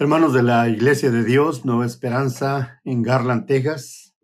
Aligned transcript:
Hermanos 0.00 0.32
de 0.32 0.44
la 0.44 0.68
Iglesia 0.68 1.10
de 1.10 1.24
Dios, 1.24 1.64
Nueva 1.64 1.84
Esperanza 1.84 2.80
en 2.84 3.02
Garland, 3.02 3.46
Texas, 3.46 4.14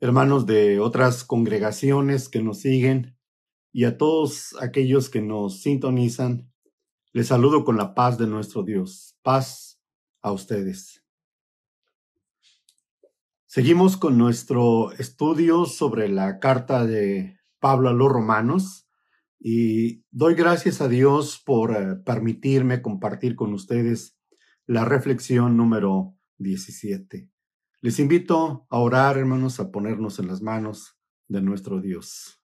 hermanos 0.00 0.46
de 0.46 0.80
otras 0.80 1.22
congregaciones 1.22 2.28
que 2.28 2.42
nos 2.42 2.58
siguen 2.58 3.16
y 3.72 3.84
a 3.84 3.96
todos 3.96 4.56
aquellos 4.60 5.10
que 5.10 5.22
nos 5.22 5.62
sintonizan, 5.62 6.52
les 7.12 7.28
saludo 7.28 7.64
con 7.64 7.76
la 7.76 7.94
paz 7.94 8.18
de 8.18 8.26
nuestro 8.26 8.64
Dios. 8.64 9.16
Paz 9.22 9.80
a 10.22 10.32
ustedes. 10.32 11.04
Seguimos 13.46 13.96
con 13.96 14.18
nuestro 14.18 14.90
estudio 14.98 15.66
sobre 15.66 16.08
la 16.08 16.40
carta 16.40 16.84
de 16.84 17.38
Pablo 17.60 17.90
a 17.90 17.92
los 17.92 18.10
romanos 18.10 18.88
y 19.38 20.02
doy 20.10 20.34
gracias 20.34 20.80
a 20.80 20.88
Dios 20.88 21.40
por 21.46 21.76
eh, 21.76 21.94
permitirme 21.94 22.82
compartir 22.82 23.36
con 23.36 23.52
ustedes 23.52 24.18
la 24.66 24.84
reflexión 24.84 25.56
número 25.56 26.16
17. 26.38 27.28
Les 27.80 27.98
invito 27.98 28.66
a 28.70 28.78
orar, 28.78 29.18
hermanos, 29.18 29.60
a 29.60 29.70
ponernos 29.70 30.18
en 30.18 30.26
las 30.26 30.40
manos 30.40 30.98
de 31.28 31.42
nuestro 31.42 31.80
Dios. 31.80 32.40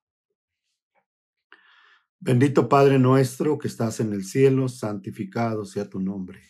Bendito 2.19 2.69
Padre 2.69 2.99
nuestro 2.99 3.57
que 3.57 3.69
estás 3.69 4.01
en 4.01 4.13
el 4.13 4.25
cielo, 4.25 4.69
santificado 4.69 5.65
sea 5.65 5.89
tu 5.89 5.99
nombre. 5.99 6.43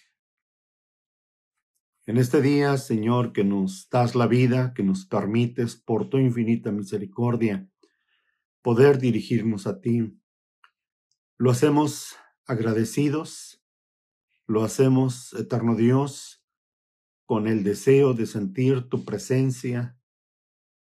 En 2.06 2.16
este 2.16 2.42
día, 2.42 2.76
Señor, 2.76 3.32
que 3.32 3.44
nos 3.44 3.88
das 3.88 4.16
la 4.16 4.26
vida, 4.26 4.74
que 4.74 4.82
nos 4.82 5.06
permites 5.06 5.76
por 5.76 6.08
tu 6.10 6.18
infinita 6.18 6.72
misericordia 6.72 7.70
poder 8.62 8.98
dirigirnos 8.98 9.68
a 9.68 9.80
ti. 9.80 10.18
Lo 11.38 11.52
hacemos 11.52 12.16
agradecidos 12.46 13.59
lo 14.50 14.64
hacemos, 14.64 15.32
eterno 15.34 15.76
Dios, 15.76 16.44
con 17.24 17.46
el 17.46 17.62
deseo 17.62 18.14
de 18.14 18.26
sentir 18.26 18.88
tu 18.88 19.04
presencia 19.04 19.96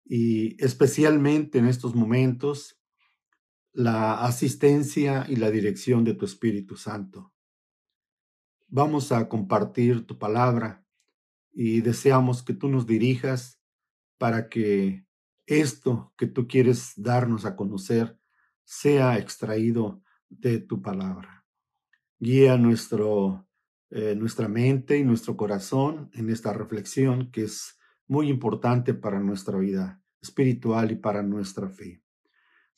y 0.05 0.55
especialmente 0.63 1.57
en 1.59 1.65
estos 1.65 1.93
momentos 1.93 2.79
la 3.73 4.23
asistencia 4.23 5.25
y 5.27 5.35
la 5.35 5.51
dirección 5.51 6.05
de 6.05 6.13
tu 6.13 6.23
Espíritu 6.23 6.77
Santo. 6.77 7.33
Vamos 8.69 9.11
a 9.11 9.27
compartir 9.27 10.07
tu 10.07 10.17
palabra 10.17 10.85
y 11.51 11.81
deseamos 11.81 12.41
que 12.43 12.53
tú 12.53 12.69
nos 12.69 12.87
dirijas 12.87 13.61
para 14.17 14.47
que 14.47 15.05
esto 15.47 16.13
que 16.17 16.27
tú 16.27 16.47
quieres 16.47 16.93
darnos 16.95 17.43
a 17.43 17.57
conocer 17.57 18.17
sea 18.63 19.17
extraído 19.17 20.01
de 20.29 20.59
tu 20.59 20.81
palabra. 20.81 21.45
Guía 22.19 22.55
nuestro 22.57 23.48
eh, 23.91 24.15
nuestra 24.15 24.47
mente 24.47 24.97
y 24.97 25.03
nuestro 25.03 25.35
corazón 25.35 26.11
en 26.13 26.29
esta 26.29 26.53
reflexión 26.53 27.31
que 27.31 27.43
es 27.43 27.77
muy 28.07 28.29
importante 28.29 28.93
para 28.93 29.19
nuestra 29.19 29.57
vida 29.57 30.01
espiritual 30.21 30.91
y 30.91 30.95
para 30.95 31.23
nuestra 31.23 31.69
fe. 31.69 32.03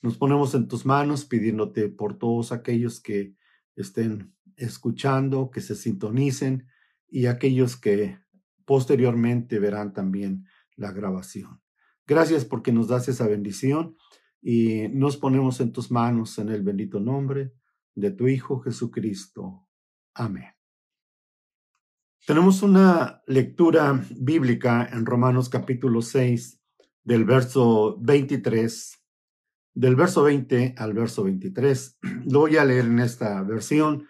Nos 0.02 0.18
ponemos 0.18 0.56
en 0.56 0.68
tus 0.68 0.86
manos 0.86 1.26
pidiéndote 1.26 1.90
por 1.90 2.18
todos 2.18 2.52
aquellos 2.52 3.02
que 3.02 3.36
estén 3.76 4.34
escuchando, 4.56 5.52
que 5.52 5.62
se 5.62 5.76
sintonicen 5.76 6.68
y 7.08 7.26
aquellos 7.26 7.76
que 7.76 8.18
posteriormente 8.66 9.60
verán 9.60 9.94
también 9.94 10.46
la 10.76 10.92
grabación. 10.92 11.62
Gracias 12.08 12.46
porque 12.46 12.72
nos 12.72 12.88
das 12.88 13.08
esa 13.10 13.28
bendición 13.28 13.96
y 14.42 14.88
nos 14.90 15.18
ponemos 15.18 15.60
en 15.62 15.72
tus 15.72 15.92
manos 15.92 16.38
en 16.40 16.50
el 16.50 16.64
bendito 16.64 17.00
nombre 17.00 17.54
de 17.96 18.12
tu 18.12 18.28
Hijo 18.28 18.60
Jesucristo. 18.62 19.68
Amén. 20.14 20.61
Tenemos 22.28 22.62
una 22.62 23.24
lectura 23.26 24.00
bíblica 24.12 24.88
en 24.94 25.08
Romanos 25.08 25.50
capítulo 25.50 26.04
6 26.04 26.62
del 27.04 27.26
verso 27.26 27.98
23, 28.00 29.04
del 29.74 29.96
verso 29.96 30.22
20 30.22 30.76
al 30.78 30.94
verso 30.94 31.24
23. 31.24 31.98
Lo 32.30 32.42
voy 32.42 32.58
a 32.58 32.64
leer 32.66 32.86
en 32.86 33.00
esta 33.00 33.42
versión 33.42 34.08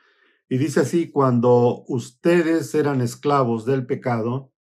y 0.49 0.57
dice 0.57 0.81
así, 0.81 1.09
cuando 1.09 1.85
ustedes 1.87 2.75
eran 2.75 2.99
esclavos 2.99 3.65
del 3.65 3.85
pecado, 3.85 4.51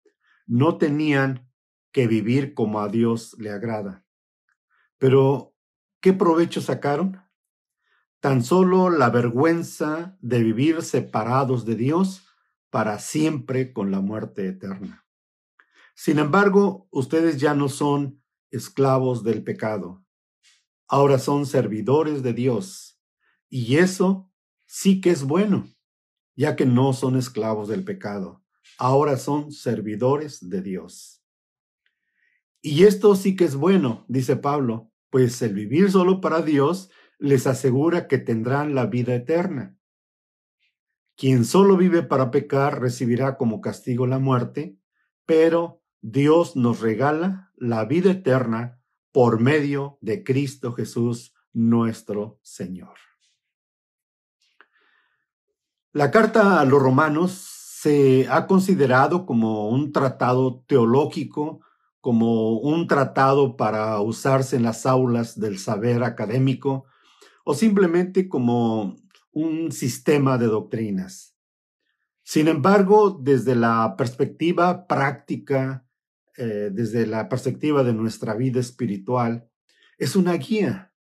no 0.47 0.77
tenían 0.77 1.51
que 1.91 2.07
vivir 2.07 2.53
como 2.53 2.79
a 2.79 2.87
Dios 2.87 3.35
le 3.37 3.49
agrada. 3.49 4.05
Pero, 4.97 5.57
¿qué 5.99 6.13
provecho 6.13 6.61
sacaron? 6.61 7.21
Tan 8.21 8.45
solo 8.45 8.89
la 8.89 9.09
vergüenza 9.09 10.17
de 10.21 10.41
vivir 10.41 10.83
separados 10.83 11.65
de 11.65 11.75
Dios 11.75 12.30
para 12.71 12.97
siempre 12.97 13.73
con 13.73 13.91
la 13.91 13.99
muerte 13.99 14.47
eterna. 14.47 15.05
Sin 15.93 16.17
embargo, 16.17 16.87
ustedes 16.89 17.37
ya 17.39 17.53
no 17.53 17.69
son 17.69 18.23
esclavos 18.49 19.23
del 19.23 19.43
pecado, 19.43 20.03
ahora 20.87 21.19
son 21.19 21.45
servidores 21.45 22.23
de 22.23 22.33
Dios, 22.33 22.99
y 23.49 23.77
eso 23.77 24.31
sí 24.65 25.01
que 25.01 25.11
es 25.11 25.23
bueno, 25.23 25.67
ya 26.35 26.55
que 26.55 26.65
no 26.65 26.93
son 26.93 27.17
esclavos 27.17 27.67
del 27.67 27.83
pecado, 27.83 28.43
ahora 28.77 29.17
son 29.17 29.51
servidores 29.51 30.49
de 30.49 30.61
Dios. 30.61 31.21
Y 32.61 32.85
esto 32.85 33.15
sí 33.15 33.35
que 33.35 33.43
es 33.43 33.55
bueno, 33.55 34.05
dice 34.07 34.37
Pablo, 34.37 34.91
pues 35.09 35.41
el 35.41 35.53
vivir 35.53 35.91
solo 35.91 36.21
para 36.21 36.41
Dios 36.41 36.89
les 37.19 37.45
asegura 37.47 38.07
que 38.07 38.17
tendrán 38.17 38.73
la 38.73 38.85
vida 38.85 39.13
eterna. 39.13 39.77
Quien 41.15 41.45
solo 41.45 41.77
vive 41.77 42.03
para 42.03 42.31
pecar 42.31 42.81
recibirá 42.81 43.37
como 43.37 43.61
castigo 43.61 44.07
la 44.07 44.19
muerte, 44.19 44.77
pero 45.25 45.81
Dios 46.01 46.55
nos 46.55 46.79
regala 46.79 47.51
la 47.55 47.85
vida 47.85 48.11
eterna 48.11 48.81
por 49.11 49.39
medio 49.39 49.97
de 50.01 50.23
Cristo 50.23 50.73
Jesús 50.73 51.33
nuestro 51.53 52.39
Señor. 52.41 52.95
La 55.93 56.09
carta 56.09 56.61
a 56.61 56.65
los 56.65 56.81
romanos 56.81 57.31
se 57.31 58.27
ha 58.29 58.47
considerado 58.47 59.25
como 59.25 59.69
un 59.69 59.91
tratado 59.91 60.63
teológico, 60.67 61.61
como 61.99 62.53
un 62.59 62.87
tratado 62.87 63.57
para 63.57 63.99
usarse 63.99 64.55
en 64.55 64.63
las 64.63 64.85
aulas 64.85 65.39
del 65.39 65.59
saber 65.59 66.03
académico 66.03 66.85
o 67.43 67.53
simplemente 67.53 68.29
como 68.29 68.95
un 69.31 69.71
sistema 69.71 70.37
de 70.37 70.47
doctrinas. 70.47 71.35
Sin 72.23 72.47
embargo, 72.47 73.19
desde 73.21 73.55
la 73.55 73.95
perspectiva 73.97 74.87
práctica, 74.87 75.85
eh, 76.37 76.69
desde 76.71 77.07
la 77.07 77.27
perspectiva 77.27 77.83
de 77.83 77.93
nuestra 77.93 78.35
vida 78.35 78.59
espiritual, 78.59 79.49
es 79.97 80.15
una 80.15 80.33
guía. 80.33 80.93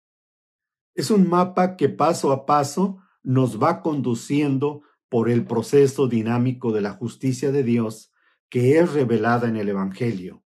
Es 0.95 1.11
un 1.11 1.29
mapa 1.29 1.77
que 1.77 1.89
paso 1.89 2.33
a 2.33 2.47
paso 2.47 2.99
nos 3.23 3.63
va 3.63 3.83
conduciendo 3.83 4.83
por 5.09 5.29
el 5.29 5.45
proceso 5.45 6.09
dinámico 6.09 6.73
de 6.73 6.81
la 6.81 6.93
justicia 6.93 7.51
de 7.51 7.63
Dios 7.63 8.13
que 8.49 8.79
es 8.79 8.93
revelada 8.93 9.49
en 9.49 9.57
el 9.57 9.69
Evangelio, 9.69 10.43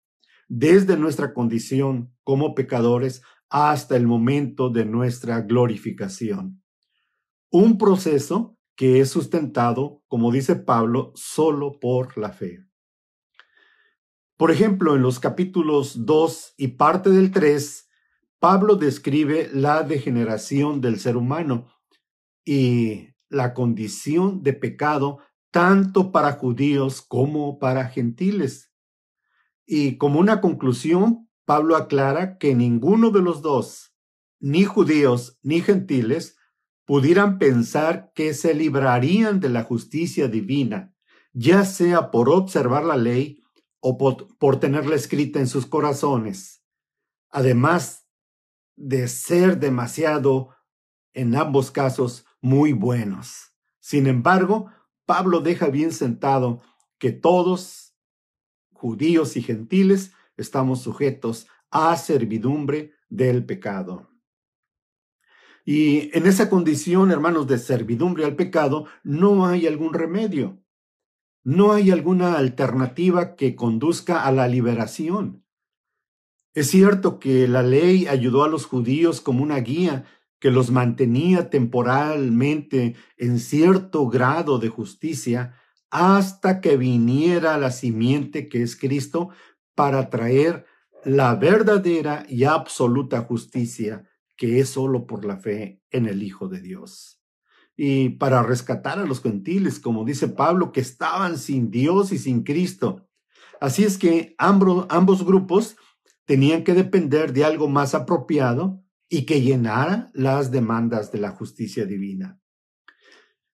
desde 0.47 0.95
nuestra 0.97 1.33
condición 1.33 2.13
como 2.23 2.55
pecadores 2.55 3.21
hasta 3.49 3.97
el 3.97 4.07
momento 4.07 4.69
de 4.69 4.85
nuestra 4.85 5.41
glorificación 5.41 6.58
un 7.51 7.77
proceso 7.77 8.57
que 8.75 8.99
es 8.99 9.09
sustentado, 9.09 10.03
como 10.07 10.31
dice 10.31 10.55
Pablo, 10.55 11.11
solo 11.15 11.79
por 11.79 12.17
la 12.17 12.31
fe. 12.31 12.65
Por 14.37 14.51
ejemplo, 14.51 14.95
en 14.95 15.01
los 15.01 15.19
capítulos 15.19 16.05
2 16.05 16.53
y 16.57 16.69
parte 16.69 17.09
del 17.09 17.31
3, 17.31 17.89
Pablo 18.39 18.75
describe 18.75 19.49
la 19.53 19.83
degeneración 19.83 20.79
del 20.79 20.97
ser 20.99 21.17
humano 21.17 21.67
y 22.45 23.09
la 23.27 23.53
condición 23.53 24.41
de 24.41 24.53
pecado 24.53 25.19
tanto 25.51 26.11
para 26.13 26.33
judíos 26.33 27.01
como 27.01 27.59
para 27.59 27.89
gentiles. 27.89 28.71
Y 29.65 29.97
como 29.97 30.19
una 30.19 30.39
conclusión, 30.39 31.29
Pablo 31.43 31.75
aclara 31.75 32.37
que 32.37 32.55
ninguno 32.55 33.11
de 33.11 33.21
los 33.21 33.41
dos, 33.41 33.93
ni 34.39 34.63
judíos 34.63 35.37
ni 35.41 35.61
gentiles, 35.61 36.38
pudieran 36.89 37.37
pensar 37.37 38.11
que 38.15 38.33
se 38.33 38.55
librarían 38.55 39.39
de 39.39 39.49
la 39.49 39.63
justicia 39.63 40.27
divina, 40.27 40.95
ya 41.33 41.63
sea 41.63 42.09
por 42.09 42.29
observar 42.29 42.83
la 42.83 42.97
ley 42.97 43.43
o 43.79 43.95
por, 43.95 44.59
tenerla 44.59 44.95
escrita 44.95 45.37
en 45.37 45.45
sus 45.45 45.67
corazones, 45.67 46.65
además 47.29 48.07
de 48.75 49.07
ser 49.07 49.59
demasiado, 49.59 50.55
en 51.13 51.35
ambos 51.35 51.69
casos, 51.69 52.25
muy 52.41 52.73
buenos. 52.73 53.53
Sin 53.79 54.07
embargo, 54.07 54.71
Pablo 55.05 55.41
deja 55.41 55.67
bien 55.67 55.91
sentado 55.91 56.63
que 56.97 57.11
todos, 57.11 57.93
judíos 58.73 59.37
y 59.37 59.43
gentiles, 59.43 60.11
estamos 60.37 60.81
sujetos 60.81 61.45
a 61.69 61.95
servidumbre 61.97 62.93
del 63.09 63.45
pecado. 63.45 64.08
Y 65.65 66.15
en 66.17 66.25
esa 66.25 66.49
condición, 66.49 67.11
hermanos, 67.11 67.47
de 67.47 67.57
servidumbre 67.57 68.25
al 68.25 68.35
pecado, 68.35 68.85
no 69.03 69.45
hay 69.45 69.67
algún 69.67 69.93
remedio. 69.93 70.59
no 71.43 71.71
hay 71.71 71.89
alguna 71.89 72.37
alternativa 72.37 73.35
que 73.35 73.55
conduzca 73.55 74.25
a 74.25 74.31
la 74.31 74.47
liberación. 74.47 75.45
Es 76.53 76.69
cierto 76.69 77.17
que 77.19 77.47
la 77.47 77.63
ley 77.63 78.07
ayudó 78.07 78.43
a 78.43 78.49
los 78.49 78.65
judíos 78.65 79.21
como 79.21 79.43
una 79.43 79.57
guía 79.57 80.05
que 80.39 80.51
los 80.51 80.71
mantenía 80.71 81.49
temporalmente 81.49 82.95
en 83.17 83.39
cierto 83.39 84.07
grado 84.07 84.59
de 84.59 84.69
justicia 84.69 85.55
hasta 85.89 86.61
que 86.61 86.77
viniera 86.77 87.57
la 87.57 87.71
simiente 87.71 88.47
que 88.47 88.61
es 88.61 88.75
Cristo 88.75 89.29
para 89.75 90.09
traer 90.09 90.65
la 91.03 91.35
verdadera 91.35 92.25
y 92.27 92.43
absoluta 92.43 93.21
justicia 93.21 94.09
que 94.39 94.61
es 94.61 94.69
solo 94.69 95.05
por 95.05 95.25
la 95.25 95.37
fe 95.37 95.81
en 95.91 96.07
el 96.07 96.23
Hijo 96.23 96.47
de 96.47 96.61
Dios. 96.61 97.21
Y 97.75 98.11
para 98.11 98.41
rescatar 98.41 98.97
a 98.97 99.05
los 99.05 99.21
gentiles, 99.21 99.81
como 99.81 100.05
dice 100.05 100.29
Pablo, 100.29 100.71
que 100.71 100.79
estaban 100.79 101.37
sin 101.37 101.69
Dios 101.69 102.13
y 102.13 102.17
sin 102.17 102.43
Cristo. 102.43 103.05
Así 103.59 103.83
es 103.83 103.97
que 103.97 104.35
ambos, 104.37 104.85
ambos 104.89 105.25
grupos 105.25 105.75
tenían 106.23 106.63
que 106.63 106.73
depender 106.73 107.33
de 107.33 107.43
algo 107.43 107.67
más 107.67 107.93
apropiado 107.93 108.81
y 109.09 109.25
que 109.25 109.41
llenara 109.41 110.09
las 110.13 110.51
demandas 110.51 111.11
de 111.11 111.19
la 111.19 111.31
justicia 111.31 111.85
divina. 111.85 112.39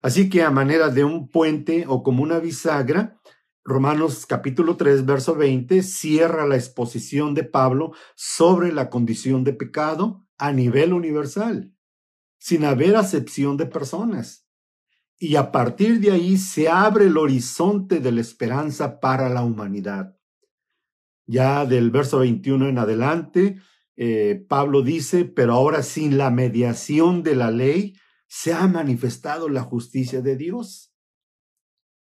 Así 0.03 0.29
que 0.29 0.43
a 0.43 0.51
manera 0.51 0.89
de 0.89 1.03
un 1.03 1.29
puente 1.29 1.85
o 1.87 2.03
como 2.03 2.21
una 2.21 2.37
bisagra, 2.37 3.19
Romanos 3.63 4.27
capítulo 4.27 4.77
3, 4.77 5.03
verso 5.03 5.33
20 5.33 5.81
cierra 5.81 6.45
la 6.45 6.57
exposición 6.57 7.33
de 7.33 7.43
Pablo 7.43 7.93
sobre 8.13 8.71
la 8.71 8.91
condición 8.91 9.43
de 9.43 9.53
pecado 9.53 10.25
a 10.37 10.51
nivel 10.51 10.93
universal, 10.93 11.73
sin 12.37 12.65
haber 12.65 12.95
acepción 12.95 13.57
de 13.57 13.65
personas. 13.65 14.47
Y 15.17 15.35
a 15.37 15.51
partir 15.51 15.99
de 15.99 16.11
ahí 16.11 16.37
se 16.37 16.67
abre 16.67 17.05
el 17.05 17.17
horizonte 17.17 17.99
de 17.99 18.11
la 18.11 18.21
esperanza 18.21 18.99
para 18.99 19.29
la 19.29 19.43
humanidad. 19.43 20.17
Ya 21.25 21.65
del 21.65 21.89
verso 21.89 22.19
21 22.19 22.69
en 22.69 22.77
adelante, 22.77 23.59
eh, 23.95 24.45
Pablo 24.47 24.81
dice, 24.81 25.25
pero 25.25 25.53
ahora 25.53 25.83
sin 25.83 26.17
la 26.17 26.29
mediación 26.29 27.23
de 27.23 27.35
la 27.35 27.49
ley, 27.49 27.95
se 28.27 28.53
ha 28.53 28.67
manifestado 28.67 29.47
la 29.49 29.61
justicia 29.61 30.21
de 30.21 30.35
Dios 30.35 30.91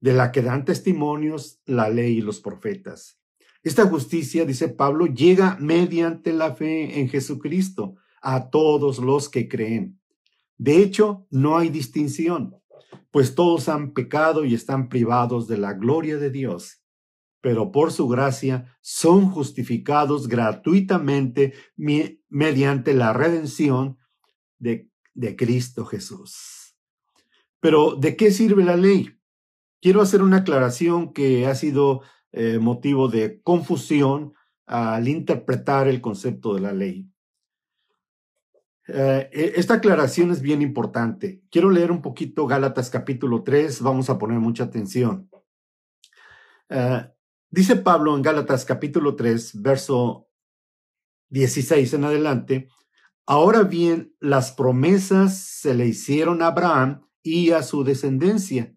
de 0.00 0.12
la 0.12 0.32
que 0.32 0.43
dan 0.43 0.64
testimonios 0.64 1.61
la 1.64 1.88
ley 1.88 2.19
y 2.19 2.20
los 2.20 2.40
profetas. 2.40 3.20
Esta 3.62 3.87
justicia, 3.87 4.44
dice 4.44 4.69
Pablo, 4.69 5.06
llega 5.06 5.56
mediante 5.61 6.32
la 6.32 6.55
fe 6.55 7.00
en 7.00 7.08
Jesucristo 7.08 7.96
a 8.26 8.50
todos 8.50 8.99
los 8.99 9.28
que 9.28 9.49
creen. 9.49 10.00
De 10.58 10.78
hecho, 10.82 11.28
no 11.31 11.58
hay 11.58 11.69
distinción, 11.69 12.56
pues 13.12 13.37
todos 13.37 13.69
han 13.69 13.93
pecado 13.93 14.44
y 14.44 14.52
están 14.52 14.88
privados 14.88 15.46
de 15.46 15.58
la 15.58 15.75
gloria 15.75 16.17
de 16.17 16.31
Dios, 16.31 16.82
pero 17.40 17.70
por 17.70 17.93
su 17.93 18.08
gracia 18.08 18.76
son 18.81 19.31
justificados 19.31 20.26
gratuitamente 20.26 21.55
mediante 21.76 22.94
la 22.94 23.12
redención 23.12 23.96
de, 24.58 24.90
Cristo 25.37 25.84
Jesús. 25.84 26.76
Pero, 27.61 27.94
¿de 27.94 28.17
qué 28.17 28.32
sirve 28.32 28.64
la 28.64 28.76
ley? 28.76 29.19
Quiero 29.81 30.02
hacer 30.02 30.20
una 30.20 30.38
aclaración 30.38 31.12
que 31.12 31.46
ha 31.46 31.55
sido 31.55 32.02
eh, 32.32 32.58
motivo 32.58 33.06
de 33.06 33.40
confusión 33.43 34.34
al 34.67 35.06
interpretar 35.06 35.87
el 35.87 36.00
concepto 36.00 36.55
de 36.55 36.61
la 36.61 36.73
ley. 36.73 37.08
Eh, 38.88 39.29
e, 39.33 39.53
esta 39.56 39.75
aclaración 39.75 40.31
es 40.31 40.41
bien 40.41 40.62
importante. 40.62 41.43
Quiero 41.50 41.71
leer 41.71 41.91
un 41.91 42.03
poquito 42.03 42.47
Gálatas 42.47 42.91
capítulo 42.91 43.43
3, 43.43 43.81
vamos 43.81 44.11
a 44.11 44.19
poner 44.19 44.38
mucha 44.38 44.65
atención. 44.65 45.29
Eh, 46.69 47.09
dice 47.50 47.77
Pablo 47.77 48.15
en 48.15 48.23
Gálatas 48.23 48.65
capítulo 48.65 49.17
3, 49.17 49.61
verso 49.62 50.29
16 51.31 51.94
en 51.94 52.05
adelante, 52.05 52.69
ahora 53.27 53.62
bien, 53.62 54.15
las 54.21 54.53
promesas 54.53 55.37
se 55.38 55.75
le 55.75 55.87
hicieron 55.87 56.43
a 56.43 56.49
Abraham 56.49 57.03
y 57.23 57.50
a 57.50 57.62
su 57.62 57.83
descendencia. 57.83 58.73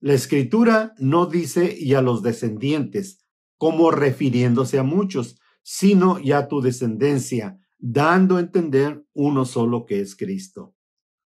La 0.00 0.14
escritura 0.14 0.94
no 0.98 1.26
dice 1.26 1.74
y 1.78 1.94
a 1.94 2.02
los 2.02 2.22
descendientes, 2.22 3.26
como 3.56 3.90
refiriéndose 3.90 4.78
a 4.78 4.82
muchos, 4.82 5.38
sino 5.62 6.18
ya 6.18 6.38
a 6.38 6.48
tu 6.48 6.60
descendencia, 6.60 7.59
dando 7.80 8.36
a 8.36 8.40
entender 8.40 9.04
uno 9.12 9.44
solo 9.44 9.86
que 9.86 10.00
es 10.00 10.16
Cristo. 10.16 10.74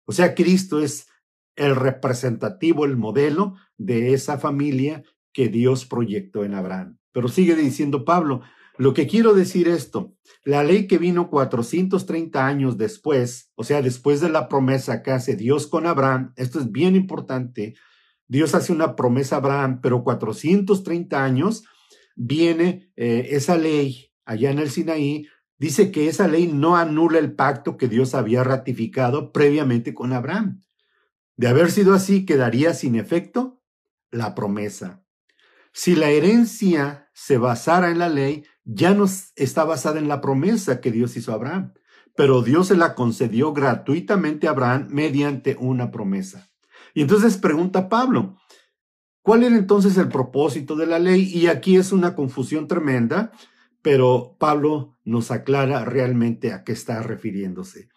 O 0.06 0.12
sea, 0.12 0.34
Cristo 0.34 0.80
es 0.80 1.08
el 1.56 1.76
representativo, 1.76 2.84
el 2.84 2.96
modelo 2.96 3.54
de 3.76 4.12
esa 4.12 4.38
familia 4.38 5.02
que 5.32 5.48
Dios 5.48 5.84
proyectó 5.84 6.44
en 6.44 6.54
Abraham. 6.54 6.98
Pero 7.12 7.28
sigue 7.28 7.54
diciendo 7.54 8.04
Pablo, 8.04 8.42
lo 8.76 8.92
que 8.92 9.06
quiero 9.06 9.34
decir 9.34 9.68
esto, 9.68 10.14
la 10.44 10.64
ley 10.64 10.86
que 10.86 10.98
vino 10.98 11.30
430 11.30 12.44
años 12.44 12.76
después, 12.76 13.52
o 13.54 13.62
sea, 13.62 13.82
después 13.82 14.20
de 14.20 14.30
la 14.30 14.48
promesa 14.48 15.02
que 15.02 15.12
hace 15.12 15.36
Dios 15.36 15.68
con 15.68 15.86
Abraham, 15.86 16.32
esto 16.36 16.58
es 16.58 16.72
bien 16.72 16.96
importante, 16.96 17.74
Dios 18.26 18.54
hace 18.54 18.72
una 18.72 18.96
promesa 18.96 19.36
a 19.36 19.38
Abraham, 19.38 19.80
pero 19.80 20.02
430 20.02 21.22
años 21.22 21.64
viene 22.16 22.90
eh, 22.96 23.28
esa 23.30 23.56
ley 23.56 24.12
allá 24.24 24.50
en 24.50 24.58
el 24.58 24.70
Sinaí, 24.70 25.28
dice 25.58 25.90
que 25.90 26.08
esa 26.08 26.28
ley 26.28 26.46
no 26.46 26.76
anula 26.76 27.18
el 27.18 27.34
pacto 27.34 27.76
que 27.76 27.88
Dios 27.88 28.14
había 28.14 28.44
ratificado 28.44 29.32
previamente 29.32 29.94
con 29.94 30.12
Abraham. 30.12 30.62
De 31.36 31.48
haber 31.48 31.70
sido 31.70 31.94
así, 31.94 32.24
quedaría 32.24 32.74
sin 32.74 32.94
efecto 32.94 33.62
la 34.10 34.34
promesa. 34.34 35.04
Si 35.72 35.96
la 35.96 36.10
herencia 36.10 37.10
se 37.12 37.38
basara 37.38 37.90
en 37.90 37.98
la 37.98 38.08
ley, 38.08 38.44
ya 38.64 38.94
no 38.94 39.06
está 39.36 39.64
basada 39.64 39.98
en 39.98 40.08
la 40.08 40.20
promesa 40.20 40.80
que 40.80 40.92
Dios 40.92 41.16
hizo 41.16 41.32
a 41.32 41.34
Abraham, 41.34 41.74
pero 42.16 42.42
Dios 42.42 42.68
se 42.68 42.76
la 42.76 42.94
concedió 42.94 43.52
gratuitamente 43.52 44.46
a 44.46 44.50
Abraham 44.50 44.86
mediante 44.90 45.56
una 45.58 45.90
promesa. 45.90 46.48
Y 46.94 47.02
entonces 47.02 47.36
pregunta 47.36 47.88
Pablo, 47.88 48.36
¿cuál 49.22 49.42
era 49.42 49.56
entonces 49.56 49.98
el 49.98 50.08
propósito 50.08 50.76
de 50.76 50.86
la 50.86 51.00
ley? 51.00 51.24
Y 51.24 51.48
aquí 51.48 51.76
es 51.76 51.90
una 51.90 52.14
confusión 52.14 52.68
tremenda, 52.68 53.32
pero 53.84 54.34
Pablo 54.38 54.96
nos 55.04 55.31
aclara 55.31 55.84
realmente 55.84 56.54
a 56.54 56.64
qué 56.64 56.72
está 56.72 57.02
refiriéndose. 57.02 57.90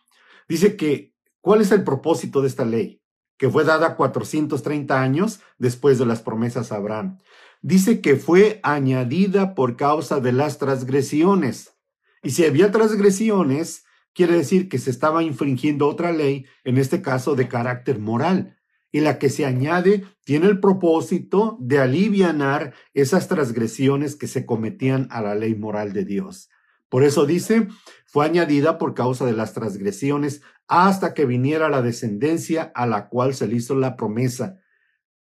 Dice 0.50 0.76
que, 0.76 1.16
¿cuál 1.40 1.62
es 1.62 1.72
el 1.72 1.86
propósito 1.86 2.42
de 2.42 2.50
esta 2.50 2.66
ley? 2.66 3.02
Que 3.38 3.50
fue 3.50 3.64
dada 3.64 3.96
430 3.96 5.02
años 5.02 5.40
después 5.58 5.98
de 5.98 6.06
las 6.06 6.22
promesas 6.22 6.74
a 6.74 6.76
Abraham. 6.76 7.20
Dice 7.62 8.02
que 8.02 8.18
fue 8.18 8.60
añadida 8.64 9.56
por 9.56 9.78
causa 9.78 10.20
de 10.20 10.34
las 10.34 10.58
transgresiones. 10.58 11.78
Y 12.22 12.32
si 12.32 12.44
había 12.44 12.70
transgresiones, 12.70 13.86
quiere 14.14 14.34
decir 14.34 14.68
que 14.68 14.80
se 14.80 14.90
estaba 14.90 15.24
infringiendo 15.24 15.88
otra 15.88 16.12
ley, 16.12 16.48
en 16.66 16.78
este 16.78 17.02
caso 17.02 17.34
de 17.36 17.48
carácter 17.48 17.98
moral 17.98 18.57
y 18.92 19.02
la 19.02 19.20
que 19.20 19.30
se 19.30 19.46
añade 19.46 20.06
tiene 20.24 20.48
el 20.48 20.60
propósito 20.60 21.58
de 21.60 21.80
alivianar 21.80 22.74
esas 22.94 23.28
transgresiones 23.28 24.16
que 24.16 24.28
se 24.28 24.46
cometían 24.46 25.08
a 25.12 25.22
la 25.22 25.36
ley 25.36 25.56
moral 25.56 25.94
de 25.94 26.06
Dios. 26.06 26.50
Por 26.90 27.04
eso 27.04 27.26
dice, 27.26 27.68
fue 28.06 28.26
añadida 28.26 28.78
por 28.78 28.94
causa 28.94 29.26
de 29.26 29.34
las 29.34 29.54
transgresiones 29.54 30.42
hasta 30.68 31.14
que 31.14 31.26
viniera 31.26 31.70
la 31.70 31.82
descendencia 31.82 32.72
a 32.76 32.86
la 32.86 33.10
cual 33.10 33.34
se 33.34 33.48
le 33.48 33.58
hizo 33.58 33.76
la 33.76 33.96
promesa. 33.98 34.60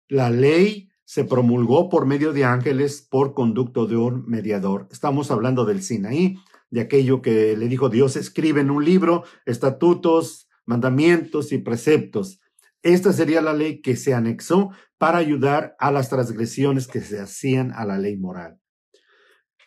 La 0.07 0.29
ley 0.29 0.89
se 1.05 1.23
promulgó 1.23 1.89
por 1.89 2.05
medio 2.05 2.33
de 2.33 2.45
ángeles 2.45 3.01
por 3.01 3.33
conducto 3.33 3.87
de 3.87 3.97
un 3.97 4.25
mediador. 4.27 4.87
Estamos 4.91 5.31
hablando 5.31 5.65
del 5.65 5.81
Sinaí, 5.81 6.37
de 6.69 6.81
aquello 6.81 7.23
que 7.23 7.57
le 7.57 7.67
dijo 7.67 7.89
Dios, 7.89 8.15
escribe 8.15 8.61
en 8.61 8.69
un 8.69 8.85
libro 8.85 9.23
estatutos, 9.47 10.47
mandamientos 10.65 11.51
y 11.51 11.57
preceptos. 11.57 12.39
Esta 12.81 13.11
sería 13.13 13.41
la 13.41 13.53
ley 13.53 13.81
que 13.81 13.95
se 13.95 14.13
anexó 14.13 14.71
para 14.97 15.17
ayudar 15.17 15.75
a 15.79 15.91
las 15.91 16.09
transgresiones 16.09 16.87
que 16.87 17.01
se 17.01 17.19
hacían 17.19 17.71
a 17.73 17.85
la 17.85 17.97
ley 17.97 18.17
moral. 18.17 18.59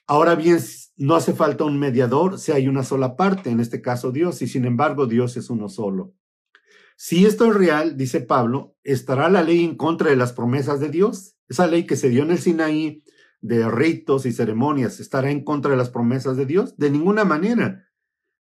Ahora 0.06 0.34
bien, 0.34 0.58
no 0.96 1.14
hace 1.14 1.32
falta 1.32 1.64
un 1.64 1.78
mediador 1.78 2.38
si 2.38 2.52
hay 2.52 2.68
una 2.68 2.82
sola 2.82 3.16
parte, 3.16 3.50
en 3.50 3.60
este 3.60 3.80
caso 3.80 4.12
Dios, 4.12 4.42
y 4.42 4.46
sin 4.46 4.64
embargo 4.64 5.06
Dios 5.06 5.36
es 5.36 5.50
uno 5.50 5.68
solo. 5.68 6.14
Si 6.96 7.24
esto 7.24 7.46
es 7.46 7.54
real, 7.54 7.96
dice 7.96 8.20
Pablo, 8.20 8.76
¿estará 8.84 9.28
la 9.28 9.42
ley 9.42 9.64
en 9.64 9.76
contra 9.76 10.10
de 10.10 10.16
las 10.16 10.32
promesas 10.32 10.80
de 10.80 10.88
Dios? 10.88 11.36
Esa 11.48 11.66
ley 11.66 11.86
que 11.86 11.96
se 11.96 12.10
dio 12.10 12.22
en 12.22 12.30
el 12.30 12.38
Sinaí 12.38 13.02
de 13.40 13.68
ritos 13.70 14.24
y 14.26 14.32
ceremonias, 14.32 15.00
¿estará 15.00 15.30
en 15.30 15.44
contra 15.44 15.72
de 15.72 15.76
las 15.76 15.90
promesas 15.90 16.36
de 16.36 16.46
Dios? 16.46 16.76
De 16.76 16.90
ninguna 16.90 17.24
manera. 17.24 17.88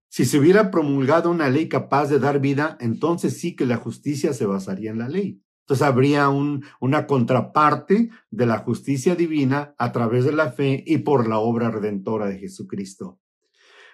Si 0.08 0.24
se 0.24 0.38
hubiera 0.38 0.70
promulgado 0.70 1.30
una 1.30 1.50
ley 1.50 1.68
capaz 1.68 2.06
de 2.06 2.18
dar 2.18 2.40
vida, 2.40 2.76
entonces 2.80 3.38
sí 3.38 3.54
que 3.54 3.66
la 3.66 3.76
justicia 3.76 4.32
se 4.32 4.46
basaría 4.46 4.90
en 4.90 4.98
la 4.98 5.08
ley. 5.08 5.42
Entonces 5.60 5.86
habría 5.86 6.30
un, 6.30 6.64
una 6.80 7.06
contraparte 7.06 8.10
de 8.30 8.46
la 8.46 8.58
justicia 8.58 9.14
divina 9.14 9.74
a 9.76 9.92
través 9.92 10.24
de 10.24 10.32
la 10.32 10.50
fe 10.50 10.82
y 10.86 10.98
por 10.98 11.28
la 11.28 11.38
obra 11.38 11.70
redentora 11.70 12.26
de 12.26 12.38
Jesucristo. 12.38 13.18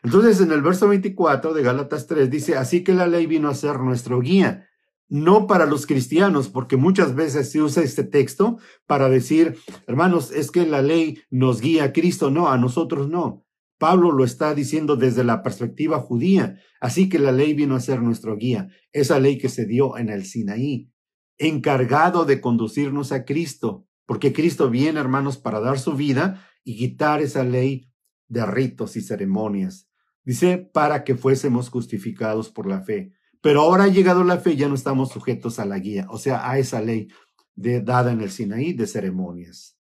Entonces 0.04 0.40
en 0.40 0.52
el 0.52 0.62
verso 0.62 0.87
24 0.87 1.52
de 1.52 1.62
Gálatas 1.62 2.06
3 2.06 2.30
dice, 2.30 2.56
así 2.56 2.85
que 2.85 2.94
la 2.94 3.09
ley 3.09 3.26
vino 3.26 3.49
a 3.49 3.54
ser 3.54 3.80
nuestro 3.80 4.21
guía 4.21 4.68
no 5.09 5.47
para 5.47 5.66
los 5.66 5.87
cristianos, 5.87 6.49
porque 6.49 6.76
muchas 6.76 7.14
veces 7.14 7.50
se 7.50 7.62
usa 7.62 7.83
este 7.83 8.04
texto 8.04 8.59
para 8.87 9.09
decir, 9.09 9.59
hermanos, 9.87 10.30
es 10.33 10.50
que 10.50 10.66
la 10.66 10.83
ley 10.83 11.21
nos 11.30 11.61
guía 11.61 11.85
a 11.85 11.92
Cristo, 11.92 12.30
no, 12.30 12.49
a 12.49 12.59
nosotros 12.59 13.09
no. 13.09 13.44
Pablo 13.85 14.12
lo 14.12 14.25
está 14.25 14.55
diciendo 14.55 14.97
desde 14.97 15.25
la 15.25 15.43
perspectiva 15.43 15.99
judía, 15.99 16.59
así 16.81 17.11
que 17.11 17.19
la 17.19 17.33
ley 17.33 17.53
vino 17.53 17.76
a 17.76 17.81
ser 17.81 18.00
nuestro 18.00 18.35
guía, 18.35 18.69
esa 18.93 19.21
ley 19.21 19.37
que 19.37 19.50
se 19.50 19.67
dio 19.67 19.99
en 19.99 20.09
el 20.09 20.25
Sinaí, 20.25 20.91
encargado 21.37 22.25
de 22.25 22.41
conducirnos 22.41 23.12
a 23.12 23.26
Cristo, 23.26 23.87
porque 24.07 24.33
Cristo 24.33 24.71
viene, 24.71 25.00
hermanos, 25.00 25.37
para 25.37 25.61
dar 25.61 25.79
su 25.79 25.93
vida 25.93 26.49
y 26.64 26.79
quitar 26.79 27.21
esa 27.21 27.45
ley 27.45 27.91
de 28.26 28.47
ritos 28.47 28.97
y 28.97 29.03
ceremonias. 29.03 29.87
Dice, 30.25 30.57
para 30.57 31.05
que 31.05 31.14
fuésemos 31.14 31.69
justificados 31.69 32.49
por 32.49 32.67
la 32.67 32.81
fe. 32.81 33.12
Pero 33.43 33.61
ahora 33.61 33.85
ha 33.85 33.88
llegado 33.88 34.25
la 34.25 34.38
fe, 34.38 34.57
ya 34.57 34.67
no 34.67 34.76
estamos 34.76 35.11
sujetos 35.11 35.59
a 35.59 35.67
la 35.67 35.79
guía, 35.79 36.07
o 36.09 36.17
sea, 36.17 36.49
a 36.49 36.59
esa 36.59 36.81
ley 36.81 37.09
de, 37.55 37.83
dada 37.83 38.12
en 38.12 38.23
el 38.23 38.31
Sinaí 38.31 38.73
de 38.73 38.87
ceremonias. 38.87 39.74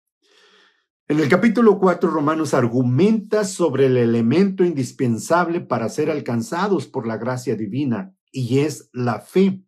En 1.06 1.20
el 1.20 1.28
capítulo 1.28 1.78
4, 1.78 2.10
Romanos 2.10 2.54
argumenta 2.54 3.44
sobre 3.44 3.86
el 3.86 3.96
elemento 3.96 4.64
indispensable 4.64 5.60
para 5.60 5.88
ser 5.88 6.10
alcanzados 6.10 6.86
por 6.86 7.06
la 7.06 7.18
gracia 7.18 7.56
divina, 7.56 8.14
y 8.32 8.60
es 8.60 8.88
la 8.92 9.20
fe. 9.20 9.62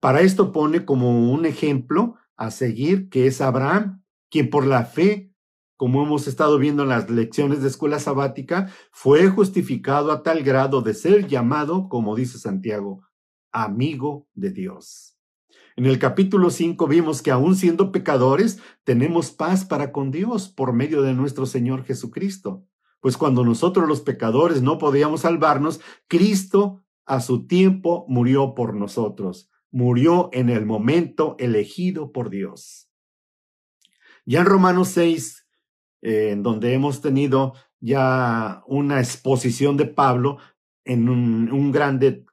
Para 0.00 0.22
esto 0.22 0.50
pone 0.50 0.84
como 0.84 1.30
un 1.30 1.44
ejemplo 1.44 2.16
a 2.36 2.50
seguir 2.50 3.10
que 3.10 3.26
es 3.26 3.40
Abraham, 3.40 4.02
quien 4.30 4.48
por 4.48 4.66
la 4.66 4.84
fe 4.84 5.30
como 5.80 6.02
hemos 6.02 6.28
estado 6.28 6.58
viendo 6.58 6.82
en 6.82 6.90
las 6.90 7.08
lecciones 7.08 7.62
de 7.62 7.68
escuela 7.68 7.98
sabática, 7.98 8.70
fue 8.92 9.28
justificado 9.28 10.12
a 10.12 10.22
tal 10.22 10.42
grado 10.42 10.82
de 10.82 10.92
ser 10.92 11.26
llamado, 11.26 11.88
como 11.88 12.14
dice 12.14 12.38
Santiago, 12.38 13.00
amigo 13.50 14.28
de 14.34 14.50
Dios. 14.50 15.09
En 15.80 15.86
el 15.86 15.98
capítulo 15.98 16.50
5 16.50 16.86
vimos 16.88 17.22
que 17.22 17.30
aún 17.30 17.56
siendo 17.56 17.90
pecadores, 17.90 18.58
tenemos 18.84 19.30
paz 19.30 19.64
para 19.64 19.92
con 19.92 20.10
Dios 20.10 20.50
por 20.50 20.74
medio 20.74 21.00
de 21.00 21.14
nuestro 21.14 21.46
Señor 21.46 21.86
Jesucristo. 21.86 22.66
Pues 23.00 23.16
cuando 23.16 23.46
nosotros 23.46 23.88
los 23.88 24.02
pecadores 24.02 24.60
no 24.60 24.76
podíamos 24.76 25.22
salvarnos, 25.22 25.80
Cristo 26.06 26.84
a 27.06 27.22
su 27.22 27.46
tiempo 27.46 28.04
murió 28.08 28.54
por 28.54 28.74
nosotros. 28.74 29.48
Murió 29.70 30.28
en 30.34 30.50
el 30.50 30.66
momento 30.66 31.34
elegido 31.38 32.12
por 32.12 32.28
Dios. 32.28 32.90
Ya 34.26 34.40
en 34.40 34.46
Romanos 34.46 34.88
6, 34.88 35.46
eh, 36.02 36.28
en 36.32 36.42
donde 36.42 36.74
hemos 36.74 37.00
tenido 37.00 37.54
ya 37.80 38.62
una 38.66 38.98
exposición 38.98 39.78
de 39.78 39.86
Pablo 39.86 40.36
en 40.84 41.08
un, 41.08 41.72
grande 41.72 42.26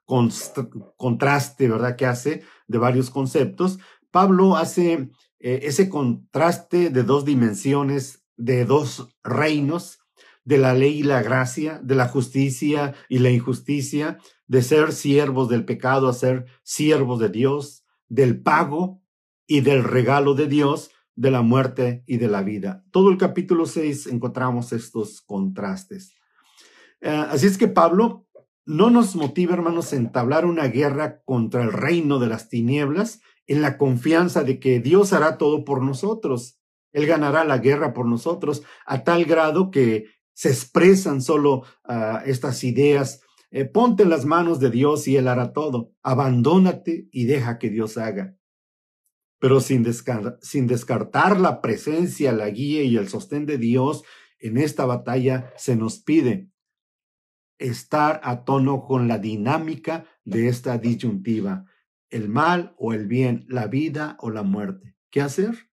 contraste, 0.97 1.69
¿verdad?, 1.69 1.95
que 1.95 2.05
hace 2.05 2.43
de 2.67 2.77
varios 2.77 3.09
conceptos. 3.09 3.79
Pablo 4.11 4.55
hace 4.55 5.09
eh, 5.39 5.59
ese 5.63 5.89
contraste 5.89 6.89
de 6.89 7.03
dos 7.03 7.25
dimensiones, 7.25 8.23
de 8.35 8.65
dos 8.65 9.09
reinos, 9.23 9.99
de 10.43 10.57
la 10.57 10.73
ley 10.73 10.99
y 10.99 11.03
la 11.03 11.21
gracia, 11.21 11.79
de 11.83 11.95
la 11.95 12.07
justicia 12.07 12.95
y 13.09 13.19
la 13.19 13.29
injusticia, 13.29 14.17
de 14.47 14.61
ser 14.61 14.93
siervos 14.93 15.49
del 15.49 15.65
pecado 15.65 16.07
a 16.07 16.13
ser 16.13 16.45
siervos 16.63 17.19
de 17.19 17.29
Dios, 17.29 17.83
del 18.07 18.41
pago 18.41 19.01
y 19.45 19.61
del 19.61 19.83
regalo 19.83 20.35
de 20.35 20.47
Dios, 20.47 20.91
de 21.15 21.31
la 21.31 21.41
muerte 21.41 22.03
y 22.05 22.17
de 22.17 22.27
la 22.27 22.43
vida. 22.43 22.85
Todo 22.91 23.09
el 23.09 23.17
capítulo 23.17 23.65
6 23.65 24.07
encontramos 24.07 24.71
estos 24.71 25.19
contrastes. 25.21 26.13
Eh, 27.01 27.09
así 27.09 27.47
es 27.47 27.57
que 27.57 27.67
Pablo 27.67 28.26
no 28.67 28.91
nos 28.91 29.15
motiva, 29.15 29.53
hermanos, 29.53 29.93
entablar 29.93 30.45
una 30.45 30.67
guerra 30.67 31.21
contra 31.23 31.63
el 31.63 31.73
reino 31.73 32.19
de 32.19 32.27
las 32.27 32.49
tinieblas 32.49 33.21
en 33.47 33.61
la 33.61 33.77
confianza 33.77 34.43
de 34.43 34.59
que 34.59 34.79
Dios 34.79 35.13
hará 35.13 35.37
todo 35.37 35.65
por 35.65 35.81
nosotros. 35.81 36.59
Él 36.91 37.07
ganará 37.07 37.43
la 37.43 37.57
guerra 37.57 37.93
por 37.93 38.05
nosotros 38.05 38.61
a 38.85 39.03
tal 39.03 39.25
grado 39.25 39.71
que 39.71 40.05
se 40.33 40.49
expresan 40.49 41.21
solo 41.21 41.63
ah, 41.83 42.21
estas 42.25 42.63
ideas. 42.63 43.21
Eh, 43.49 43.65
ponte 43.65 44.03
en 44.03 44.09
las 44.09 44.25
manos 44.25 44.59
de 44.59 44.69
Dios 44.69 45.07
y 45.07 45.17
Él 45.17 45.27
hará 45.27 45.53
todo. 45.53 45.91
Abandónate 46.03 47.07
y 47.11 47.25
deja 47.25 47.57
que 47.57 47.69
Dios 47.69 47.97
haga 47.97 48.37
pero 49.39 49.59
sin, 49.59 49.83
descartar 49.83 51.39
la 51.39 51.61
presencia, 51.61 52.31
la 52.31 52.49
guía 52.49 52.83
y 52.83 52.97
el 52.97 53.07
sostén 53.07 53.45
de 53.45 53.57
Dios 53.57 54.03
en 54.39 54.57
esta 54.57 54.85
batalla, 54.85 55.53
se 55.57 55.75
nos 55.75 55.99
pide 55.99 56.49
estar 57.59 58.21
a 58.23 58.43
tono 58.43 58.85
con 58.85 59.07
la 59.07 59.17
dinámica 59.17 60.05
de 60.25 60.47
esta 60.47 60.77
disyuntiva, 60.77 61.65
el 62.09 62.29
mal 62.29 62.75
o 62.77 62.93
el 62.93 63.07
bien, 63.07 63.45
la 63.49 63.67
vida 63.67 64.17
o 64.19 64.29
la 64.29 64.43
muerte. 64.43 64.95
¿Qué 65.09 65.21
hacer? 65.21 65.69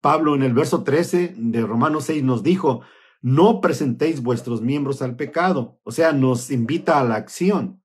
Pablo 0.00 0.34
en 0.34 0.42
el 0.42 0.52
verso 0.52 0.82
13 0.82 1.34
de 1.36 1.60
Romanos 1.62 2.04
6 2.04 2.24
nos 2.24 2.42
dijo, 2.42 2.82
no 3.20 3.60
presentéis 3.60 4.20
vuestros 4.20 4.60
miembros 4.60 5.00
al 5.00 5.14
pecado, 5.14 5.80
o 5.84 5.92
sea, 5.92 6.12
nos 6.12 6.50
invita 6.50 6.98
a 6.98 7.04
la 7.04 7.14
acción. 7.14 7.82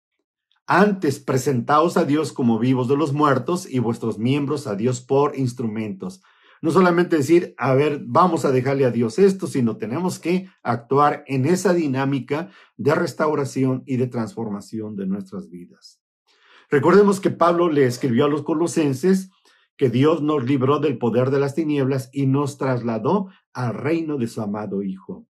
Antes, 0.66 1.20
presentaos 1.20 1.96
a 1.96 2.04
Dios 2.04 2.34
como 2.34 2.60
vivos 2.60 2.88
de 2.88 2.98
los 2.98 3.14
muertos 3.14 3.70
y 3.70 3.80
vuestros 3.80 4.18
miembros 4.18 4.68
a 4.68 4.76
Dios 4.76 5.00
por 5.00 5.38
instrumentos. 5.38 6.22
No 6.62 6.72
solamente 6.72 7.18
decir, 7.18 7.54
a 7.58 7.74
ver, 7.74 8.02
vamos 8.06 8.46
a 8.46 8.52
dejarle 8.52 8.86
a 8.86 8.92
Dios 8.92 9.20
esto, 9.20 9.48
sino 9.48 9.78
tenemos 9.78 10.20
que 10.20 10.50
actuar 10.64 11.24
en 11.28 11.46
esa 11.46 11.74
dinámica 11.74 12.50
de 12.78 12.96
restauración 12.96 13.84
y 13.86 13.98
de 13.98 14.08
transformación 14.08 14.96
de 14.96 15.08
nuestras 15.08 15.50
vidas. 15.50 16.02
Recordemos 16.70 17.20
que 17.20 17.30
Pablo 17.30 17.70
le 17.70 17.86
escribió 17.86 18.26
a 18.26 18.30
los 18.30 18.44
colosenses 18.44 19.30
que 19.78 19.90
Dios 19.90 20.22
nos 20.22 20.44
libró 20.44 20.80
del 20.80 20.98
poder 20.98 21.30
de 21.30 21.40
las 21.40 21.56
tinieblas 21.56 22.10
y 22.12 22.26
nos 22.26 22.58
trasladó 22.58 23.30
al 23.54 23.74
reino 23.76 24.18
de 24.18 24.28
su 24.28 24.42
amado 24.42 24.82
Hijo. 24.82 25.28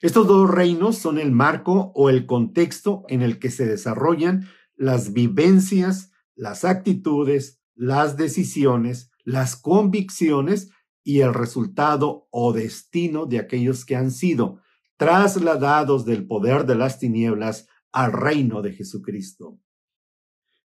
Estos 0.00 0.26
dos 0.26 0.50
reinos 0.50 0.96
son 0.98 1.18
el 1.18 1.30
marco 1.30 1.92
o 1.94 2.10
el 2.10 2.26
contexto 2.26 3.04
en 3.08 3.22
el 3.22 3.38
que 3.38 3.50
se 3.50 3.66
desarrollan 3.66 4.48
las 4.74 5.12
vivencias, 5.12 6.10
las 6.34 6.64
actitudes, 6.64 7.60
las 7.76 8.16
decisiones, 8.16 9.11
las 9.24 9.56
convicciones 9.56 10.70
y 11.04 11.20
el 11.20 11.34
resultado 11.34 12.28
o 12.30 12.52
destino 12.52 13.26
de 13.26 13.38
aquellos 13.38 13.84
que 13.84 13.96
han 13.96 14.10
sido 14.10 14.60
trasladados 14.96 16.04
del 16.04 16.26
poder 16.26 16.64
de 16.66 16.76
las 16.76 16.98
tinieblas 16.98 17.66
al 17.90 18.12
reino 18.12 18.62
de 18.62 18.72
Jesucristo. 18.72 19.58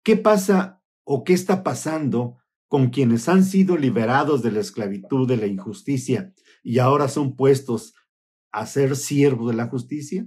¿Qué 0.02 0.16
pasa 0.16 0.82
o 1.04 1.25
qué 1.25 1.32
está 1.32 1.62
pasando 1.62 2.38
con 2.68 2.90
quienes 2.90 3.28
han 3.28 3.44
sido 3.44 3.76
liberados 3.76 4.42
de 4.42 4.50
la 4.50 4.61
esclavitud 4.61 5.28
de 5.28 5.37
la 5.37 5.46
injusticia 5.46 6.32
y 6.62 6.78
ahora 6.78 7.08
son 7.08 7.37
puestos 7.37 7.94
a 8.50 8.66
ser 8.66 8.96
siervos 8.96 9.50
de 9.50 9.56
la 9.56 9.68
justicia? 9.68 10.26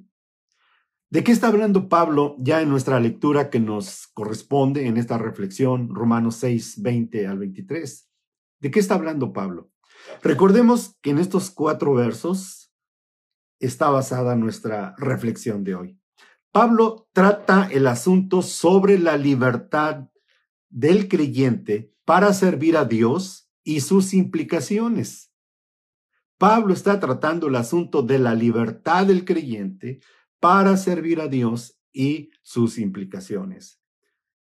¿De 1.10 1.24
qué 1.24 1.32
está 1.32 1.48
hablando 1.48 1.88
Pablo 1.88 2.36
ya 2.40 2.62
en 2.62 2.70
nuestra 2.70 3.00
lectura 3.00 3.50
que 3.50 3.60
nos 3.60 4.08
corresponde 4.08 4.88
en 4.88 4.98
esta 4.98 5.18
reflexión, 5.18 5.94
Romanos 5.94 6.36
6, 6.36 6.82
20 6.82 7.28
al 7.28 7.40
23? 7.40 8.07
¿De 8.60 8.72
qué 8.72 8.80
está 8.80 8.96
hablando 8.96 9.34
Pablo? 9.34 9.72
Recordemos 10.24 10.96
que 11.02 11.12
en 11.12 11.20
estos 11.20 11.52
cuatro 11.52 11.94
versos 11.94 12.72
está 13.60 13.90
basada 13.90 14.36
nuestra 14.36 14.96
reflexión 14.98 15.64
de 15.64 15.76
hoy. 15.76 16.00
Pablo 16.52 17.08
trata 17.14 17.68
el 17.72 17.88
asunto 17.88 18.42
sobre 18.42 18.98
la 18.98 19.18
libertad 19.18 20.10
del 20.70 21.08
creyente 21.08 21.94
para 22.06 22.34
servir 22.34 22.78
a 22.78 22.86
Dios 22.86 23.52
y 23.64 23.82
sus 23.82 24.14
implicaciones. 24.14 25.32
Pablo 26.38 26.74
está 26.74 27.00
tratando 27.00 27.48
el 27.48 27.56
asunto 27.56 28.02
de 28.02 28.20
la 28.20 28.34
libertad 28.34 29.08
del 29.08 29.26
creyente 29.26 30.00
para 30.40 30.78
servir 30.78 31.20
a 31.20 31.28
Dios 31.28 31.80
y 31.92 32.32
sus 32.44 32.78
implicaciones. 32.78 33.82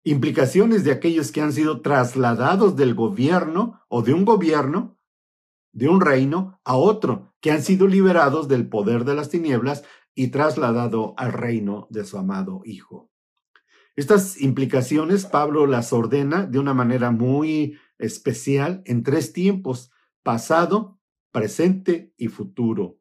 Implicaciones 0.08 0.84
de 0.84 0.92
aquellos 0.92 1.32
que 1.32 1.40
han 1.40 1.52
sido 1.52 1.80
trasladados 1.80 2.76
del 2.76 2.94
gobierno 2.94 3.82
o 3.88 4.02
de 4.02 4.14
un 4.14 4.25
gobierno, 4.25 4.96
de 5.72 5.88
un 5.88 6.00
reino, 6.00 6.60
a 6.62 6.76
otro, 6.76 7.34
que 7.40 7.50
han 7.50 7.60
sido 7.60 7.88
liberados 7.88 8.46
del 8.46 8.68
poder 8.68 9.04
de 9.04 9.16
las 9.16 9.30
tinieblas 9.30 9.82
y 10.14 10.28
trasladado 10.28 11.14
al 11.16 11.32
reino 11.32 11.88
de 11.90 12.04
su 12.04 12.18
amado 12.18 12.62
Hijo. 12.64 13.10
Estas 13.96 14.40
implicaciones 14.40 15.26
Pablo 15.26 15.66
las 15.66 15.92
ordena 15.92 16.46
de 16.46 16.60
una 16.60 16.72
manera 16.72 17.10
muy 17.10 17.76
especial 17.98 18.82
en 18.84 19.02
tres 19.02 19.32
tiempos, 19.32 19.90
pasado, 20.22 21.00
presente 21.32 22.14
y 22.16 22.28
futuro. 22.28 23.00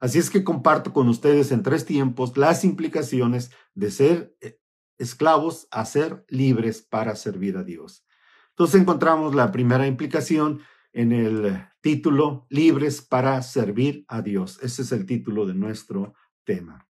Así 0.00 0.18
es 0.18 0.28
que 0.28 0.44
comparto 0.44 0.92
con 0.92 1.08
ustedes 1.08 1.50
en 1.50 1.62
tres 1.62 1.86
tiempos 1.86 2.36
las 2.36 2.62
implicaciones 2.62 3.52
de 3.74 3.90
ser 3.90 4.36
eh, 4.42 4.58
esclavos 5.02 5.66
a 5.70 5.84
ser 5.84 6.24
libres 6.28 6.82
para 6.82 7.16
servir 7.16 7.56
a 7.56 7.64
Dios. 7.64 8.06
Entonces 8.50 8.80
encontramos 8.80 9.34
la 9.34 9.50
primera 9.50 9.86
implicación 9.86 10.60
en 10.92 11.12
el 11.12 11.66
título 11.80 12.46
Libres 12.50 13.02
para 13.02 13.42
servir 13.42 14.04
a 14.08 14.22
Dios. 14.22 14.58
Ese 14.62 14.82
es 14.82 14.92
el 14.92 15.06
título 15.06 15.46
de 15.46 15.54
nuestro 15.54 16.14
tema. 16.44 16.86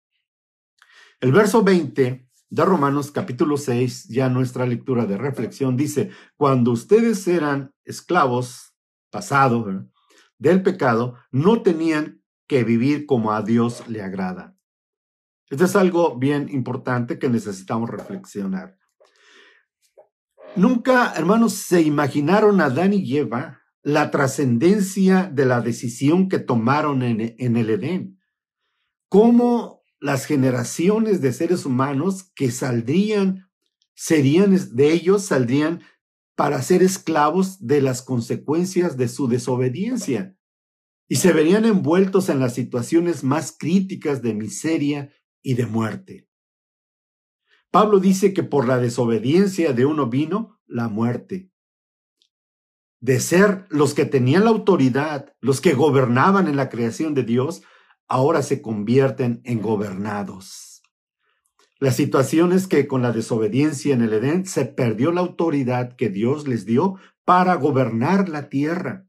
El 1.20 1.32
verso 1.32 1.64
20 1.64 2.28
de 2.50 2.66
Romanos 2.66 3.12
capítulo 3.12 3.58
6, 3.58 4.08
ya 4.08 4.30
nuestra 4.30 4.66
lectura 4.66 5.06
de 5.06 5.18
reflexión, 5.18 5.78
dice, 5.78 6.10
cuando 6.36 6.72
ustedes 6.72 7.28
eran 7.28 7.74
esclavos, 7.84 8.74
pasado, 9.12 9.88
del 10.38 10.64
pecado, 10.64 11.16
no 11.32 11.62
tenían 11.62 12.24
que 12.48 12.64
vivir 12.64 13.06
como 13.06 13.34
a 13.34 13.44
Dios 13.44 13.88
le 13.88 14.02
agrada. 14.02 14.59
Esto 15.50 15.66
es 15.66 15.76
algo 15.76 16.18
bien 16.18 16.48
importante 16.50 17.18
que 17.18 17.30
necesitamos 17.30 17.90
reflexionar. 17.90 18.78
Nunca, 20.56 21.14
hermanos, 21.16 21.54
se 21.54 21.82
imaginaron 21.82 22.62
a 22.62 22.66
Adán 22.66 22.94
y 22.94 23.18
Eva 23.18 23.62
la 23.82 24.12
trascendencia 24.12 25.30
de 25.34 25.46
la 25.46 25.62
decisión 25.62 26.30
que 26.30 26.40
tomaron 26.40 27.02
en, 27.02 27.36
en 27.38 27.58
el 27.58 27.70
Edén. 27.70 28.20
Cómo 29.08 29.84
las 30.00 30.26
generaciones 30.26 31.22
de 31.22 31.34
seres 31.34 31.66
humanos 31.66 32.32
que 32.36 32.52
saldrían, 32.52 33.50
serían 33.96 34.56
de 34.76 34.92
ellos, 34.92 35.26
saldrían 35.26 35.82
para 36.36 36.62
ser 36.62 36.84
esclavos 36.84 37.66
de 37.66 37.82
las 37.82 38.02
consecuencias 38.02 38.98
de 38.98 39.08
su 39.08 39.28
desobediencia 39.28 40.36
y 41.10 41.16
se 41.16 41.34
verían 41.34 41.66
envueltos 41.66 42.30
en 42.30 42.40
las 42.40 42.54
situaciones 42.54 43.24
más 43.24 43.56
críticas 43.58 44.22
de 44.22 44.36
miseria 44.36 45.12
y 45.42 45.54
de 45.56 45.66
muerte. 45.66 46.28
Pablo 47.72 48.00
dice 48.00 48.34
que 48.34 48.44
por 48.44 48.68
la 48.68 48.80
desobediencia 48.80 49.74
de 49.74 49.86
uno 49.86 50.08
vino 50.08 50.60
la 50.66 50.88
muerte. 50.88 51.52
De 53.00 53.20
ser 53.20 53.66
los 53.70 53.94
que 53.94 54.06
tenían 54.06 54.44
la 54.44 54.50
autoridad, 54.50 55.36
los 55.40 55.62
que 55.62 55.74
gobernaban 55.74 56.48
en 56.48 56.58
la 56.58 56.70
creación 56.70 57.14
de 57.14 57.24
Dios, 57.24 57.62
ahora 58.08 58.42
se 58.42 58.62
convierten 58.62 59.42
en 59.46 59.62
gobernados. 59.62 60.82
La 61.80 61.92
situación 61.92 62.52
es 62.52 62.68
que 62.68 62.88
con 62.88 63.02
la 63.02 63.14
desobediencia 63.14 63.94
en 63.94 64.02
el 64.02 64.14
Edén 64.14 64.46
se 64.46 64.66
perdió 64.66 65.14
la 65.14 65.22
autoridad 65.22 65.96
que 65.96 66.10
Dios 66.10 66.46
les 66.46 66.66
dio 66.66 66.96
para 67.24 67.54
gobernar 67.56 68.28
la 68.28 68.50
tierra, 68.50 69.08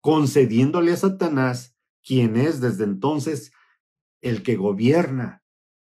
concediéndole 0.00 0.92
a 0.92 0.96
Satanás, 0.96 1.76
quien 2.02 2.36
es 2.36 2.60
desde 2.60 2.84
entonces 2.84 3.52
el 4.22 4.42
que 4.42 4.56
gobierna 4.56 5.42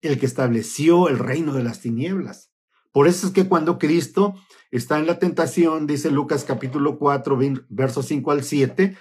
el 0.03 0.19
que 0.19 0.27
estableció 0.27 1.09
el 1.09 1.19
reino 1.19 1.53
de 1.53 1.63
las 1.63 1.81
tinieblas. 1.81 2.51
Por 2.93 3.07
eso 3.07 3.27
es 3.27 3.33
que 3.33 3.49
cuando 3.49 3.79
Cristo 3.79 4.35
está 4.71 4.99
en 4.99 5.07
la 5.07 5.19
tentación, 5.19 5.87
dice 5.87 6.11
Lucas 6.11 6.45
capítulo 6.45 6.99
4, 6.99 7.39
versos 7.69 8.07
5 8.07 8.31
al 8.31 8.43
7, 8.43 8.97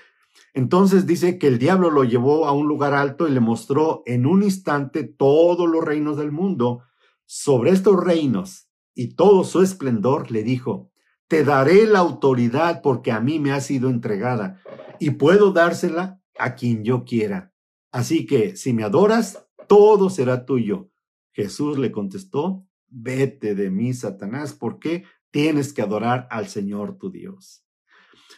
entonces 0.53 1.05
dice 1.05 1.37
que 1.37 1.47
el 1.47 1.59
diablo 1.59 1.89
lo 1.89 2.03
llevó 2.03 2.47
a 2.47 2.51
un 2.51 2.67
lugar 2.67 2.93
alto 2.93 3.27
y 3.27 3.31
le 3.31 3.39
mostró 3.39 4.03
en 4.05 4.25
un 4.25 4.43
instante 4.43 5.03
todos 5.03 5.69
los 5.69 5.83
reinos 5.83 6.17
del 6.17 6.31
mundo. 6.31 6.83
Sobre 7.25 7.71
estos 7.71 8.03
reinos 8.03 8.69
y 8.95 9.15
todo 9.15 9.43
su 9.43 9.61
esplendor 9.61 10.31
le 10.31 10.43
dijo, 10.43 10.91
te 11.27 11.43
daré 11.43 11.85
la 11.85 11.99
autoridad 11.99 12.81
porque 12.81 13.11
a 13.11 13.19
mí 13.19 13.39
me 13.39 13.51
ha 13.51 13.61
sido 13.61 13.89
entregada 13.89 14.61
y 14.99 15.11
puedo 15.11 15.51
dársela 15.51 16.19
a 16.37 16.55
quien 16.55 16.83
yo 16.83 17.05
quiera. 17.05 17.53
Así 17.91 18.25
que 18.25 18.55
si 18.55 18.73
me 18.73 18.83
adoras, 18.83 19.47
todo 19.69 20.09
será 20.09 20.45
tuyo. 20.45 20.89
Jesús 21.31 21.77
le 21.77 21.91
contestó, 21.91 22.67
vete 22.87 23.53
de 23.53 23.69
mí, 23.69 23.93
Satanás, 23.93 24.53
porque 24.53 25.05
tienes 25.31 25.71
que 25.71 25.83
adorar 25.83 26.27
al 26.31 26.47
Señor 26.47 26.97
tu 26.97 27.11
Dios. 27.11 27.63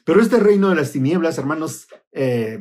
Pero 0.04 0.22
este 0.22 0.40
reino 0.40 0.70
de 0.70 0.76
las 0.76 0.92
tinieblas, 0.92 1.38
hermanos, 1.38 1.88
eh, 2.12 2.60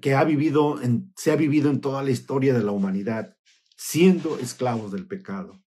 que 0.00 0.14
ha 0.14 0.24
vivido 0.24 0.80
se 1.14 1.30
ha 1.30 1.36
vivido 1.36 1.70
en 1.70 1.82
toda 1.82 2.02
la 2.02 2.10
historia 2.10 2.54
de 2.54 2.64
la 2.64 2.72
humanidad, 2.72 3.36
siendo 3.76 4.38
esclavos 4.38 4.90
del 4.90 5.06
pecado. 5.06 5.62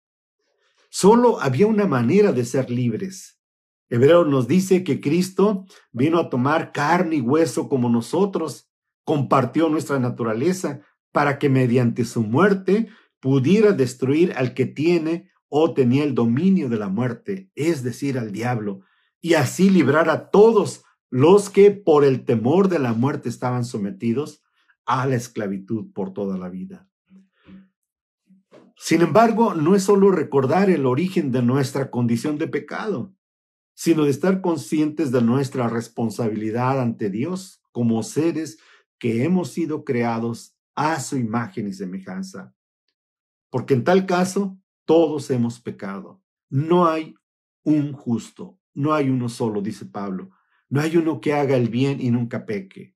Solo 0.90 1.40
había 1.40 1.68
una 1.68 1.86
manera 1.86 2.32
de 2.32 2.46
ser 2.46 2.72
libres. 2.72 3.40
Hebreo 3.90 4.26
nos 4.26 4.48
dice 4.48 4.84
que 4.84 5.00
Cristo 5.00 5.66
vino 5.92 6.18
a 6.20 6.30
tomar 6.30 6.72
carne 6.72 7.18
y 7.18 7.22
hueso 7.22 7.70
como 7.70 7.90
nosotros, 7.90 8.72
compartió 9.04 9.70
nuestra 9.70 10.00
naturaleza, 10.00 10.82
para 11.12 11.40
que 11.40 11.50
mediante 11.50 12.06
su 12.06 12.24
muerte 12.24 12.88
pudiera 13.20 13.72
destruir 13.72 14.34
al 14.36 14.54
que 14.54 14.66
tiene 14.66 15.30
o 15.50 15.74
tenía 15.74 16.04
el 16.04 16.14
dominio 16.14 16.70
de 16.70 16.78
la 16.78 16.90
muerte, 16.90 17.50
es 17.56 17.84
decir, 17.84 18.18
al 18.18 18.32
diablo, 18.32 18.82
y 19.22 19.34
así 19.34 19.70
librar 19.70 20.10
a 20.10 20.30
todos 20.30 20.84
los 21.10 21.50
que 21.50 21.72
por 21.72 22.04
el 22.04 22.26
temor 22.26 22.68
de 22.68 22.80
la 22.80 22.94
muerte 22.94 23.30
estaban 23.30 23.66
sometidos 23.66 24.44
a 24.86 25.06
la 25.06 25.16
esclavitud 25.16 25.92
por 25.94 26.14
toda 26.14 26.38
la 26.38 26.50
vida. 26.50 26.88
Sin 28.76 29.02
embargo, 29.02 29.54
no 29.54 29.76
es 29.76 29.84
solo 29.84 30.12
recordar 30.12 30.70
el 30.70 30.86
origen 30.86 31.32
de 31.32 31.42
nuestra 31.42 31.90
condición 31.90 32.38
de 32.38 32.48
pecado, 32.48 33.14
sino 33.74 34.04
de 34.04 34.12
estar 34.12 34.42
conscientes 34.42 35.12
de 35.12 35.22
nuestra 35.22 35.68
responsabilidad 35.68 36.80
ante 36.80 37.10
Dios 37.10 37.62
como 37.72 38.04
seres 38.04 38.60
que 39.00 39.24
hemos 39.24 39.52
sido 39.52 39.84
creados 39.84 40.57
a 40.78 41.00
su 41.00 41.18
imagen 41.18 41.68
y 41.68 41.74
semejanza. 41.74 42.54
Porque 43.50 43.74
en 43.74 43.84
tal 43.84 44.06
caso, 44.06 44.60
todos 44.86 45.30
hemos 45.32 45.60
pecado. 45.60 46.22
No 46.50 46.86
hay 46.88 47.16
un 47.64 47.94
justo, 47.94 48.60
no 48.76 48.94
hay 48.94 49.10
uno 49.10 49.28
solo, 49.28 49.62
dice 49.62 49.88
Pablo. 49.88 50.30
No 50.70 50.80
hay 50.80 50.96
uno 50.96 51.20
que 51.20 51.34
haga 51.34 51.58
el 51.58 51.70
bien 51.70 52.00
y 52.00 52.12
nunca 52.12 52.46
peque. 52.46 52.96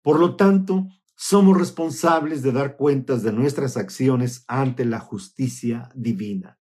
Por 0.00 0.18
lo 0.18 0.36
tanto, 0.36 0.88
somos 1.14 1.58
responsables 1.58 2.42
de 2.42 2.52
dar 2.52 2.76
cuentas 2.76 3.22
de 3.22 3.32
nuestras 3.32 3.76
acciones 3.76 4.44
ante 4.48 4.86
la 4.86 4.98
justicia 4.98 5.90
divina. 5.94 6.58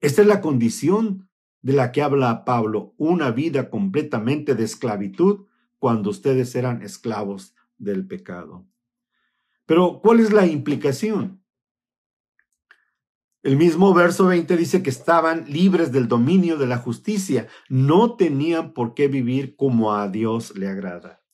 Esta 0.00 0.22
es 0.22 0.28
la 0.28 0.40
condición 0.40 1.30
de 1.60 1.74
la 1.74 1.92
que 1.92 2.02
habla 2.02 2.44
Pablo, 2.44 2.94
una 2.96 3.30
vida 3.30 3.70
completamente 3.70 4.56
de 4.56 4.64
esclavitud 4.64 5.46
cuando 5.78 6.10
ustedes 6.10 6.56
eran 6.56 6.82
esclavos 6.82 7.54
del 7.78 8.08
pecado. 8.08 8.66
Pero, 9.72 10.02
¿cuál 10.02 10.20
es 10.20 10.34
la 10.34 10.44
implicación? 10.44 11.42
El 13.42 13.56
mismo 13.56 13.94
verso 13.94 14.26
20 14.26 14.54
dice 14.58 14.82
que 14.82 14.90
estaban 14.90 15.46
libres 15.50 15.92
del 15.92 16.08
dominio 16.08 16.58
de 16.58 16.66
la 16.66 16.76
justicia, 16.76 17.48
no 17.70 18.16
tenían 18.16 18.74
por 18.74 18.92
qué 18.92 19.08
vivir 19.08 19.56
como 19.56 19.94
a 19.94 20.10
Dios 20.10 20.54
le 20.58 20.68
agrada. 20.68 21.24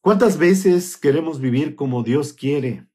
¿Cuántas 0.00 0.38
veces 0.38 0.96
queremos 0.96 1.40
vivir 1.40 1.76
como 1.76 2.02
Dios 2.02 2.32
quiere? 2.32 2.88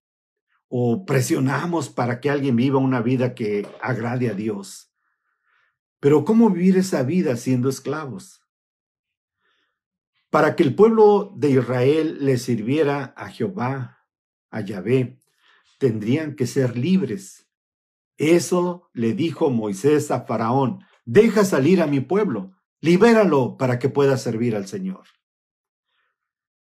O 0.67 1.05
presionamos 1.05 1.87
para 1.87 2.19
que 2.19 2.29
alguien 2.29 2.57
viva 2.57 2.77
una 2.79 3.01
vida 3.01 3.35
que 3.35 3.65
agrade 3.81 4.27
a 4.27 4.33
Dios. 4.33 4.93
Pero 6.01 6.25
¿cómo 6.25 6.49
vivir 6.49 6.75
esa 6.75 7.03
vida 7.03 7.37
siendo 7.37 7.69
esclavos? 7.69 8.40
Para 10.31 10.55
que 10.55 10.63
el 10.63 10.73
pueblo 10.73 11.33
de 11.35 11.51
Israel 11.51 12.17
le 12.21 12.37
sirviera 12.37 13.13
a 13.17 13.29
Jehová, 13.29 13.99
a 14.49 14.61
Yahvé, 14.61 15.19
tendrían 15.77 16.35
que 16.35 16.47
ser 16.47 16.77
libres. 16.77 17.49
Eso 18.17 18.89
le 18.93 19.13
dijo 19.13 19.49
Moisés 19.49 20.09
a 20.09 20.21
Faraón, 20.21 20.85
deja 21.03 21.43
salir 21.43 21.81
a 21.81 21.87
mi 21.87 21.99
pueblo, 21.99 22.53
libéralo 22.79 23.57
para 23.57 23.77
que 23.77 23.89
pueda 23.89 24.15
servir 24.15 24.55
al 24.55 24.67
Señor. 24.67 25.03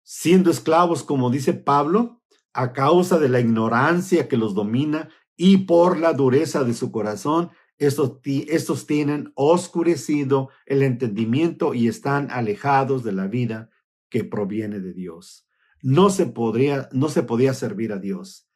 Siendo 0.05 0.53
esclavos, 0.53 1.03
como 1.03 1.31
dice 1.31 1.53
Pablo, 1.53 2.23
a 2.53 2.73
causa 2.73 3.19
de 3.19 3.29
la 3.29 3.41
ignorancia 3.41 4.29
que 4.29 4.37
los 4.37 4.55
domina 4.55 5.09
y 5.37 5.59
por 5.59 5.99
la 5.99 6.13
dureza 6.13 6.63
de 6.63 6.73
su 6.73 6.93
corazón, 6.93 7.51
estos, 7.79 8.21
estos 8.25 8.87
tienen 8.87 9.33
oscurecido 9.35 10.51
el 10.65 10.83
entendimiento 10.83 11.75
y 11.75 11.89
están 11.89 12.31
alejados 12.31 13.05
de 13.05 13.13
la 13.13 13.27
vida 13.27 13.71
que 14.09 14.25
proviene 14.25 14.81
de 14.81 14.95
Dios. 14.95 15.47
No 15.83 16.11
se 16.11 16.27
podría, 16.27 16.89
no 16.93 17.09
se 17.09 17.23
podía 17.23 17.55
servir 17.55 17.93
a 17.93 17.99
Dios. 17.99 18.49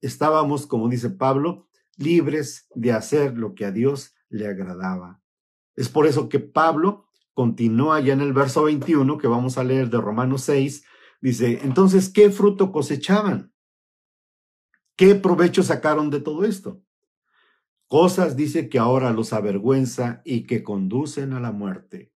Estábamos, 0.00 0.66
como 0.66 0.88
dice 0.88 1.10
Pablo, 1.10 1.68
libres 1.96 2.68
de 2.74 2.92
hacer 2.92 3.36
lo 3.36 3.54
que 3.54 3.64
a 3.64 3.72
Dios 3.72 4.14
le 4.28 4.46
agradaba. 4.46 5.22
Es 5.74 5.88
por 5.88 6.06
eso 6.06 6.28
que 6.28 6.38
Pablo 6.38 7.06
continúa 7.32 8.00
ya 8.00 8.12
en 8.12 8.20
el 8.20 8.32
verso 8.32 8.64
21 8.64 9.18
que 9.18 9.26
vamos 9.26 9.58
a 9.58 9.64
leer 9.64 9.90
de 9.90 10.00
Romanos 10.00 10.42
6, 10.42 10.84
dice, 11.20 11.60
entonces, 11.62 12.08
¿qué 12.08 12.30
fruto 12.30 12.72
cosechaban? 12.72 13.52
¿Qué 14.96 15.14
provecho 15.14 15.62
sacaron 15.62 16.08
de 16.08 16.20
todo 16.20 16.44
esto? 16.44 16.82
Cosas 17.88 18.36
dice 18.36 18.68
que 18.68 18.78
ahora 18.78 19.12
los 19.12 19.32
avergüenza 19.32 20.20
y 20.24 20.42
que 20.42 20.64
conducen 20.64 21.32
a 21.32 21.40
la 21.40 21.52
muerte. 21.52 22.12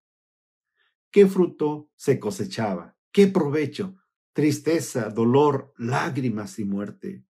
¿Qué 1.11 1.27
fruto 1.27 1.89
se 1.95 2.19
cosechaba? 2.19 2.97
¿Qué 3.11 3.27
provecho? 3.27 3.95
Tristeza, 4.33 5.09
dolor, 5.09 5.73
lágrimas 5.77 6.59
y 6.59 6.65
muerte. 6.65 7.25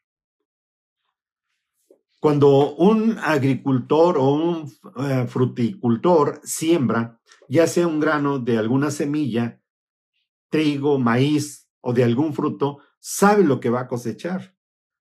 Cuando 2.18 2.74
un 2.76 3.18
agricultor 3.18 4.18
o 4.18 4.32
un 4.32 4.70
eh, 4.96 5.26
fruticultor 5.26 6.40
siembra, 6.44 7.18
ya 7.48 7.66
sea 7.66 7.86
un 7.86 8.00
grano 8.00 8.38
de 8.38 8.58
alguna 8.58 8.90
semilla, 8.90 9.62
trigo, 10.50 10.98
maíz 10.98 11.68
o 11.80 11.94
de 11.94 12.04
algún 12.04 12.34
fruto, 12.34 12.80
sabe 12.98 13.44
lo 13.44 13.60
que 13.60 13.70
va 13.70 13.80
a 13.80 13.88
cosechar. 13.88 14.54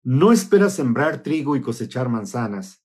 No 0.04 0.32
espera 0.34 0.70
sembrar 0.70 1.24
trigo 1.24 1.56
y 1.56 1.62
cosechar 1.62 2.10
manzanas. 2.10 2.85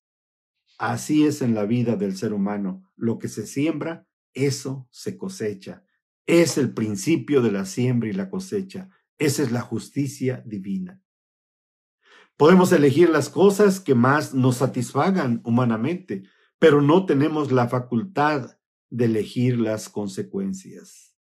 Así 0.81 1.27
es 1.27 1.43
en 1.43 1.55
la 1.55 1.67
vida 1.67 1.97
del 1.97 2.17
ser 2.17 2.33
humano. 2.33 2.91
Lo 2.97 3.19
que 3.19 3.29
se 3.29 3.47
siembra, 3.47 4.09
eso 4.33 4.89
se 4.91 5.19
cosecha. 5.19 5.85
Es 6.25 6.57
el 6.57 6.73
principio 6.73 7.43
de 7.43 7.53
la 7.53 7.67
siembra 7.67 8.09
y 8.09 8.15
la 8.15 8.31
cosecha. 8.31 8.89
Esa 9.19 9.43
es 9.43 9.53
la 9.53 9.61
justicia 9.61 10.43
divina. 10.47 11.03
Podemos 12.39 12.73
elegir 12.73 13.11
las 13.11 13.29
cosas 13.29 13.79
que 13.79 13.95
más 13.95 14.33
nos 14.33 14.57
satisfagan 14.57 15.43
humanamente, 15.45 16.23
pero 16.59 16.81
no 16.81 17.05
tenemos 17.05 17.53
la 17.53 17.69
facultad 17.69 18.57
de 18.89 19.05
elegir 19.05 19.61
las 19.61 19.91
consecuencias. 19.91 21.15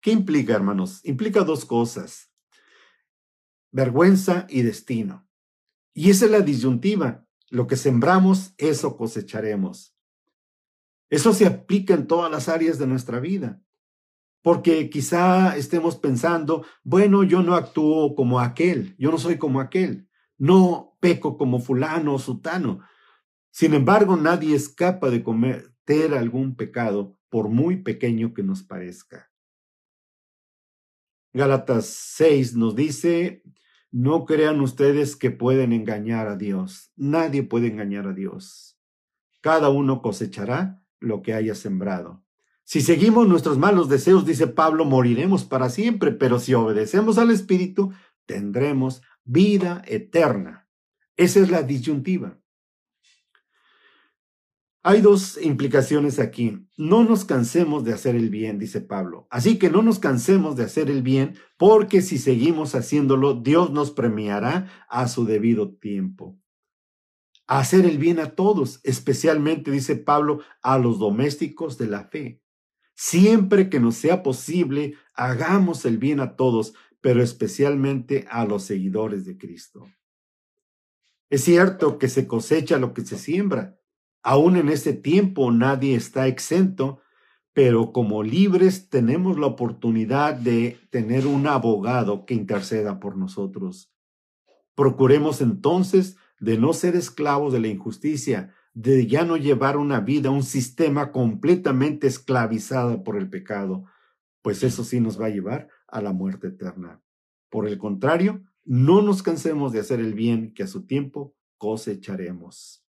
¿Qué 0.00 0.12
implica, 0.12 0.54
hermanos? 0.54 1.00
Implica 1.04 1.42
dos 1.42 1.64
cosas, 1.64 2.32
vergüenza 3.72 4.46
y 4.48 4.62
destino. 4.62 5.28
Y 5.92 6.10
esa 6.10 6.26
es 6.26 6.30
la 6.30 6.42
disyuntiva. 6.42 7.23
Lo 7.50 7.66
que 7.66 7.76
sembramos, 7.76 8.54
eso 8.58 8.96
cosecharemos. 8.96 9.96
Eso 11.10 11.32
se 11.32 11.46
aplica 11.46 11.94
en 11.94 12.06
todas 12.06 12.30
las 12.30 12.48
áreas 12.48 12.78
de 12.78 12.86
nuestra 12.86 13.20
vida. 13.20 13.60
Porque 14.42 14.90
quizá 14.90 15.56
estemos 15.56 15.96
pensando, 15.96 16.66
bueno, 16.82 17.22
yo 17.22 17.42
no 17.42 17.54
actúo 17.54 18.14
como 18.14 18.40
aquel, 18.40 18.94
yo 18.98 19.10
no 19.10 19.18
soy 19.18 19.38
como 19.38 19.60
aquel 19.60 20.08
no 20.38 20.96
peco 21.00 21.36
como 21.36 21.60
fulano 21.60 22.14
o 22.14 22.18
sutano. 22.18 22.80
Sin 23.50 23.74
embargo, 23.74 24.16
nadie 24.16 24.54
escapa 24.54 25.10
de 25.10 25.22
cometer 25.22 26.14
algún 26.14 26.56
pecado, 26.56 27.16
por 27.28 27.48
muy 27.48 27.76
pequeño 27.76 28.34
que 28.34 28.42
nos 28.42 28.62
parezca. 28.62 29.30
Gálatas 31.32 31.86
6 31.86 32.54
nos 32.54 32.76
dice, 32.76 33.42
no 33.94 34.24
crean 34.24 34.60
ustedes 34.60 35.14
que 35.14 35.30
pueden 35.30 35.72
engañar 35.72 36.26
a 36.26 36.34
Dios. 36.34 36.90
Nadie 36.96 37.44
puede 37.44 37.68
engañar 37.68 38.08
a 38.08 38.12
Dios. 38.12 38.76
Cada 39.40 39.68
uno 39.68 40.02
cosechará 40.02 40.82
lo 40.98 41.22
que 41.22 41.32
haya 41.32 41.54
sembrado. 41.54 42.24
Si 42.64 42.80
seguimos 42.80 43.28
nuestros 43.28 43.56
malos 43.56 43.88
deseos, 43.88 44.26
dice 44.26 44.48
Pablo, 44.48 44.84
moriremos 44.84 45.44
para 45.44 45.68
siempre, 45.68 46.10
pero 46.10 46.40
si 46.40 46.54
obedecemos 46.54 47.18
al 47.18 47.30
Espíritu, 47.30 47.92
tendremos 48.26 49.00
vida 49.22 49.80
eterna. 49.86 50.68
Esa 51.16 51.38
es 51.38 51.50
la 51.52 51.62
disyuntiva. 51.62 52.40
Hay 54.86 55.00
dos 55.00 55.38
implicaciones 55.40 56.18
aquí. 56.18 56.68
No 56.76 57.04
nos 57.04 57.24
cansemos 57.24 57.84
de 57.84 57.94
hacer 57.94 58.16
el 58.16 58.28
bien, 58.28 58.58
dice 58.58 58.82
Pablo. 58.82 59.26
Así 59.30 59.58
que 59.58 59.70
no 59.70 59.80
nos 59.80 59.98
cansemos 59.98 60.56
de 60.56 60.64
hacer 60.64 60.90
el 60.90 61.00
bien, 61.00 61.38
porque 61.56 62.02
si 62.02 62.18
seguimos 62.18 62.74
haciéndolo, 62.74 63.32
Dios 63.32 63.70
nos 63.70 63.90
premiará 63.90 64.70
a 64.90 65.08
su 65.08 65.24
debido 65.24 65.72
tiempo. 65.72 66.38
Hacer 67.46 67.86
el 67.86 67.96
bien 67.96 68.18
a 68.18 68.34
todos, 68.34 68.80
especialmente, 68.84 69.70
dice 69.70 69.96
Pablo, 69.96 70.40
a 70.62 70.76
los 70.76 70.98
domésticos 70.98 71.78
de 71.78 71.86
la 71.86 72.04
fe. 72.04 72.42
Siempre 72.94 73.70
que 73.70 73.80
nos 73.80 73.94
sea 73.94 74.22
posible, 74.22 74.96
hagamos 75.14 75.86
el 75.86 75.96
bien 75.96 76.20
a 76.20 76.36
todos, 76.36 76.74
pero 77.00 77.22
especialmente 77.22 78.26
a 78.30 78.44
los 78.44 78.64
seguidores 78.64 79.24
de 79.24 79.38
Cristo. 79.38 79.86
Es 81.30 81.42
cierto 81.42 81.98
que 81.98 82.08
se 82.08 82.26
cosecha 82.26 82.78
lo 82.78 82.92
que 82.92 83.00
se 83.00 83.16
siembra. 83.16 83.78
Aún 84.26 84.56
en 84.56 84.70
este 84.70 84.94
tiempo 84.94 85.52
nadie 85.52 85.94
está 85.94 86.26
exento, 86.28 87.02
pero 87.52 87.92
como 87.92 88.22
libres 88.22 88.88
tenemos 88.88 89.38
la 89.38 89.46
oportunidad 89.46 90.34
de 90.34 90.78
tener 90.88 91.26
un 91.26 91.46
abogado 91.46 92.24
que 92.24 92.32
interceda 92.32 93.00
por 93.00 93.18
nosotros. 93.18 93.92
Procuremos 94.74 95.42
entonces 95.42 96.16
de 96.40 96.56
no 96.56 96.72
ser 96.72 96.96
esclavos 96.96 97.52
de 97.52 97.60
la 97.60 97.68
injusticia, 97.68 98.54
de 98.72 99.06
ya 99.06 99.26
no 99.26 99.36
llevar 99.36 99.76
una 99.76 100.00
vida, 100.00 100.30
un 100.30 100.42
sistema 100.42 101.12
completamente 101.12 102.06
esclavizado 102.06 103.04
por 103.04 103.18
el 103.18 103.28
pecado, 103.28 103.84
pues 104.40 104.62
eso 104.62 104.84
sí 104.84 105.00
nos 105.00 105.20
va 105.20 105.26
a 105.26 105.30
llevar 105.30 105.68
a 105.86 106.00
la 106.00 106.14
muerte 106.14 106.48
eterna. 106.48 107.02
Por 107.50 107.68
el 107.68 107.76
contrario, 107.76 108.42
no 108.64 109.02
nos 109.02 109.22
cansemos 109.22 109.70
de 109.72 109.80
hacer 109.80 110.00
el 110.00 110.14
bien 110.14 110.54
que 110.54 110.62
a 110.62 110.66
su 110.66 110.86
tiempo 110.86 111.36
cosecharemos. 111.58 112.83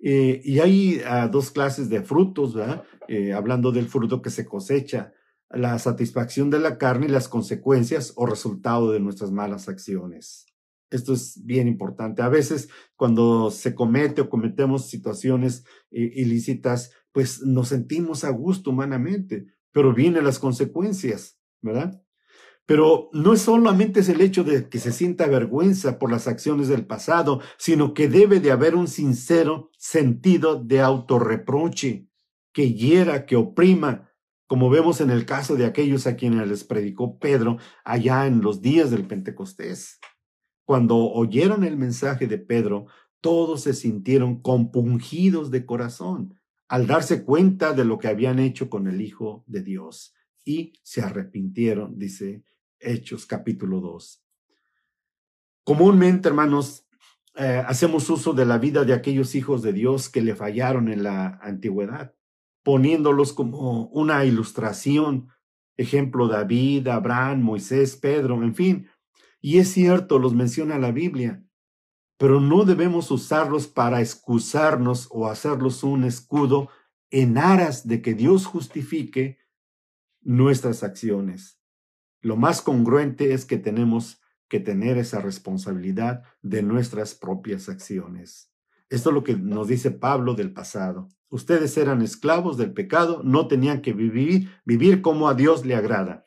Eh, 0.00 0.40
y 0.44 0.60
hay 0.60 1.00
ah, 1.06 1.28
dos 1.28 1.50
clases 1.50 1.88
de 1.88 2.02
frutos, 2.02 2.54
¿verdad? 2.54 2.84
Eh, 3.08 3.32
hablando 3.32 3.72
del 3.72 3.88
fruto 3.88 4.22
que 4.22 4.30
se 4.30 4.44
cosecha, 4.44 5.12
la 5.50 5.78
satisfacción 5.78 6.50
de 6.50 6.58
la 6.58 6.78
carne 6.78 7.06
y 7.06 7.10
las 7.10 7.28
consecuencias 7.28 8.12
o 8.16 8.26
resultado 8.26 8.92
de 8.92 9.00
nuestras 9.00 9.30
malas 9.30 9.68
acciones. 9.68 10.46
Esto 10.90 11.12
es 11.12 11.44
bien 11.44 11.68
importante. 11.68 12.22
A 12.22 12.28
veces 12.28 12.68
cuando 12.96 13.50
se 13.50 13.74
comete 13.74 14.20
o 14.20 14.28
cometemos 14.28 14.88
situaciones 14.88 15.64
eh, 15.90 16.10
ilícitas, 16.14 16.92
pues 17.12 17.42
nos 17.42 17.68
sentimos 17.68 18.24
a 18.24 18.30
gusto 18.30 18.70
humanamente, 18.70 19.46
pero 19.72 19.94
vienen 19.94 20.24
las 20.24 20.38
consecuencias, 20.38 21.38
¿verdad? 21.62 22.03
Pero 22.66 23.10
no 23.12 23.36
solamente 23.36 24.00
es 24.00 24.08
el 24.08 24.20
hecho 24.20 24.42
de 24.42 24.68
que 24.68 24.78
se 24.78 24.92
sienta 24.92 25.26
vergüenza 25.26 25.98
por 25.98 26.10
las 26.10 26.26
acciones 26.26 26.68
del 26.68 26.86
pasado, 26.86 27.40
sino 27.58 27.92
que 27.92 28.08
debe 28.08 28.40
de 28.40 28.52
haber 28.52 28.74
un 28.74 28.88
sincero 28.88 29.70
sentido 29.76 30.56
de 30.56 30.80
autorreproche 30.80 32.08
que 32.52 32.72
hiera, 32.72 33.26
que 33.26 33.36
oprima, 33.36 34.10
como 34.46 34.70
vemos 34.70 35.00
en 35.00 35.10
el 35.10 35.26
caso 35.26 35.56
de 35.56 35.66
aquellos 35.66 36.06
a 36.06 36.16
quienes 36.16 36.48
les 36.48 36.64
predicó 36.64 37.18
Pedro 37.18 37.58
allá 37.84 38.26
en 38.26 38.40
los 38.40 38.62
días 38.62 38.90
del 38.90 39.06
Pentecostés. 39.06 39.98
Cuando 40.64 40.96
oyeron 40.96 41.64
el 41.64 41.76
mensaje 41.76 42.26
de 42.26 42.38
Pedro, 42.38 42.86
todos 43.20 43.62
se 43.62 43.74
sintieron 43.74 44.40
compungidos 44.40 45.50
de 45.50 45.66
corazón 45.66 46.38
al 46.68 46.86
darse 46.86 47.24
cuenta 47.24 47.72
de 47.72 47.84
lo 47.84 47.98
que 47.98 48.08
habían 48.08 48.38
hecho 48.38 48.70
con 48.70 48.88
el 48.88 49.00
Hijo 49.00 49.44
de 49.46 49.62
Dios 49.62 50.14
y 50.44 50.74
se 50.82 51.02
arrepintieron, 51.02 51.98
dice 51.98 52.42
Hechos 52.84 53.26
capítulo 53.26 53.80
2. 53.80 54.22
Comúnmente, 55.64 56.28
hermanos, 56.28 56.86
eh, 57.36 57.62
hacemos 57.66 58.08
uso 58.10 58.32
de 58.32 58.44
la 58.44 58.58
vida 58.58 58.84
de 58.84 58.92
aquellos 58.92 59.34
hijos 59.34 59.62
de 59.62 59.72
Dios 59.72 60.08
que 60.08 60.20
le 60.20 60.36
fallaron 60.36 60.88
en 60.88 61.02
la 61.02 61.38
antigüedad, 61.42 62.14
poniéndolos 62.62 63.32
como 63.32 63.86
una 63.86 64.24
ilustración, 64.24 65.28
ejemplo 65.76 66.28
David, 66.28 66.86
Abraham, 66.88 67.40
Moisés, 67.40 67.96
Pedro, 67.96 68.42
en 68.42 68.54
fin. 68.54 68.88
Y 69.40 69.58
es 69.58 69.72
cierto, 69.72 70.18
los 70.18 70.34
menciona 70.34 70.78
la 70.78 70.92
Biblia, 70.92 71.44
pero 72.18 72.40
no 72.40 72.64
debemos 72.64 73.10
usarlos 73.10 73.66
para 73.66 74.00
excusarnos 74.00 75.08
o 75.10 75.26
hacerlos 75.26 75.82
un 75.82 76.04
escudo 76.04 76.68
en 77.10 77.38
aras 77.38 77.86
de 77.86 78.00
que 78.00 78.14
Dios 78.14 78.46
justifique 78.46 79.38
nuestras 80.20 80.82
acciones. 80.82 81.60
Lo 82.24 82.36
más 82.36 82.62
congruente 82.62 83.34
es 83.34 83.44
que 83.44 83.58
tenemos 83.58 84.18
que 84.48 84.58
tener 84.58 84.96
esa 84.96 85.20
responsabilidad 85.20 86.22
de 86.40 86.62
nuestras 86.62 87.14
propias 87.14 87.68
acciones. 87.68 88.50
Esto 88.88 89.10
es 89.10 89.14
lo 89.14 89.24
que 89.24 89.36
nos 89.36 89.68
dice 89.68 89.90
Pablo 89.90 90.32
del 90.32 90.50
pasado. 90.50 91.10
Ustedes 91.28 91.76
eran 91.76 92.00
esclavos 92.00 92.56
del 92.56 92.72
pecado, 92.72 93.20
no 93.22 93.46
tenían 93.46 93.82
que 93.82 93.92
vivir, 93.92 94.48
vivir 94.64 95.02
como 95.02 95.28
a 95.28 95.34
Dios 95.34 95.66
le 95.66 95.74
agrada. 95.74 96.24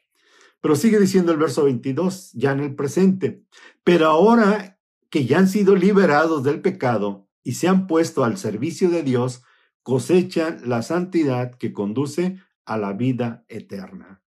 Pero 0.62 0.76
sigue 0.76 1.00
diciendo 1.00 1.32
el 1.32 1.40
verso 1.40 1.64
22, 1.64 2.32
ya 2.34 2.52
en 2.52 2.60
el 2.60 2.76
presente. 2.76 3.44
Pero 3.84 4.06
ahora 4.06 4.80
que 5.10 5.26
ya 5.26 5.40
han 5.40 5.48
sido 5.48 5.76
liberados 5.76 6.44
del 6.44 6.62
pecado 6.62 7.28
y 7.42 7.54
se 7.54 7.70
han 7.70 7.88
puesto 7.88 8.24
al 8.24 8.38
servicio 8.38 8.92
de 8.92 9.02
Dios, 9.02 9.42
cosechan 9.82 10.62
la 10.64 10.84
santidad 10.84 11.56
que 11.56 11.74
conduce 11.74 12.38
a 12.66 12.78
la 12.78 12.94
vida 12.94 13.46
eterna. 13.48 14.22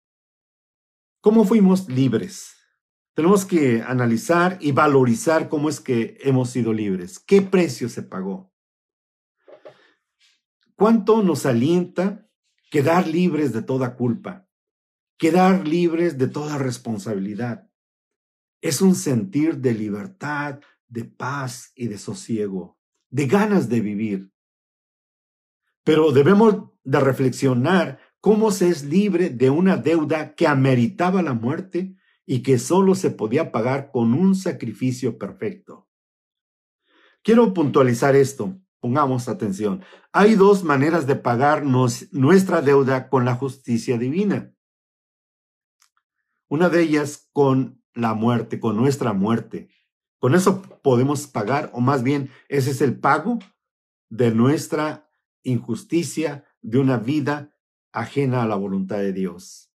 ¿Cómo 1.27 1.43
fuimos 1.43 1.89
libres? 1.89 2.55
Tenemos 3.13 3.43
que 3.43 3.81
analizar 3.81 4.57
y 4.61 4.71
valorizar 4.71 5.49
cómo 5.49 5.67
es 5.67 5.81
que 5.81 6.17
hemos 6.21 6.51
sido 6.51 6.71
libres. 6.71 7.19
¿Qué 7.19 7.41
precio 7.41 7.89
se 7.89 8.01
pagó? 8.01 8.53
¿Cuánto 10.77 11.21
nos 11.23 11.45
alienta 11.45 12.29
quedar 12.71 13.09
libres 13.09 13.51
de 13.51 13.61
toda 13.61 13.97
culpa? 13.97 14.47
Quedar 15.17 15.67
libres 15.67 16.17
de 16.17 16.29
toda 16.29 16.57
responsabilidad. 16.57 17.69
Es 18.61 18.81
un 18.81 18.95
sentir 18.95 19.57
de 19.57 19.73
libertad, 19.73 20.61
de 20.87 21.03
paz 21.03 21.73
y 21.75 21.87
de 21.87 21.97
sosiego, 21.97 22.79
de 23.09 23.27
ganas 23.27 23.67
de 23.67 23.81
vivir. 23.81 24.31
Pero 25.83 26.13
debemos 26.13 26.71
de 26.85 27.01
reflexionar 27.01 27.99
cómo 28.27 28.51
se 28.51 28.67
es 28.67 28.83
libre 28.83 29.29
de 29.29 29.49
una 29.49 29.77
deuda 29.77 30.35
que 30.35 30.47
ameritaba 30.47 31.21
la 31.21 31.33
muerte 31.33 31.95
y 32.25 32.43
que 32.43 32.59
solo 32.59 32.93
se 32.93 33.09
podía 33.09 33.53
pagar 33.53 33.89
con 33.89 34.13
un 34.13 34.35
sacrificio 34.35 35.17
perfecto. 35.17 35.87
Quiero 37.23 37.53
puntualizar 37.53 38.17
esto. 38.17 38.59
Pongamos 38.81 39.29
atención. 39.29 39.81
Hay 40.11 40.35
dos 40.35 40.65
maneras 40.65 41.07
de 41.07 41.15
pagarnos 41.15 42.11
nuestra 42.11 42.61
deuda 42.61 43.07
con 43.07 43.23
la 43.23 43.35
justicia 43.35 43.97
divina. 43.97 44.53
Una 46.49 46.67
de 46.67 46.81
ellas 46.81 47.29
con 47.31 47.81
la 47.93 48.13
muerte, 48.13 48.59
con 48.59 48.75
nuestra 48.75 49.13
muerte. 49.13 49.69
Con 50.19 50.35
eso 50.35 50.61
podemos 50.83 51.27
pagar, 51.27 51.71
o 51.73 51.79
más 51.79 52.03
bien, 52.03 52.29
ese 52.49 52.71
es 52.71 52.81
el 52.81 52.99
pago 52.99 53.39
de 54.09 54.31
nuestra 54.31 55.09
injusticia, 55.43 56.43
de 56.61 56.79
una 56.79 56.97
vida 56.97 57.53
ajena 57.97 58.43
a 58.43 58.47
la 58.47 58.55
voluntad 58.55 58.97
de 58.97 59.13
Dios. 59.13 59.71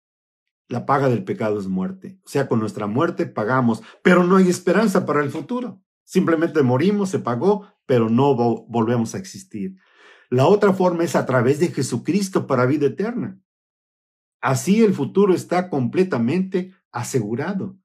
La 0.68 0.85
paga 0.87 1.09
del 1.09 1.24
pecado 1.24 1.59
es 1.59 1.66
muerte. 1.66 2.18
O 2.24 2.28
sea, 2.28 2.48
con 2.48 2.61
nuestra 2.61 2.87
muerte 2.87 3.26
pagamos, 3.26 3.83
pero 4.02 4.24
no 4.24 4.37
hay 4.37 4.48
esperanza 4.48 5.07
para 5.07 5.22
el 5.22 5.31
futuro. 5.31 5.83
Simplemente 6.04 6.62
morimos, 6.62 7.11
se 7.11 7.20
pagó, 7.20 7.68
pero 7.87 8.11
no 8.11 8.35
volvemos 8.35 9.14
a 9.14 9.18
existir. 9.18 9.76
La 10.31 10.46
otra 10.46 10.72
forma 10.72 11.04
es 11.04 11.16
a 11.16 11.26
través 11.26 11.59
de 11.61 11.68
Jesucristo 11.68 12.46
para 12.46 12.66
vida 12.66 12.87
eterna. 12.87 13.40
Así 14.40 14.85
el 14.85 14.94
futuro 14.94 15.35
está 15.35 15.70
completamente 15.70 16.74
asegurado. 16.92 17.78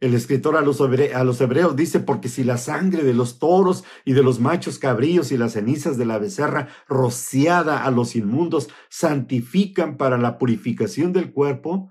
El 0.00 0.14
escritor 0.14 0.56
a 0.56 0.62
los, 0.62 0.80
hebreos 0.80 1.76
dice, 1.76 2.00
porque 2.00 2.30
si 2.30 2.42
la 2.42 2.56
sangre 2.56 3.04
de 3.04 3.12
los 3.12 3.38
toros 3.38 3.84
y 4.06 4.14
de 4.14 4.22
los 4.22 4.40
machos 4.40 4.78
cabríos 4.78 5.30
y 5.30 5.36
las 5.36 5.52
cenizas 5.52 5.98
de 5.98 6.06
la 6.06 6.18
becerra 6.18 6.68
rociada 6.88 7.84
a 7.84 7.90
los 7.90 8.16
inmundos 8.16 8.70
santifican 8.88 9.98
para 9.98 10.16
la 10.16 10.38
purificación 10.38 11.12
del 11.12 11.32
cuerpo, 11.32 11.90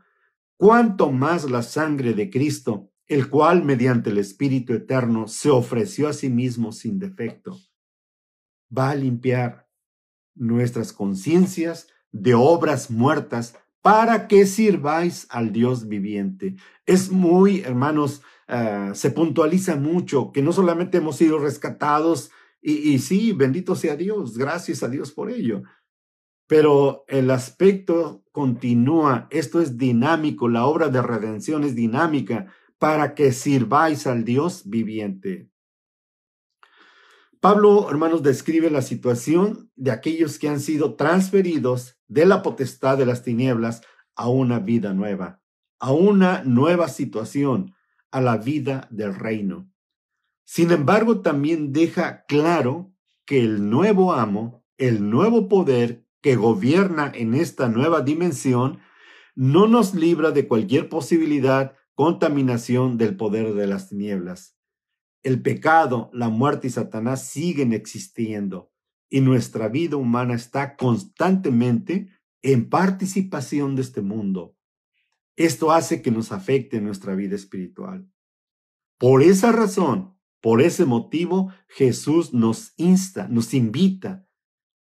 cuánto 0.58 1.12
más 1.12 1.50
la 1.52 1.62
sangre 1.62 2.16
de 2.16 2.32
Cristo, 2.32 2.92
el 3.06 3.30
cual 3.30 3.64
mediante 3.64 4.10
el 4.10 4.18
Espíritu 4.18 4.74
Eterno 4.74 5.28
se 5.28 5.52
ofreció 5.52 6.08
a 6.08 6.14
sí 6.14 6.30
mismo 6.30 6.72
sin 6.72 6.98
defecto, 6.98 7.60
va 8.76 8.90
a 8.90 8.96
limpiar 8.96 9.70
nuestras 10.34 10.94
conciencias 10.94 11.88
de 12.12 12.34
obras 12.34 12.90
muertas 12.90 13.56
para 13.82 14.28
que 14.28 14.46
sirváis 14.46 15.28
al 15.30 15.52
Dios 15.52 15.88
viviente. 15.88 16.56
Es 16.86 17.12
muy, 17.12 17.62
hermanos, 17.62 18.22
ah, 18.48 18.92
se 18.94 19.12
puntualiza 19.12 19.76
mucho 19.76 20.32
que 20.32 20.42
no 20.42 20.52
solamente 20.52 20.98
hemos 20.98 21.16
sido 21.16 21.40
rescatados, 21.40 22.32
y, 22.62 22.74
y 22.94 23.00
sí, 23.00 23.32
bendito 23.32 23.76
sea 23.76 23.96
Dios, 23.96 24.38
gracias 24.38 24.84
a 24.84 24.90
Dios 24.90 25.12
por 25.12 25.32
ello, 25.32 25.64
pero 26.48 27.06
el 27.08 27.30
aspecto 27.32 28.24
continúa, 28.32 29.28
esto 29.30 29.62
es 29.62 29.78
dinámico, 29.78 30.50
la 30.50 30.66
obra 30.66 30.90
de 30.90 31.02
redención 31.02 31.64
es 31.64 31.76
dinámica 31.76 32.48
para 32.80 33.14
que 33.14 33.32
sirváis 33.34 34.08
al 34.08 34.24
Dios 34.24 34.64
viviente. 34.68 35.50
Pablo, 37.42 37.90
hermanos, 37.90 38.22
describe 38.22 38.70
la 38.70 38.82
situación 38.82 39.72
de 39.78 39.92
aquellos 39.92 40.40
que 40.40 40.50
han 40.50 40.60
sido 40.60 40.96
transferidos 40.96 41.98
de 42.10 42.26
la 42.26 42.42
potestad 42.42 42.98
de 42.98 43.06
las 43.06 43.24
tinieblas 43.24 43.82
a 44.14 44.28
una 44.28 44.60
vida 44.60 44.94
nueva, 44.94 45.42
a 45.80 45.94
una 45.94 46.44
nueva 46.44 46.90
situación, 46.90 47.74
a 48.12 48.20
la 48.20 48.36
vida 48.36 48.90
del 48.92 49.16
reino. 49.16 49.72
Sin 50.44 50.72
embargo, 50.72 51.22
también 51.22 51.72
deja 51.72 52.26
claro 52.26 52.92
que 53.26 53.40
el 53.40 53.70
nuevo 53.70 54.12
amo, 54.12 54.66
el 54.78 55.10
nuevo 55.10 55.48
poder 55.48 56.06
que 56.20 56.36
gobierna 56.36 57.10
en 57.16 57.36
esta 57.36 57.70
nueva 57.70 58.02
dimensión, 58.02 58.80
no 59.34 59.66
nos 59.70 59.96
libra 59.96 60.32
de 60.32 60.46
cualquier 60.46 60.90
posibilidad, 60.90 61.74
contaminación 61.96 62.98
del 62.98 63.16
poder 63.16 63.54
de 63.54 63.68
las 63.68 63.88
tinieblas 63.88 64.59
el 65.24 65.42
pecado, 65.42 66.10
la 66.14 66.30
muerte 66.30 66.68
y 66.68 66.70
Satanás 66.72 67.28
siguen 67.28 67.74
existiendo 67.74 68.72
y 69.10 69.22
nuestra 69.22 69.68
vida 69.68 69.98
humana 69.98 70.36
está 70.36 70.76
constantemente 70.76 72.10
en 72.42 72.70
participación 72.70 73.76
de 73.76 73.82
este 73.82 74.02
mundo. 74.02 74.56
Esto 75.36 75.72
hace 75.72 76.02
que 76.02 76.12
nos 76.12 76.32
afecte 76.32 76.80
nuestra 76.80 77.16
vida 77.16 77.36
espiritual. 77.36 78.10
Por 78.98 79.24
esa 79.24 79.52
razón, 79.52 80.18
por 80.42 80.62
ese 80.62 80.86
motivo, 80.86 81.52
Jesús 81.68 82.34
nos 82.34 82.74
insta, 82.78 83.28
nos 83.28 83.54
invita, 83.54 84.26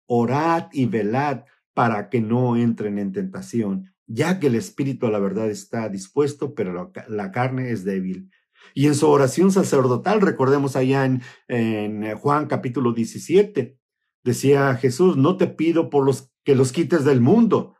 orad 0.05 0.67
y 0.71 0.85
velad 0.85 1.43
para 1.73 2.09
que 2.09 2.21
no 2.21 2.57
entren 2.57 2.97
en 2.97 3.11
tentación, 3.11 3.93
ya 4.05 4.39
que 4.39 4.47
el 4.47 4.55
espíritu 4.55 5.05
a 5.05 5.11
la 5.11 5.19
verdad 5.19 5.49
está 5.49 5.87
dispuesto, 5.89 6.53
pero 6.55 6.91
la 7.07 7.31
carne 7.31 7.71
es 7.71 7.83
débil. 7.83 8.29
Y 8.73 8.87
en 8.87 8.95
su 8.95 9.07
oración 9.07 9.51
sacerdotal, 9.51 10.21
recordemos 10.21 10.75
allá 10.75 11.05
en, 11.05 11.21
en, 11.47 12.15
Juan 12.17 12.47
capítulo 12.47 12.93
17, 12.93 13.77
decía 14.23 14.75
Jesús, 14.75 15.17
no 15.17 15.37
te 15.37 15.47
pido 15.47 15.89
por 15.89 16.05
los 16.05 16.31
que 16.43 16.55
los 16.55 16.71
quites 16.71 17.03
del 17.03 17.21
mundo, 17.21 17.75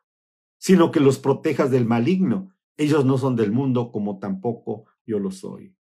sino 0.57 0.91
que 0.91 0.99
los 0.99 1.19
protejas 1.19 1.71
del 1.71 1.85
maligno. 1.85 2.53
Ellos 2.77 3.05
no 3.05 3.17
son 3.17 3.35
del 3.35 3.51
mundo 3.51 3.91
como 3.91 4.19
tampoco 4.19 4.85
yo 5.05 5.19
lo 5.19 5.31
soy. 5.31 5.75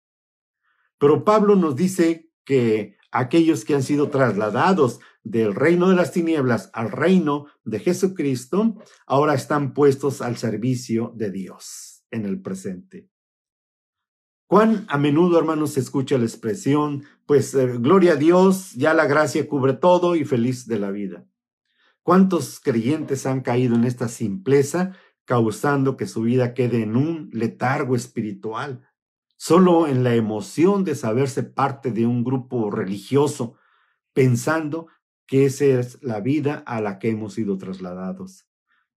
Pero 0.99 1.23
Pablo 1.23 1.55
nos 1.55 1.75
dice 1.75 2.31
que 2.43 2.97
aquellos 3.11 3.65
que 3.65 3.75
han 3.75 3.83
sido 3.83 4.09
trasladados 4.09 4.99
del 5.23 5.53
reino 5.53 5.89
de 5.89 5.95
las 5.95 6.11
tinieblas 6.11 6.69
al 6.73 6.91
reino 6.91 7.47
de 7.65 7.79
Jesucristo, 7.79 8.75
ahora 9.05 9.33
están 9.33 9.73
puestos 9.73 10.21
al 10.21 10.37
servicio 10.37 11.11
de 11.15 11.31
Dios 11.31 12.05
en 12.11 12.25
el 12.25 12.41
presente. 12.41 13.09
Cuán 14.47 14.85
a 14.87 14.97
menudo, 14.97 15.37
hermanos, 15.37 15.71
se 15.73 15.81
escucha 15.81 16.17
la 16.17 16.23
expresión, 16.23 17.03
pues 17.25 17.53
eh, 17.53 17.67
gloria 17.79 18.13
a 18.13 18.15
Dios, 18.15 18.71
ya 18.75 18.93
la 18.93 19.05
gracia 19.05 19.45
cubre 19.45 19.73
todo 19.73 20.15
y 20.15 20.23
feliz 20.23 20.67
de 20.67 20.79
la 20.79 20.89
vida. 20.89 21.25
¿Cuántos 22.01 22.61
creyentes 22.61 23.25
han 23.25 23.41
caído 23.41 23.75
en 23.75 23.83
esta 23.83 24.07
simpleza, 24.07 24.93
causando 25.25 25.97
que 25.97 26.07
su 26.07 26.21
vida 26.21 26.53
quede 26.53 26.81
en 26.81 26.95
un 26.95 27.29
letargo 27.33 27.97
espiritual, 27.97 28.87
solo 29.35 29.85
en 29.85 30.05
la 30.05 30.15
emoción 30.15 30.85
de 30.85 30.95
saberse 30.95 31.43
parte 31.43 31.91
de 31.91 32.05
un 32.05 32.23
grupo 32.23 32.71
religioso, 32.71 33.55
pensando 34.13 34.87
que 35.25 35.43
esa 35.43 35.65
es 35.65 36.01
la 36.01 36.21
vida 36.21 36.63
a 36.65 36.79
la 36.79 36.99
que 36.99 37.09
hemos 37.09 37.33
sido 37.33 37.57
trasladados? 37.57 38.47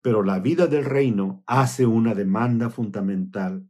Pero 0.03 0.21
la 0.21 0.37
vida 0.37 0.67
del 0.67 0.85
reino 0.85 1.43
hace 1.47 1.87
una 1.87 2.13
demanda 2.13 2.69
fundamental 2.69 3.67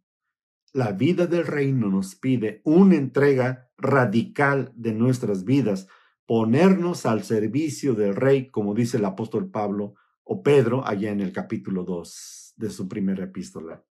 la 0.73 0.91
vida 0.91 1.27
del 1.27 1.45
reino 1.45 1.89
nos 1.89 2.15
pide 2.15 2.61
una 2.63 2.95
entrega 2.95 3.69
radical 3.77 4.71
de 4.75 4.93
nuestras 4.93 5.43
vidas, 5.43 5.87
ponernos 6.25 7.05
al 7.05 7.23
servicio 7.23 7.93
del 7.95 8.15
rey, 8.15 8.49
como 8.49 8.73
dice 8.73 8.97
el 8.97 9.05
apóstol 9.05 9.49
Pablo 9.49 9.95
o 10.23 10.43
Pedro 10.43 10.85
allá 10.85 11.11
en 11.11 11.21
el 11.21 11.31
capítulo 11.31 11.83
2 11.83 12.53
de 12.57 12.69
su 12.69 12.87
primera 12.87 13.23
epístola. 13.23 13.83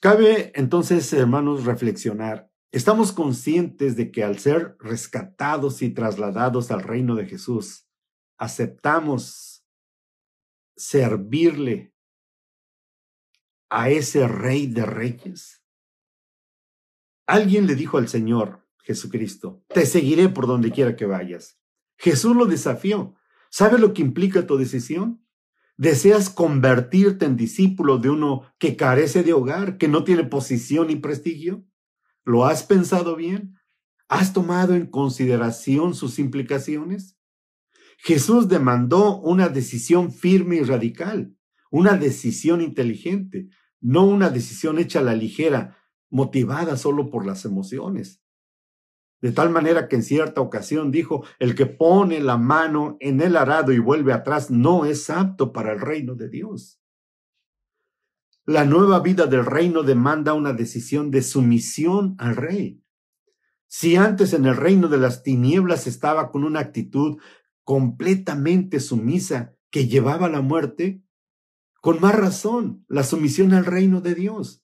Cabe 0.00 0.52
entonces, 0.54 1.12
hermanos, 1.12 1.64
reflexionar. 1.64 2.50
Estamos 2.70 3.12
conscientes 3.12 3.96
de 3.96 4.10
que 4.12 4.22
al 4.22 4.38
ser 4.38 4.76
rescatados 4.78 5.82
y 5.82 5.90
trasladados 5.90 6.70
al 6.70 6.82
reino 6.82 7.16
de 7.16 7.26
Jesús, 7.26 7.88
aceptamos 8.36 9.66
servirle 10.76 11.92
a 13.70 13.90
ese 13.90 14.26
rey 14.26 14.66
de 14.66 14.86
reyes? 14.86 15.62
Alguien 17.26 17.66
le 17.66 17.74
dijo 17.74 17.98
al 17.98 18.08
Señor 18.08 18.66
Jesucristo, 18.78 19.62
te 19.68 19.84
seguiré 19.84 20.28
por 20.28 20.46
donde 20.46 20.70
quiera 20.70 20.96
que 20.96 21.06
vayas. 21.06 21.58
Jesús 21.98 22.34
lo 22.34 22.46
desafió. 22.46 23.14
¿Sabe 23.50 23.78
lo 23.78 23.92
que 23.92 24.02
implica 24.02 24.46
tu 24.46 24.56
decisión? 24.56 25.24
¿Deseas 25.76 26.30
convertirte 26.30 27.24
en 27.26 27.36
discípulo 27.36 27.98
de 27.98 28.10
uno 28.10 28.50
que 28.58 28.76
carece 28.76 29.22
de 29.22 29.32
hogar, 29.32 29.78
que 29.78 29.88
no 29.88 30.04
tiene 30.04 30.24
posición 30.24 30.90
y 30.90 30.96
prestigio? 30.96 31.64
¿Lo 32.24 32.46
has 32.46 32.62
pensado 32.62 33.14
bien? 33.14 33.58
¿Has 34.08 34.32
tomado 34.32 34.74
en 34.74 34.86
consideración 34.86 35.94
sus 35.94 36.18
implicaciones? 36.18 37.16
Jesús 37.98 38.48
demandó 38.48 39.18
una 39.20 39.48
decisión 39.48 40.12
firme 40.12 40.56
y 40.56 40.62
radical, 40.62 41.36
una 41.70 41.96
decisión 41.96 42.60
inteligente, 42.60 43.48
no 43.80 44.04
una 44.06 44.30
decisión 44.30 44.78
hecha 44.78 45.00
a 45.00 45.02
la 45.02 45.14
ligera, 45.14 45.78
motivada 46.10 46.76
solo 46.76 47.10
por 47.10 47.26
las 47.26 47.44
emociones. 47.44 48.22
De 49.20 49.32
tal 49.32 49.50
manera 49.50 49.88
que 49.88 49.96
en 49.96 50.02
cierta 50.02 50.40
ocasión 50.40 50.90
dijo, 50.90 51.24
el 51.38 51.54
que 51.54 51.66
pone 51.66 52.20
la 52.20 52.36
mano 52.36 52.96
en 53.00 53.20
el 53.20 53.36
arado 53.36 53.72
y 53.72 53.78
vuelve 53.78 54.12
atrás 54.12 54.50
no 54.50 54.84
es 54.84 55.10
apto 55.10 55.52
para 55.52 55.72
el 55.72 55.80
reino 55.80 56.14
de 56.14 56.28
Dios. 56.28 56.80
La 58.44 58.64
nueva 58.64 59.00
vida 59.00 59.26
del 59.26 59.44
reino 59.44 59.82
demanda 59.82 60.34
una 60.34 60.52
decisión 60.52 61.10
de 61.10 61.22
sumisión 61.22 62.14
al 62.18 62.36
rey. 62.36 62.82
Si 63.66 63.96
antes 63.96 64.32
en 64.32 64.46
el 64.46 64.56
reino 64.56 64.88
de 64.88 64.96
las 64.96 65.22
tinieblas 65.22 65.86
estaba 65.86 66.30
con 66.30 66.44
una 66.44 66.60
actitud 66.60 67.18
completamente 67.64 68.80
sumisa 68.80 69.54
que 69.70 69.88
llevaba 69.88 70.26
a 70.26 70.30
la 70.30 70.40
muerte, 70.40 71.02
con 71.88 72.02
más 72.02 72.14
razón, 72.14 72.84
la 72.86 73.02
sumisión 73.02 73.54
al 73.54 73.64
reino 73.64 74.02
de 74.02 74.14
Dios. 74.14 74.62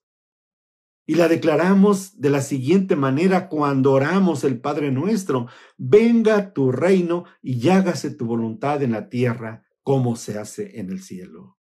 Y 1.06 1.14
la 1.14 1.26
declaramos 1.26 2.20
de 2.20 2.28
la 2.28 2.42
siguiente 2.42 2.96
manera 2.96 3.48
cuando 3.48 3.92
oramos 3.92 4.44
el 4.44 4.60
Padre 4.60 4.90
nuestro, 4.90 5.46
venga 5.78 6.52
tu 6.52 6.70
reino 6.70 7.24
y 7.40 7.66
hágase 7.70 8.10
tu 8.10 8.26
voluntad 8.26 8.82
en 8.82 8.92
la 8.92 9.08
tierra 9.08 9.64
como 9.82 10.16
se 10.16 10.38
hace 10.38 10.78
en 10.78 10.90
el 10.90 11.00
cielo. 11.00 11.58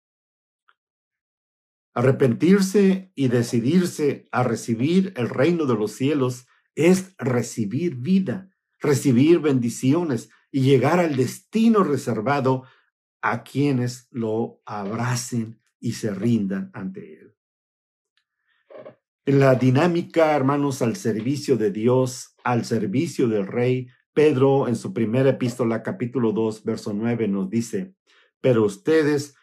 Arrepentirse 1.94 3.12
y 3.14 3.28
decidirse 3.28 4.30
a 4.32 4.44
recibir 4.44 5.12
el 5.18 5.28
reino 5.28 5.66
de 5.66 5.76
los 5.76 5.92
cielos 5.92 6.48
es 6.76 7.16
recibir 7.18 7.98
vida, 7.98 8.50
recibir 8.80 9.40
bendiciones 9.40 10.30
y 10.54 10.62
llegar 10.62 11.02
al 11.02 11.18
destino 11.18 11.84
reservado 11.84 12.64
a 13.22 13.44
quienes 13.44 14.08
lo 14.12 14.62
abracen 14.66 15.60
y 15.80 15.94
se 15.94 16.14
rindan 16.14 16.72
ante 16.74 17.22
Él. 17.22 17.36
La 19.26 19.56
dinámica, 19.56 20.36
hermanos, 20.36 20.82
al 20.82 20.96
servicio 20.96 21.56
de 21.56 21.72
Dios, 21.72 22.36
al 22.44 22.66
servicio 22.66 23.28
del 23.28 23.46
Rey, 23.46 23.88
Pedro 24.14 24.68
en 24.68 24.76
su 24.76 24.92
primera 24.94 25.30
epístola, 25.30 25.84
capítulo 25.84 26.32
2, 26.32 26.64
verso 26.64 26.94
9, 26.94 27.28
nos 27.28 27.50
dice, 27.50 27.94
pero 28.42 28.66
ustedes 28.66 29.36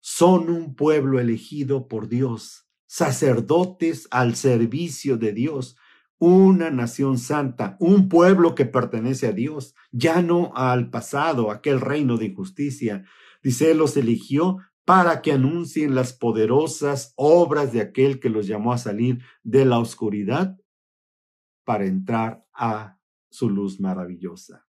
son 0.00 0.48
un 0.48 0.74
pueblo 0.74 1.18
elegido 1.20 1.88
por 1.88 2.08
Dios, 2.08 2.68
sacerdotes 2.86 4.06
al 4.10 4.36
servicio 4.36 5.16
de 5.16 5.32
Dios, 5.32 5.76
una 6.24 6.70
nación 6.70 7.18
santa, 7.18 7.76
un 7.80 8.08
pueblo 8.08 8.54
que 8.54 8.64
pertenece 8.64 9.26
a 9.26 9.32
Dios, 9.32 9.74
ya 9.90 10.22
no 10.22 10.52
al 10.54 10.88
pasado, 10.88 11.50
aquel 11.50 11.80
reino 11.80 12.16
de 12.16 12.26
injusticia. 12.26 13.04
Dice, 13.42 13.74
los 13.74 13.96
eligió 13.96 14.58
para 14.84 15.20
que 15.20 15.32
anuncien 15.32 15.96
las 15.96 16.12
poderosas 16.12 17.12
obras 17.16 17.72
de 17.72 17.80
aquel 17.80 18.20
que 18.20 18.28
los 18.28 18.46
llamó 18.46 18.72
a 18.72 18.78
salir 18.78 19.24
de 19.42 19.64
la 19.64 19.80
oscuridad 19.80 20.56
para 21.64 21.86
entrar 21.86 22.46
a 22.54 23.00
su 23.28 23.50
luz 23.50 23.80
maravillosa. 23.80 24.68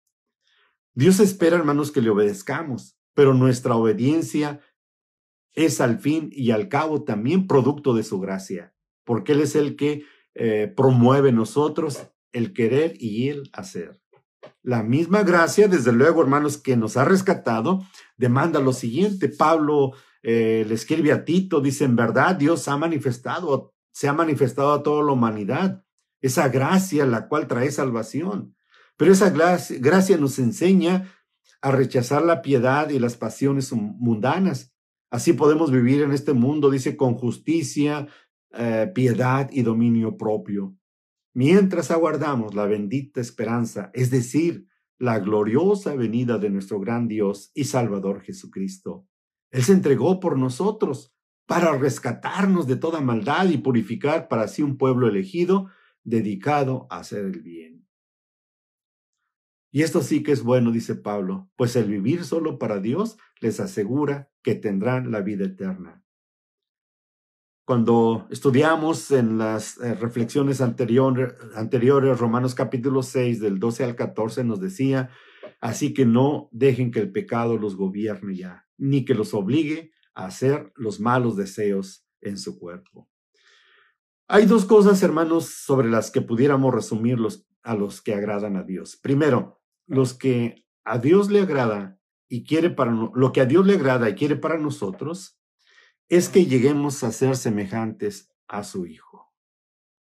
Dios 0.96 1.20
espera, 1.20 1.56
hermanos, 1.56 1.92
que 1.92 2.02
le 2.02 2.10
obedezcamos, 2.10 2.98
pero 3.14 3.36
nuestra 3.36 3.76
obediencia 3.76 4.60
es 5.54 5.82
al 5.82 6.00
fin 6.00 6.30
y 6.32 6.50
al 6.50 6.68
cabo 6.68 7.04
también 7.04 7.46
producto 7.46 7.94
de 7.94 8.02
su 8.02 8.20
gracia, 8.20 8.74
porque 9.04 9.34
Él 9.34 9.42
es 9.42 9.56
el 9.56 9.76
que 9.76 10.04
eh, 10.36 10.72
promueve 10.76 11.32
nosotros 11.32 12.04
el 12.32 12.54
querer 12.54 12.96
y 13.00 13.30
el 13.30 13.50
hacer. 13.54 14.02
La 14.62 14.84
misma 14.84 15.24
gracia, 15.24 15.68
desde 15.68 15.92
luego, 15.92 16.22
hermanos, 16.22 16.58
que 16.58 16.78
nos 16.78 16.98
ha 16.98 17.06
rescatado, 17.06 17.84
demanda 18.18 18.60
lo 18.60 18.74
siguiente. 18.74 19.30
Pablo 19.30 19.92
eh, 20.22 20.66
le 20.68 20.74
escribe 20.74 21.12
a 21.12 21.26
Tito, 21.26 21.62
dice, 21.62 21.84
en 21.84 21.96
verdad 21.96 22.36
Dios 22.36 22.68
ha 22.68 22.78
manifestado, 22.78 23.74
se 23.92 24.08
ha 24.08 24.14
manifestado 24.14 24.74
a 24.74 24.82
toda 24.82 25.04
la 25.04 25.12
humanidad, 25.12 25.84
esa 26.22 26.48
gracia 26.50 27.06
la 27.06 27.28
cual 27.28 27.48
trae 27.48 27.72
salvación. 27.72 28.56
Pero 28.98 29.12
esa 29.12 29.30
gracia, 29.30 29.78
gracia 29.80 30.18
nos 30.18 30.40
enseña 30.40 31.12
a 31.62 31.72
rechazar 31.72 32.24
la 32.24 32.42
piedad 32.42 32.90
y 32.90 33.00
las 33.00 33.18
pasiones 33.18 33.72
mundanas. 33.74 34.74
Así 35.10 35.34
podemos 35.34 35.72
vivir 35.72 36.02
en 36.02 36.12
este 36.12 36.34
mundo, 36.34 36.72
dice, 36.72 36.98
con 36.98 37.16
justicia, 37.16 38.08
eh, 38.54 38.92
piedad 38.94 39.50
y 39.52 39.64
dominio 39.64 40.16
propio, 40.16 40.76
mientras 41.34 41.92
aguardamos 41.92 42.54
la 42.54 42.66
bendita 42.66 43.20
esperanza, 43.20 43.90
es 43.94 44.12
decir, 44.12 44.68
la 45.00 45.20
gloriosa 45.20 45.96
venida 45.96 46.38
de 46.38 46.50
nuestro 46.50 46.80
gran 46.80 47.08
Dios 47.08 47.52
y 47.54 47.66
Salvador 47.66 48.22
Jesucristo. 48.22 49.08
Él 49.52 49.64
se 49.64 49.74
entregó 49.74 50.20
por 50.20 50.38
nosotros 50.38 51.16
para 51.46 51.76
rescatarnos 51.78 52.68
de 52.68 52.76
toda 52.76 53.02
maldad 53.02 53.50
y 53.50 53.58
purificar 53.58 54.28
para 54.28 54.48
sí 54.48 54.62
un 54.62 54.78
pueblo 54.78 55.08
elegido 55.08 55.70
dedicado 56.04 56.88
a 56.90 57.00
hacer 57.00 57.26
el 57.26 57.42
bien. 57.42 57.88
Y 59.72 59.82
esto 59.82 60.04
sí 60.04 60.22
que 60.22 60.32
es 60.32 60.44
bueno, 60.44 60.72
dice 60.72 60.94
Pablo, 60.94 61.50
pues 61.56 61.76
el 61.76 61.86
vivir 61.86 62.24
solo 62.24 62.60
para 62.60 62.80
Dios 62.80 63.18
les 63.42 63.60
asegura 63.60 64.32
que 64.44 64.54
tendrán 64.54 65.12
la 65.12 65.22
vida 65.22 65.46
eterna. 65.46 66.03
Cuando 67.66 68.28
estudiamos 68.30 69.10
en 69.12 69.38
las 69.38 69.78
eh, 69.78 69.94
reflexiones 69.96 70.60
anteriores, 70.60 72.20
Romanos 72.20 72.56
capítulo 72.56 73.04
6, 73.04 73.40
del 73.40 73.58
12 73.58 73.86
al 73.86 73.96
14, 73.96 74.44
nos 74.44 74.60
decía, 74.60 75.12
así 75.62 75.94
que 75.94 76.06
no 76.06 76.50
dejen 76.52 76.92
que 76.92 77.00
el 77.00 77.14
pecado 77.14 77.58
los 77.58 77.78
gobierne 77.78 78.36
ya, 78.36 78.68
ni 78.78 79.06
que 79.06 79.14
los 79.14 79.34
obligue 79.34 79.92
a 80.14 80.26
hacer 80.26 80.74
los 80.76 81.00
malos 81.00 81.38
deseos 81.38 82.06
en 82.20 82.38
su 82.38 82.60
cuerpo. 82.60 83.08
Hay 84.28 84.46
dos 84.46 84.66
cosas, 84.66 85.02
hermanos, 85.02 85.46
sobre 85.46 85.90
las 85.90 86.12
que 86.12 86.22
pudiéramos 86.22 86.74
resumirlos 86.74 87.48
a 87.62 87.76
los 87.76 88.02
que 88.02 88.14
agradan 88.14 88.58
a 88.58 88.64
Dios. 88.64 88.98
Primero, 88.98 89.62
los 89.88 90.14
que 90.14 90.66
a 90.84 90.98
Dios 90.98 91.32
le 91.32 91.40
agrada 91.40 91.98
y 92.28 92.44
quiere 92.44 92.72
para 92.72 92.92
lo 92.92 93.32
que 93.32 93.40
a 93.40 93.46
Dios 93.46 93.66
le 93.66 93.76
agrada 93.76 94.10
y 94.10 94.16
quiere 94.16 94.36
para 94.36 94.58
nosotros 94.58 95.40
es 96.10 96.30
que 96.30 96.46
lleguemos 96.46 97.04
a 97.04 97.12
ser 97.12 97.36
semejantes 97.36 98.32
a 98.48 98.64
su 98.64 98.86
Hijo. 98.86 99.34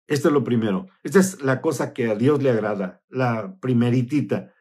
Esto 0.08 0.28
es 0.28 0.34
lo 0.34 0.44
primero. 0.44 0.88
Esta 1.04 1.20
es 1.20 1.42
la 1.42 1.62
cosa 1.62 1.94
que 1.94 2.10
a 2.10 2.16
Dios 2.16 2.44
le 2.44 2.50
agrada, 2.50 3.02
la 3.10 3.58
primeritita, 3.60 4.54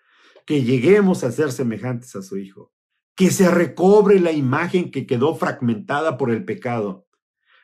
que 0.46 0.62
lleguemos 0.62 1.24
a 1.24 1.32
ser 1.32 1.52
semejantes 1.52 2.14
a 2.16 2.22
su 2.22 2.38
Hijo, 2.38 2.72
que 3.16 3.30
se 3.30 3.50
recobre 3.50 4.20
la 4.20 4.32
imagen 4.32 4.90
que 4.90 5.06
quedó 5.06 5.34
fragmentada 5.34 6.16
por 6.16 6.30
el 6.30 6.44
pecado. 6.44 7.06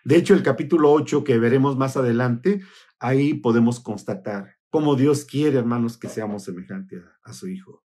De 0.05 0.17
hecho, 0.17 0.35
el 0.35 0.43
capítulo 0.43 0.93
8 0.93 1.25
que 1.25 1.39
veremos 1.39 1.77
más 1.77 1.97
adelante, 1.97 2.63
ahí 2.99 3.35
podemos 3.35 3.81
constatar 3.81 4.57
cómo 4.71 4.97
Dios 4.97 5.25
quiere, 5.25 5.59
hermanos, 5.59 5.97
que 5.97 6.09
seamos 6.09 6.45
semejantes 6.45 7.03
a 7.23 7.33
su 7.33 7.49
Hijo. 7.49 7.85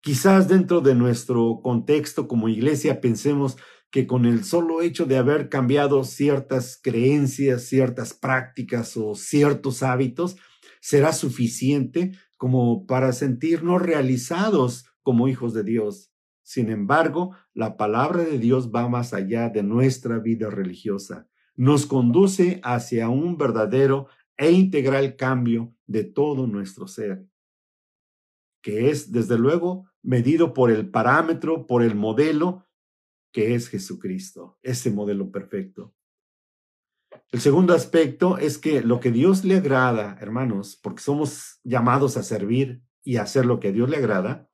Quizás 0.00 0.48
dentro 0.48 0.82
de 0.82 0.94
nuestro 0.94 1.60
contexto 1.62 2.28
como 2.28 2.48
iglesia 2.50 3.00
pensemos, 3.00 3.56
que 3.94 4.08
con 4.08 4.24
el 4.26 4.42
solo 4.42 4.82
hecho 4.82 5.06
de 5.06 5.18
haber 5.18 5.48
cambiado 5.48 6.02
ciertas 6.02 6.80
creencias, 6.82 7.62
ciertas 7.62 8.12
prácticas 8.12 8.96
o 8.96 9.14
ciertos 9.14 9.84
hábitos, 9.84 10.36
será 10.80 11.12
suficiente 11.12 12.10
como 12.36 12.86
para 12.86 13.12
sentirnos 13.12 13.80
realizados 13.80 14.86
como 15.04 15.28
hijos 15.28 15.54
de 15.54 15.62
Dios. 15.62 16.12
Sin 16.42 16.70
embargo, 16.70 17.36
la 17.52 17.76
palabra 17.76 18.24
de 18.24 18.40
Dios 18.40 18.72
va 18.74 18.88
más 18.88 19.14
allá 19.14 19.48
de 19.48 19.62
nuestra 19.62 20.18
vida 20.18 20.50
religiosa. 20.50 21.28
Nos 21.54 21.86
conduce 21.86 22.60
hacia 22.64 23.08
un 23.08 23.38
verdadero 23.38 24.08
e 24.36 24.50
integral 24.50 25.14
cambio 25.14 25.72
de 25.86 26.02
todo 26.02 26.48
nuestro 26.48 26.88
ser, 26.88 27.28
que 28.60 28.90
es, 28.90 29.12
desde 29.12 29.38
luego, 29.38 29.88
medido 30.02 30.52
por 30.52 30.72
el 30.72 30.90
parámetro, 30.90 31.68
por 31.68 31.84
el 31.84 31.94
modelo 31.94 32.64
que 33.34 33.56
es 33.56 33.68
Jesucristo, 33.68 34.58
ese 34.62 34.92
modelo 34.92 35.32
perfecto. 35.32 35.92
El 37.32 37.40
segundo 37.40 37.74
aspecto 37.74 38.38
es 38.38 38.58
que 38.58 38.80
lo 38.80 39.00
que 39.00 39.10
Dios 39.10 39.44
le 39.44 39.56
agrada, 39.56 40.16
hermanos, 40.20 40.78
porque 40.80 41.02
somos 41.02 41.58
llamados 41.64 42.16
a 42.16 42.22
servir 42.22 42.80
y 43.02 43.16
a 43.16 43.22
hacer 43.22 43.44
lo 43.44 43.58
que 43.58 43.72
Dios 43.72 43.90
le 43.90 43.96
agrada, 43.96 44.48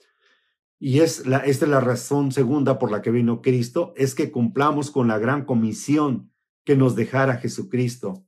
y 0.79 1.01
es 1.01 1.27
la, 1.27 1.39
esta 1.41 1.67
es 1.67 1.71
la 1.71 1.81
razón 1.81 2.33
segunda 2.33 2.79
por 2.79 2.91
la 2.91 3.03
que 3.03 3.11
vino 3.11 3.43
Cristo, 3.43 3.93
es 3.97 4.15
que 4.15 4.33
cumplamos 4.33 4.91
con 4.91 5.09
la 5.09 5.19
gran 5.19 5.45
comisión 5.45 6.33
que 6.65 6.75
nos 6.75 6.97
dejara 6.97 7.37
Jesucristo, 7.37 8.25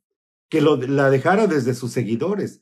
que 0.51 0.61
lo, 0.61 0.77
la 0.77 1.09
dejara 1.09 1.47
desde 1.47 1.73
sus 1.73 1.93
seguidores, 1.93 2.61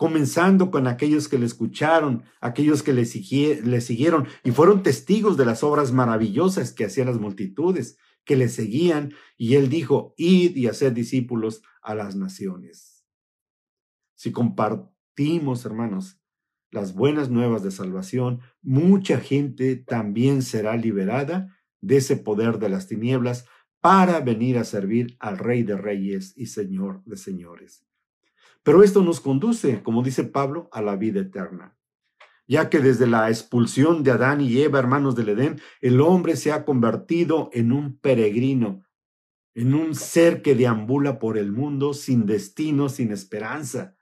comenzando 0.00 0.70
con 0.70 0.86
aquellos 0.86 1.28
que 1.28 1.38
le 1.38 1.44
escucharon, 1.44 2.22
aquellos 2.40 2.82
que 2.82 2.94
le, 2.94 3.04
siguieron 3.04 4.28
y 4.42 4.50
fueron 4.50 4.82
testigos 4.82 5.36
de 5.36 5.44
las 5.44 5.62
obras 5.62 5.92
maravillosas 5.92 6.72
que 6.72 6.86
hacían 6.86 7.08
las 7.08 7.20
multitudes, 7.20 7.98
que 8.24 8.34
le 8.34 8.48
seguían, 8.48 9.12
y 9.36 9.56
él 9.56 9.68
dijo, 9.68 10.14
id 10.16 10.56
y 10.56 10.68
haced 10.68 10.92
discípulos 10.92 11.60
a 11.82 11.94
las 11.94 12.16
naciones. 12.16 13.04
Si 14.14 14.32
compartimos, 14.32 15.66
hermanos, 15.66 16.18
las 16.70 16.94
buenas 16.94 17.28
nuevas 17.28 17.62
de 17.62 17.70
salvación, 17.70 18.40
mucha 18.62 19.20
gente 19.20 19.76
también 19.76 20.40
será 20.40 20.78
liberada 20.78 21.54
de 21.82 21.98
ese 21.98 22.16
poder 22.16 22.58
de 22.58 22.70
las 22.70 22.86
tinieblas 22.86 23.44
para 23.80 24.20
venir 24.20 24.56
a 24.56 24.64
servir 24.64 25.18
al 25.20 25.36
Rey 25.36 25.62
de 25.62 25.76
Reyes 25.76 26.32
y 26.38 26.46
Señor 26.46 27.04
de 27.04 27.18
Señores. 27.18 27.84
Pero 28.62 28.82
esto 28.82 29.02
nos 29.02 29.20
conduce, 29.20 29.82
como 29.82 30.02
dice 30.02 30.24
Pablo, 30.24 30.68
a 30.72 30.82
la 30.82 30.96
vida 30.96 31.20
eterna, 31.20 31.76
ya 32.46 32.68
que 32.68 32.80
desde 32.80 33.06
la 33.06 33.28
expulsión 33.28 34.02
de 34.02 34.10
Adán 34.10 34.40
y 34.40 34.60
Eva, 34.60 34.78
hermanos 34.78 35.14
del 35.14 35.30
Edén, 35.30 35.60
el 35.80 36.00
hombre 36.00 36.36
se 36.36 36.52
ha 36.52 36.64
convertido 36.64 37.48
en 37.52 37.72
un 37.72 37.98
peregrino, 37.98 38.82
en 39.54 39.74
un 39.74 39.94
ser 39.94 40.42
que 40.42 40.54
deambula 40.54 41.18
por 41.18 41.38
el 41.38 41.52
mundo 41.52 41.94
sin 41.94 42.26
destino, 42.26 42.88
sin 42.88 43.12
esperanza. 43.12 43.96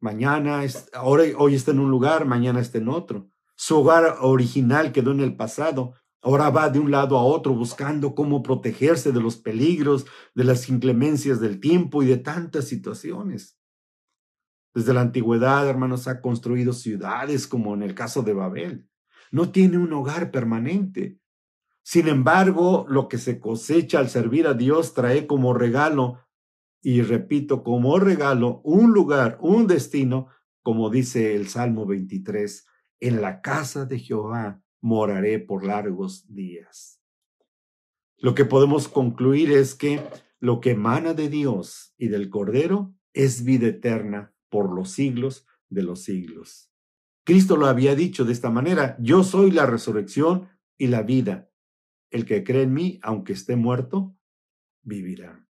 Mañana, 0.00 0.60
ahora, 0.92 1.24
hoy 1.38 1.54
está 1.54 1.70
en 1.70 1.80
un 1.80 1.90
lugar, 1.90 2.26
mañana 2.26 2.60
está 2.60 2.78
en 2.78 2.88
otro. 2.88 3.28
Su 3.56 3.78
hogar 3.78 4.16
original 4.20 4.92
quedó 4.92 5.12
en 5.12 5.20
el 5.20 5.36
pasado, 5.36 5.94
Ahora 6.24 6.48
va 6.48 6.70
de 6.70 6.78
un 6.78 6.90
lado 6.90 7.18
a 7.18 7.22
otro 7.22 7.54
buscando 7.54 8.14
cómo 8.14 8.42
protegerse 8.42 9.12
de 9.12 9.20
los 9.20 9.36
peligros, 9.36 10.06
de 10.34 10.44
las 10.44 10.70
inclemencias 10.70 11.38
del 11.38 11.60
tiempo 11.60 12.02
y 12.02 12.06
de 12.06 12.16
tantas 12.16 12.64
situaciones. 12.64 13.58
Desde 14.74 14.94
la 14.94 15.02
antigüedad, 15.02 15.68
hermanos, 15.68 16.08
ha 16.08 16.22
construido 16.22 16.72
ciudades 16.72 17.46
como 17.46 17.74
en 17.74 17.82
el 17.82 17.94
caso 17.94 18.22
de 18.22 18.32
Babel. 18.32 18.88
No 19.32 19.52
tiene 19.52 19.76
un 19.76 19.92
hogar 19.92 20.30
permanente. 20.30 21.20
Sin 21.82 22.08
embargo, 22.08 22.86
lo 22.88 23.06
que 23.08 23.18
se 23.18 23.38
cosecha 23.38 23.98
al 23.98 24.08
servir 24.08 24.46
a 24.46 24.54
Dios 24.54 24.94
trae 24.94 25.26
como 25.26 25.52
regalo, 25.52 26.20
y 26.80 27.02
repito, 27.02 27.62
como 27.62 27.98
regalo, 27.98 28.62
un 28.64 28.94
lugar, 28.94 29.36
un 29.42 29.66
destino, 29.66 30.28
como 30.62 30.88
dice 30.88 31.36
el 31.36 31.48
Salmo 31.48 31.84
23, 31.84 32.66
en 33.00 33.20
la 33.20 33.42
casa 33.42 33.84
de 33.84 33.98
Jehová 33.98 34.63
moraré 34.84 35.38
por 35.38 35.64
largos 35.64 36.26
días. 36.28 37.00
Lo 38.18 38.34
que 38.34 38.44
podemos 38.44 38.86
concluir 38.86 39.50
es 39.50 39.74
que 39.74 40.02
lo 40.40 40.60
que 40.60 40.72
emana 40.72 41.14
de 41.14 41.30
Dios 41.30 41.94
y 41.96 42.08
del 42.08 42.28
Cordero 42.28 42.94
es 43.14 43.44
vida 43.44 43.68
eterna 43.68 44.34
por 44.50 44.74
los 44.74 44.90
siglos 44.90 45.46
de 45.70 45.84
los 45.84 46.02
siglos. 46.02 46.70
Cristo 47.24 47.56
lo 47.56 47.64
había 47.64 47.94
dicho 47.94 48.26
de 48.26 48.34
esta 48.34 48.50
manera, 48.50 48.98
yo 49.00 49.24
soy 49.24 49.52
la 49.52 49.64
resurrección 49.64 50.50
y 50.76 50.88
la 50.88 51.02
vida. 51.02 51.50
El 52.10 52.26
que 52.26 52.44
cree 52.44 52.64
en 52.64 52.74
mí, 52.74 53.00
aunque 53.02 53.32
esté 53.32 53.56
muerto, 53.56 54.14
vivirá. 54.82 55.48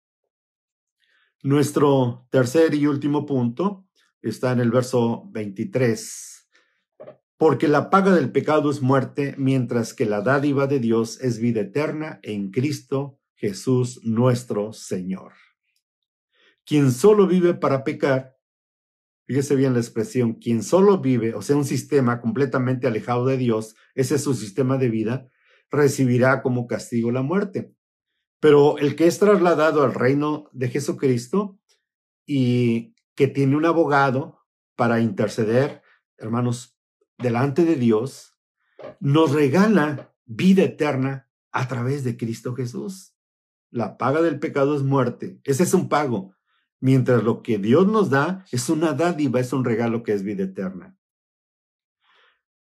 Nuestro 1.44 2.30
tercer 2.32 2.74
y 2.76 2.88
último 2.88 3.26
punto 3.26 3.90
está 4.22 4.54
en 4.54 4.62
el 4.62 4.72
verso 4.72 5.28
23. 5.32 6.37
Porque 7.38 7.68
la 7.68 7.90
paga 7.90 8.14
del 8.16 8.32
pecado 8.32 8.72
es 8.72 8.82
muerte, 8.82 9.36
mientras 9.38 9.94
que 9.94 10.06
la 10.06 10.22
dádiva 10.22 10.66
de 10.66 10.80
Dios 10.80 11.22
es 11.22 11.40
vida 11.40 11.62
eterna 11.62 12.20
en 12.24 12.50
Cristo 12.50 13.20
Jesús 13.36 14.02
nuestro 14.04 14.74
Señor. 14.74 15.34
Quien 16.66 16.92
solo 16.92 17.28
vive 17.28 17.54
para 17.54 17.84
pecar, 17.84 18.36
fíjese 19.28 19.56
bien 19.56 19.74
la 19.74 19.80
expresión, 19.80 20.34
quien 20.34 20.64
solo 20.64 20.98
vive, 20.98 21.36
o 21.36 21.42
sea, 21.42 21.56
un 21.56 21.66
sistema 21.66 22.20
completamente 22.20 22.88
alejado 22.88 23.26
de 23.26 23.38
Dios, 23.38 23.76
ese 23.94 24.16
es 24.16 24.24
su 24.24 24.34
sistema 24.34 24.78
de 24.78 24.90
vida, 24.90 25.30
recibirá 25.70 26.42
como 26.42 26.66
castigo 26.66 27.12
la 27.12 27.22
muerte. 27.22 27.74
Pero 28.40 28.78
el 28.80 28.96
que 28.96 29.08
es 29.08 29.20
trasladado 29.20 29.84
al 29.84 29.94
reino 29.94 30.50
de 30.54 30.70
Jesucristo 30.70 31.60
y 32.26 32.96
que 33.16 33.28
tiene 33.28 33.56
un 33.56 33.66
abogado 33.66 34.40
para 34.76 35.00
interceder, 35.00 35.82
hermanos, 36.18 36.77
delante 37.18 37.66
de 37.66 37.76
Dios, 37.76 38.36
nos 39.00 39.32
regala 39.32 40.14
vida 40.26 40.64
eterna 40.64 41.30
a 41.52 41.68
través 41.68 42.04
de 42.04 42.18
Cristo 42.18 42.56
Jesús. 42.56 43.16
La 43.70 43.98
paga 43.98 44.22
del 44.22 44.40
pecado 44.40 44.76
es 44.76 44.84
muerte. 44.84 45.40
Ese 45.44 45.64
es 45.64 45.74
un 45.74 45.90
pago. 45.90 46.36
Mientras 46.80 47.24
lo 47.24 47.42
que 47.42 47.58
Dios 47.58 47.88
nos 47.88 48.10
da 48.10 48.46
es 48.52 48.70
una 48.70 48.94
dádiva, 48.94 49.40
es 49.40 49.52
un 49.52 49.66
regalo 49.66 50.04
que 50.04 50.14
es 50.14 50.24
vida 50.24 50.44
eterna. 50.44 50.96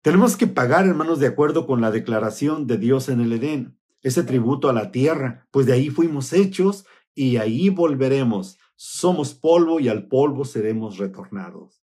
Tenemos 0.02 0.36
que 0.36 0.48
pagar, 0.48 0.86
hermanos, 0.86 1.20
de 1.20 1.28
acuerdo 1.28 1.66
con 1.66 1.80
la 1.80 1.92
declaración 1.92 2.68
de 2.68 2.78
Dios 2.78 3.08
en 3.08 3.22
el 3.22 3.34
Edén, 3.34 3.78
ese 4.02 4.24
tributo 4.24 4.68
a 4.68 4.74
la 4.74 4.92
tierra, 4.92 5.48
pues 5.52 5.68
de 5.68 5.74
ahí 5.74 5.90
fuimos 5.90 6.34
hechos 6.34 6.86
y 7.14 7.38
ahí 7.38 7.70
volveremos. 7.70 8.58
Somos 8.76 9.36
polvo 9.36 9.80
y 9.80 9.90
al 9.90 10.08
polvo 10.08 10.44
seremos 10.44 10.98
retornados. 10.98 11.84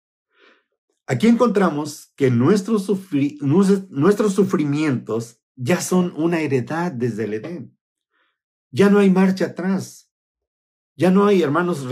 Aquí 1.11 1.27
encontramos 1.27 2.13
que 2.15 2.31
nuestros, 2.31 2.85
sufrimientos 2.85 5.41
ya 5.57 5.81
son 5.81 6.13
una 6.15 6.39
heredad 6.39 6.93
desde 6.93 7.25
el 7.25 7.33
Edén. 7.33 7.77
Ya 8.71 8.89
no 8.89 8.99
hay 8.99 9.09
marcha 9.09 9.47
atrás. 9.47 10.09
Ya 10.95 11.11
no 11.11 11.25
hay, 11.25 11.41
hermanos, 11.41 11.85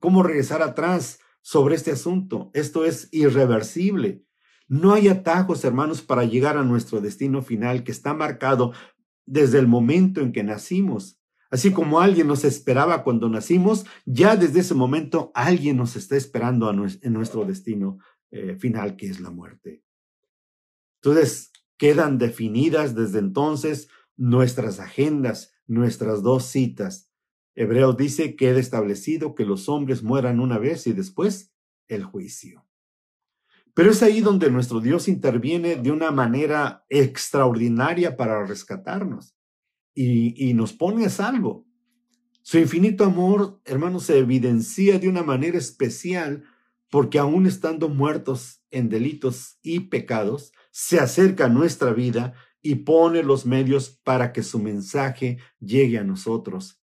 cómo 0.00 0.22
regresar 0.22 0.62
atrás 0.62 1.18
sobre 1.42 1.74
este 1.74 1.90
asunto. 1.90 2.50
Esto 2.54 2.86
es 2.86 3.10
irreversible. 3.12 4.24
No 4.68 4.94
hay 4.94 5.08
atajos, 5.08 5.66
hermanos, 5.66 6.00
para 6.00 6.24
llegar 6.24 6.56
a 6.56 6.64
nuestro 6.64 7.02
destino 7.02 7.42
final 7.42 7.84
que 7.84 7.92
está 7.92 8.14
marcado 8.14 8.72
desde 9.26 9.58
el 9.58 9.68
momento 9.68 10.22
en 10.22 10.32
que 10.32 10.44
nacimos. 10.44 11.18
Así 11.50 11.72
como 11.72 12.00
alguien 12.00 12.26
nos 12.26 12.44
esperaba 12.44 13.04
cuando 13.04 13.28
nacimos, 13.28 13.84
ya 14.06 14.34
desde 14.34 14.60
ese 14.60 14.72
momento 14.72 15.30
alguien 15.34 15.76
nos 15.76 15.94
está 15.94 16.16
esperando 16.16 16.70
en 16.70 17.12
nuestro 17.12 17.44
destino 17.44 17.98
eh, 18.32 18.56
final, 18.56 18.96
que 18.96 19.06
es 19.06 19.20
la 19.20 19.30
muerte. 19.30 19.84
Entonces, 20.96 21.52
quedan 21.76 22.18
definidas 22.18 22.94
desde 22.94 23.20
entonces 23.20 23.88
nuestras 24.16 24.80
agendas, 24.80 25.52
nuestras 25.66 26.22
dos 26.22 26.46
citas. 26.46 27.10
Hebreos 27.54 27.96
dice, 27.96 28.34
queda 28.34 28.58
establecido 28.58 29.34
que 29.34 29.44
los 29.44 29.68
hombres 29.68 30.02
mueran 30.02 30.40
una 30.40 30.58
vez 30.58 30.86
y 30.86 30.92
después 30.92 31.52
el 31.88 32.04
juicio. 32.04 32.66
Pero 33.74 33.90
es 33.90 34.02
ahí 34.02 34.20
donde 34.20 34.50
nuestro 34.50 34.80
Dios 34.80 35.08
interviene 35.08 35.76
de 35.76 35.90
una 35.90 36.10
manera 36.10 36.84
extraordinaria 36.88 38.16
para 38.16 38.44
rescatarnos 38.44 39.34
y, 39.94 40.52
nos 40.54 40.72
pone 40.72 41.06
a 41.06 41.10
salvo. 41.10 41.66
Su 42.42 42.58
infinito 42.58 43.04
amor, 43.04 43.60
hermanos, 43.64 44.04
se 44.04 44.18
evidencia 44.18 44.98
de 44.98 45.08
una 45.08 45.22
manera 45.22 45.56
especial 45.56 46.44
porque 46.92 47.18
aún 47.18 47.46
estando 47.46 47.88
muertos 47.88 48.62
en 48.70 48.90
delitos 48.90 49.58
y 49.62 49.80
pecados, 49.80 50.52
se 50.70 51.00
acerca 51.00 51.46
a 51.46 51.48
nuestra 51.48 51.94
vida 51.94 52.34
y 52.60 52.74
pone 52.74 53.22
los 53.22 53.46
medios 53.46 53.88
para 54.04 54.30
que 54.34 54.42
su 54.42 54.58
mensaje 54.58 55.38
llegue 55.58 55.96
a 55.96 56.04
nosotros 56.04 56.82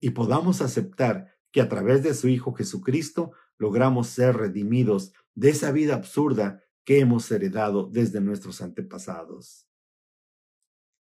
y 0.00 0.10
podamos 0.10 0.62
aceptar 0.62 1.36
que 1.52 1.60
a 1.60 1.68
través 1.68 2.02
de 2.02 2.14
su 2.14 2.28
Hijo 2.28 2.54
Jesucristo 2.54 3.32
logramos 3.58 4.06
ser 4.06 4.34
redimidos 4.34 5.12
de 5.34 5.50
esa 5.50 5.72
vida 5.72 5.94
absurda 5.94 6.64
que 6.82 7.00
hemos 7.00 7.30
heredado 7.30 7.90
desde 7.92 8.22
nuestros 8.22 8.62
antepasados. 8.62 9.68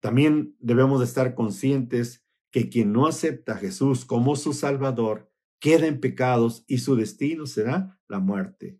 También 0.01 0.57
debemos 0.59 0.99
de 0.99 1.07
estar 1.07 1.37
conscientes 1.37 2.27
que 2.51 2.69
quien 2.69 2.93
no 2.93 3.07
acepta 3.07 3.53
a 3.53 3.59
Jesús 3.59 4.05
como 4.05 4.35
su 4.35 4.55
Salvador 4.55 5.33
queda 5.59 5.87
en 5.87 6.01
pecados 6.01 6.65
y 6.67 6.79
su 6.79 6.97
destino 6.97 7.47
será 7.47 7.99
la 8.09 8.19
muerte. 8.19 8.79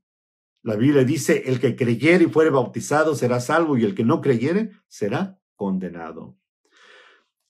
La 0.63 0.77
Biblia 0.77 1.05
dice, 1.05 1.43
el 1.47 1.61
que 1.61 1.77
creyere 1.77 2.25
y 2.25 2.29
fuere 2.29 2.51
bautizado 2.51 3.15
será 3.15 3.41
salvo 3.41 3.77
y 3.77 3.85
el 3.85 3.95
que 3.95 4.05
no 4.05 4.21
creyere 4.21 4.71
será 4.89 5.39
condenado. 5.57 6.39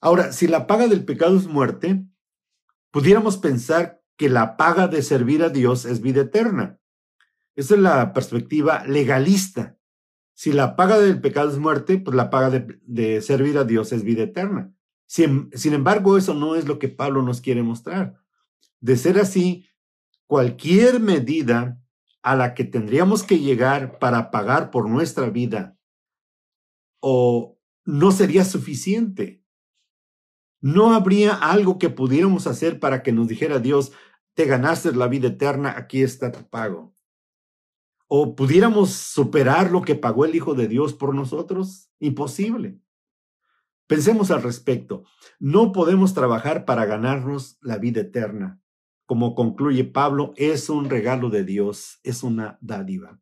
Ahora, 0.00 0.32
si 0.32 0.48
la 0.48 0.66
paga 0.66 0.88
del 0.88 1.04
pecado 1.04 1.36
es 1.36 1.46
muerte, 1.46 2.04
pudiéramos 2.90 3.38
pensar 3.38 4.02
que 4.16 4.28
la 4.28 4.56
paga 4.56 4.88
de 4.88 5.02
servir 5.02 5.42
a 5.42 5.48
Dios 5.48 5.84
es 5.84 6.00
vida 6.00 6.22
eterna. 6.22 6.80
Esa 7.54 7.74
es 7.74 7.80
la 7.80 8.12
perspectiva 8.12 8.84
legalista. 8.84 9.78
Si 10.34 10.52
la 10.52 10.74
paga 10.74 10.98
del 10.98 11.20
pecado 11.20 11.50
es 11.50 11.58
muerte, 11.58 11.98
pues 11.98 12.16
la 12.16 12.30
paga 12.30 12.50
de, 12.50 13.22
servir 13.22 13.58
a 13.58 13.64
Dios 13.64 13.92
es 13.92 14.02
vida 14.02 14.24
eterna. 14.24 14.74
Sin, 15.06 15.50
sin 15.54 15.72
embargo, 15.72 16.18
eso 16.18 16.34
no 16.34 16.56
es 16.56 16.66
lo 16.66 16.80
que 16.80 16.88
Pablo 16.88 17.22
nos 17.22 17.40
quiere 17.40 17.62
mostrar. 17.62 18.23
De 18.84 18.96
ser 18.96 19.18
así, 19.18 19.66
cualquier 20.26 21.00
medida 21.00 21.80
a 22.22 22.36
la 22.36 22.54
que 22.54 22.64
tendríamos 22.64 23.22
que 23.22 23.38
llegar 23.38 23.98
para 23.98 24.30
pagar 24.30 24.70
por 24.70 24.88
nuestra 24.88 25.30
vida 25.30 25.78
o 27.00 27.58
no 27.84 28.12
sería 28.12 28.44
suficiente. 28.44 29.42
No 30.60 30.94
habría 30.94 31.34
algo 31.34 31.78
que 31.78 31.90
pudiéramos 31.90 32.46
hacer 32.46 32.80
para 32.80 33.02
que 33.02 33.12
nos 33.12 33.28
dijera 33.28 33.58
Dios, 33.58 33.92
te 34.34 34.46
ganaste 34.46 34.92
la 34.92 35.08
vida 35.08 35.28
eterna, 35.28 35.74
aquí 35.76 36.02
está 36.02 36.32
tu 36.32 36.48
pago 36.48 36.94
o 38.16 38.36
pudiéramos 38.36 38.90
superar 38.90 39.70
lo 39.70 39.82
que 39.82 39.94
pagó 39.94 40.24
el 40.24 40.34
Hijo 40.34 40.54
de 40.54 40.68
Dios 40.68 40.92
por 40.92 41.14
nosotros? 41.14 41.90
Imposible. 41.98 42.80
Pensemos 43.86 44.30
al 44.30 44.42
respecto. 44.42 45.04
No 45.38 45.72
podemos 45.72 46.14
trabajar 46.14 46.64
para 46.64 46.84
ganarnos 46.86 47.58
la 47.60 47.78
vida 47.78 48.02
eterna. 48.02 48.60
Como 49.06 49.34
concluye 49.34 49.84
Pablo, 49.84 50.32
es 50.36 50.70
un 50.70 50.88
regalo 50.88 51.28
de 51.28 51.44
Dios, 51.44 52.00
es 52.02 52.22
una 52.22 52.58
dádiva. 52.62 53.20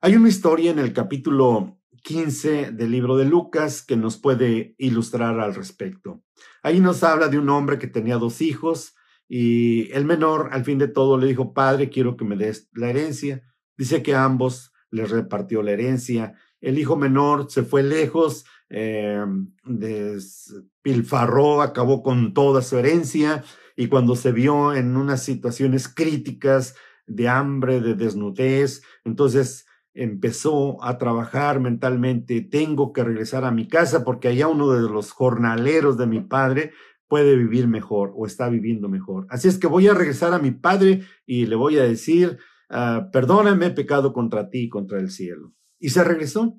Hay 0.00 0.16
una 0.16 0.28
historia 0.28 0.70
en 0.70 0.78
el 0.78 0.92
capítulo 0.92 1.78
15 2.02 2.72
del 2.72 2.90
libro 2.90 3.16
de 3.16 3.24
Lucas 3.24 3.82
que 3.82 3.96
nos 3.96 4.16
puede 4.16 4.74
ilustrar 4.78 5.40
al 5.40 5.54
respecto. 5.54 6.22
Ahí 6.62 6.80
nos 6.80 7.02
habla 7.02 7.28
de 7.28 7.38
un 7.38 7.50
hombre 7.50 7.78
que 7.78 7.86
tenía 7.86 8.16
dos 8.16 8.40
hijos 8.40 8.94
y 9.28 9.90
el 9.92 10.04
menor 10.04 10.48
al 10.52 10.64
fin 10.64 10.78
de 10.78 10.88
todo 10.88 11.18
le 11.18 11.26
dijo, 11.26 11.52
Padre, 11.52 11.90
quiero 11.90 12.16
que 12.16 12.24
me 12.24 12.36
des 12.36 12.70
la 12.74 12.88
herencia. 12.90 13.42
Dice 13.76 14.02
que 14.02 14.14
a 14.14 14.24
ambos 14.24 14.72
les 14.90 15.10
repartió 15.10 15.62
la 15.62 15.72
herencia. 15.72 16.34
El 16.60 16.78
hijo 16.78 16.96
menor 16.96 17.50
se 17.50 17.62
fue 17.62 17.82
lejos, 17.82 18.44
eh, 18.70 19.24
despilfarró, 19.64 21.60
acabó 21.60 22.02
con 22.02 22.32
toda 22.32 22.62
su 22.62 22.78
herencia 22.78 23.44
y 23.76 23.88
cuando 23.88 24.16
se 24.16 24.32
vio 24.32 24.74
en 24.74 24.96
unas 24.96 25.22
situaciones 25.22 25.88
críticas 25.88 26.74
de 27.06 27.28
hambre, 27.28 27.80
de 27.80 27.94
desnudez, 27.94 28.82
entonces 29.04 29.66
empezó 29.92 30.82
a 30.82 30.98
trabajar 30.98 31.60
mentalmente, 31.60 32.40
tengo 32.40 32.92
que 32.92 33.04
regresar 33.04 33.44
a 33.44 33.52
mi 33.52 33.68
casa 33.68 34.04
porque 34.04 34.28
allá 34.28 34.48
uno 34.48 34.70
de 34.70 34.88
los 34.88 35.12
jornaleros 35.12 35.96
de 35.98 36.06
mi 36.06 36.20
padre 36.20 36.72
puede 37.06 37.36
vivir 37.36 37.68
mejor 37.68 38.12
o 38.16 38.26
está 38.26 38.48
viviendo 38.48 38.88
mejor. 38.88 39.26
Así 39.28 39.48
es 39.48 39.58
que 39.58 39.66
voy 39.66 39.86
a 39.88 39.94
regresar 39.94 40.32
a 40.32 40.38
mi 40.38 40.50
padre 40.50 41.02
y 41.26 41.46
le 41.46 41.54
voy 41.54 41.78
a 41.78 41.84
decir, 41.84 42.38
Ah, 42.76 43.10
perdóname, 43.12 43.70
pecado 43.70 44.12
contra 44.12 44.50
ti 44.50 44.64
y 44.64 44.68
contra 44.68 44.98
el 44.98 45.10
cielo. 45.10 45.52
Y 45.78 45.90
se 45.90 46.02
regresó. 46.02 46.58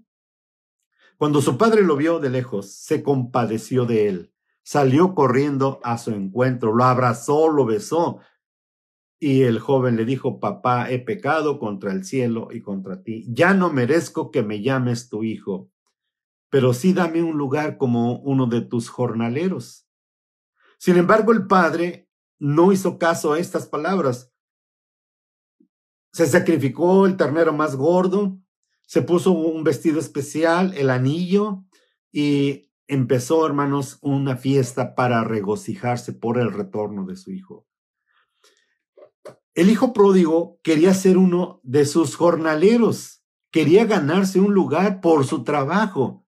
Cuando 1.18 1.42
su 1.42 1.58
padre 1.58 1.82
lo 1.82 1.96
vio 1.96 2.20
de 2.20 2.30
lejos, 2.30 2.72
se 2.72 3.02
compadeció 3.02 3.86
de 3.86 4.08
él, 4.08 4.34
salió 4.66 5.14
corriendo 5.14 5.80
a 5.84 6.00
su 6.00 6.10
encuentro, 6.12 6.74
lo 6.74 6.84
abrazó, 6.84 7.50
lo 7.50 7.66
besó. 7.66 8.20
Y 9.20 9.44
el 9.44 9.60
joven 9.60 9.96
le 9.96 10.06
dijo, 10.06 10.40
papá, 10.40 10.90
he 10.90 11.00
pecado 11.00 11.60
contra 11.60 11.92
el 11.92 12.04
cielo 12.04 12.50
y 12.52 12.62
contra 12.62 13.04
ti. 13.04 13.26
Ya 13.30 13.54
no 13.54 13.72
merezco 13.72 14.32
que 14.32 14.42
me 14.42 14.64
llames 14.64 15.08
tu 15.08 15.24
hijo, 15.24 15.70
pero 16.50 16.74
sí 16.74 16.94
dame 16.94 17.22
un 17.22 17.38
lugar 17.38 17.78
como 17.78 18.18
uno 18.20 18.48
de 18.48 18.62
tus 18.62 18.90
jornaleros. 18.90 19.88
Sin 20.80 20.98
embargo, 20.98 21.32
el 21.32 21.46
padre 21.46 22.10
no 22.40 22.72
hizo 22.72 22.98
caso 22.98 23.34
a 23.34 23.40
estas 23.40 23.68
palabras. 23.68 24.34
Se 26.12 26.26
sacrificó 26.26 27.06
el 27.06 27.18
ternero 27.18 27.54
más 27.54 27.76
gordo, 27.76 28.40
se 28.88 29.04
puso 29.04 29.32
un 29.32 29.64
vestido 29.64 30.00
especial, 30.00 30.74
el 30.76 30.90
anillo, 30.90 31.64
y 32.12 32.65
empezó, 32.88 33.46
hermanos, 33.46 33.98
una 34.02 34.38
fiesta 34.38 34.96
para 34.96 35.24
regocijarse 35.24 36.14
por 36.14 36.40
el 36.40 36.52
retorno 36.52 37.06
de 37.06 37.16
su 37.16 37.32
hijo. 37.32 37.66
El 39.54 39.70
hijo 39.70 39.94
pródigo 39.94 40.60
quería 40.64 40.94
ser 40.94 41.18
uno 41.18 41.62
de 41.64 41.86
sus 41.86 42.16
jornaleros, 42.16 43.24
quería 43.52 43.86
ganarse 43.86 44.40
un 44.40 44.54
lugar 44.54 45.00
por 45.00 45.26
su 45.26 45.44
trabajo. 45.44 46.26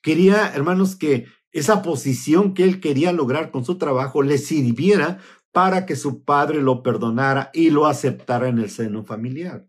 Quería, 0.00 0.52
hermanos, 0.54 0.96
que 0.96 1.26
esa 1.50 1.82
posición 1.82 2.54
que 2.54 2.64
él 2.64 2.80
quería 2.80 3.12
lograr 3.12 3.50
con 3.50 3.64
su 3.64 3.78
trabajo 3.78 4.22
le 4.22 4.38
sirviera 4.38 5.18
para 5.50 5.86
que 5.86 5.96
su 5.96 6.24
padre 6.24 6.62
lo 6.62 6.82
perdonara 6.82 7.50
y 7.52 7.70
lo 7.70 7.86
aceptara 7.86 8.48
en 8.48 8.58
el 8.58 8.70
seno 8.70 9.04
familiar. 9.04 9.66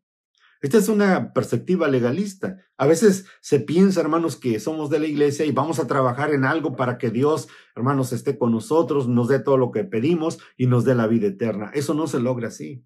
Esta 0.64 0.78
es 0.78 0.88
una 0.88 1.34
perspectiva 1.34 1.90
legalista. 1.90 2.58
A 2.78 2.88
veces 2.88 3.26
se 3.42 3.60
piensa, 3.60 4.00
hermanos, 4.00 4.38
que 4.38 4.62
somos 4.62 4.90
de 4.90 4.98
la 4.98 5.08
iglesia 5.08 5.46
y 5.46 5.52
vamos 5.52 5.78
a 5.78 5.88
trabajar 5.88 6.34
en 6.34 6.46
algo 6.46 6.78
para 6.78 6.98
que 6.98 7.12
Dios, 7.12 7.50
hermanos, 7.76 8.14
esté 8.14 8.38
con 8.38 8.54
nosotros, 8.54 9.10
nos 9.10 9.28
dé 9.28 9.40
todo 9.40 9.58
lo 9.58 9.72
que 9.72 9.84
pedimos 9.84 10.40
y 10.56 10.68
nos 10.68 10.86
dé 10.86 10.96
la 10.96 11.06
vida 11.06 11.28
eterna. 11.28 11.70
Eso 11.74 11.94
no 11.94 12.08
se 12.08 12.22
logra 12.22 12.48
así. 12.48 12.86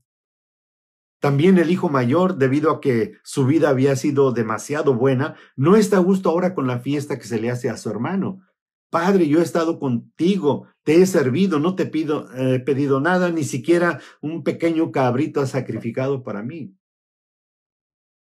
También 1.19 1.59
el 1.59 1.69
hijo 1.69 1.87
mayor, 1.87 2.37
debido 2.37 2.71
a 2.71 2.81
que 2.81 3.13
su 3.23 3.45
vida 3.45 3.69
había 3.69 3.95
sido 3.95 4.31
demasiado 4.31 4.95
buena, 4.95 5.35
no 5.55 5.75
está 5.75 5.97
a 5.97 6.01
gusto 6.01 6.31
ahora 6.31 6.55
con 6.55 6.65
la 6.65 6.79
fiesta 6.79 7.19
que 7.19 7.27
se 7.27 7.39
le 7.39 7.51
hace 7.51 7.69
a 7.69 7.77
su 7.77 7.91
hermano. 7.91 8.39
Padre, 8.89 9.27
yo 9.27 9.39
he 9.39 9.43
estado 9.43 9.77
contigo, 9.77 10.65
te 10.81 10.99
he 11.03 11.05
servido, 11.05 11.59
no 11.59 11.75
te 11.75 11.85
pido, 11.85 12.27
he 12.35 12.59
pedido 12.59 13.01
nada, 13.01 13.29
ni 13.29 13.43
siquiera 13.43 13.99
un 14.19 14.43
pequeño 14.43 14.91
cabrito 14.91 15.45
sacrificado 15.45 16.23
para 16.23 16.41
mí. 16.41 16.76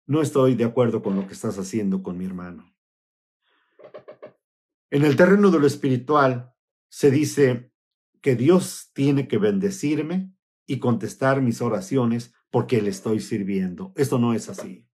No 0.09 0.23
estoy 0.23 0.55
de 0.55 0.63
acuerdo 0.63 1.03
con 1.03 1.15
lo 1.15 1.27
que 1.27 1.33
estás 1.33 1.59
haciendo 1.59 2.01
con 2.01 2.17
mi 2.17 2.25
hermano. 2.25 2.73
En 4.89 5.05
el 5.05 5.15
terreno 5.15 5.51
de 5.51 5.59
lo 5.59 5.67
espiritual 5.67 6.51
se 6.89 7.11
dice 7.11 7.71
que 8.19 8.35
Dios 8.35 8.89
tiene 8.93 9.27
que 9.27 9.37
bendecirme 9.37 10.33
y 10.65 10.79
contestar 10.79 11.43
mis 11.43 11.61
oraciones 11.61 12.33
porque 12.49 12.81
le 12.81 12.89
estoy 12.89 13.19
sirviendo. 13.19 13.93
Esto 13.95 14.17
no 14.17 14.33
es 14.33 14.49
así. 14.49 14.89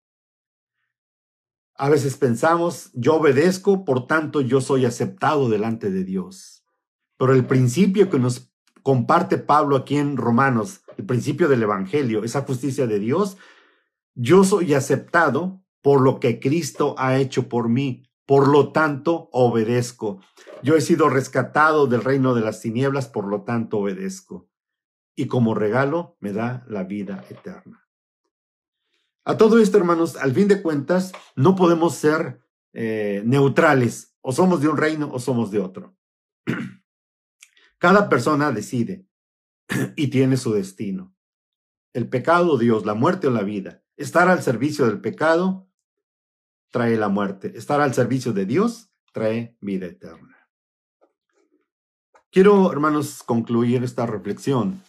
A 1.76 1.88
veces 1.88 2.18
pensamos, 2.18 2.92
yo 2.94 3.16
obedezco, 3.16 3.86
por 3.86 4.08
tanto 4.08 4.42
yo 4.42 4.60
soy 4.60 4.84
aceptado 4.84 5.48
delante 5.48 5.92
de 5.92 6.04
Dios. 6.04 6.66
Pero 7.16 7.34
el 7.34 7.46
principio 7.46 8.10
que 8.10 8.20
nos 8.20 8.52
comparte 8.84 9.38
Pablo 9.38 9.78
aquí 9.78 9.96
en 9.96 10.18
Romanos, 10.18 10.82
el 10.98 11.06
principio 11.06 11.48
del 11.48 11.64
Evangelio, 11.64 12.26
esa 12.26 12.42
justicia 12.42 12.86
de 12.86 13.00
Dios, 13.00 13.38
yo 14.16 14.44
soy 14.44 14.74
aceptado 14.74 15.62
por 15.82 16.02
lo 16.02 16.20
que 16.20 16.40
Cristo 16.40 16.96
ha 16.98 17.18
hecho 17.18 17.48
por 17.48 17.70
mí. 17.70 18.10
Por 18.26 18.48
lo 18.48 18.72
tanto, 18.72 19.30
obedezco. 19.32 20.20
Yo 20.64 20.76
he 20.76 20.82
sido 20.82 21.10
rescatado 21.10 21.86
del 21.86 22.04
reino 22.04 22.34
de 22.34 22.42
las 22.42 22.60
tinieblas, 22.60 23.08
por 23.08 23.28
lo 23.28 23.44
tanto, 23.44 23.78
obedezco. 23.78 24.50
Y 25.16 25.28
como 25.28 25.54
regalo 25.54 26.18
me 26.20 26.34
da 26.34 26.66
la 26.68 26.86
vida 26.86 27.24
eterna. 27.30 27.88
A 29.26 29.38
todo 29.38 29.60
esto, 29.60 29.78
hermanos, 29.78 30.16
al 30.16 30.34
fin 30.34 30.48
de 30.48 30.62
cuentas, 30.64 31.12
no 31.36 31.56
podemos 31.56 31.96
ser 31.96 32.42
eh, 32.74 33.22
neutrales. 33.26 34.16
O 34.22 34.32
somos 34.32 34.62
de 34.62 34.70
un 34.70 34.78
reino 34.78 35.12
o 35.14 35.20
somos 35.20 35.52
de 35.52 35.60
otro. 35.60 35.96
Cada 37.78 38.10
persona 38.10 38.52
decide 38.52 39.06
y 39.96 40.08
tiene 40.08 40.38
su 40.38 40.52
destino. 40.52 41.16
El 41.94 42.10
pecado, 42.10 42.58
Dios, 42.58 42.88
la 42.88 42.96
muerte 42.96 43.28
o 43.28 43.32
la 43.32 43.44
vida. 43.44 43.85
Estar 43.98 44.28
al 44.28 44.44
servicio 44.44 44.86
del 44.86 45.00
pecado 45.00 45.70
trae 46.70 46.98
la 46.98 47.08
muerte. 47.08 47.54
Estar 47.56 47.80
al 47.80 47.94
servicio 47.94 48.34
de 48.34 48.46
Dios 48.46 48.92
trae 49.14 49.56
vida 49.62 49.86
eterna. 49.86 50.36
Quiero, 52.30 52.70
hermanos, 52.70 53.24
concluir 53.24 53.84
esta 53.86 54.06
reflexión. 54.06 54.82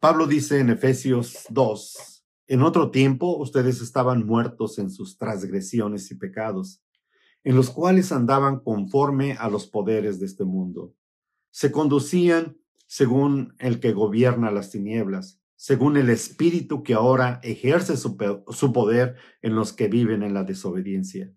Pablo 0.00 0.26
dice 0.26 0.60
en 0.60 0.70
Efesios 0.70 1.44
2, 1.50 2.24
en 2.48 2.62
otro 2.62 2.90
tiempo 2.90 3.36
ustedes 3.36 3.82
estaban 3.82 4.24
muertos 4.24 4.78
en 4.78 4.88
sus 4.88 5.18
transgresiones 5.18 6.10
y 6.10 6.14
pecados, 6.14 6.82
en 7.44 7.56
los 7.56 7.68
cuales 7.68 8.12
andaban 8.12 8.60
conforme 8.60 9.32
a 9.34 9.50
los 9.50 9.66
poderes 9.66 10.18
de 10.18 10.26
este 10.26 10.44
mundo. 10.44 10.94
Se 11.50 11.70
conducían 11.70 12.56
según 12.86 13.54
el 13.58 13.80
que 13.80 13.92
gobierna 13.92 14.50
las 14.50 14.70
tinieblas, 14.70 15.42
según 15.56 15.96
el 15.96 16.10
espíritu 16.10 16.82
que 16.82 16.94
ahora 16.94 17.40
ejerce 17.42 17.96
su, 17.96 18.16
poder 18.72 19.16
en 19.42 19.54
los 19.56 19.72
que 19.72 19.88
viven 19.88 20.22
en 20.22 20.34
la 20.34 20.44
desobediencia. 20.44 21.32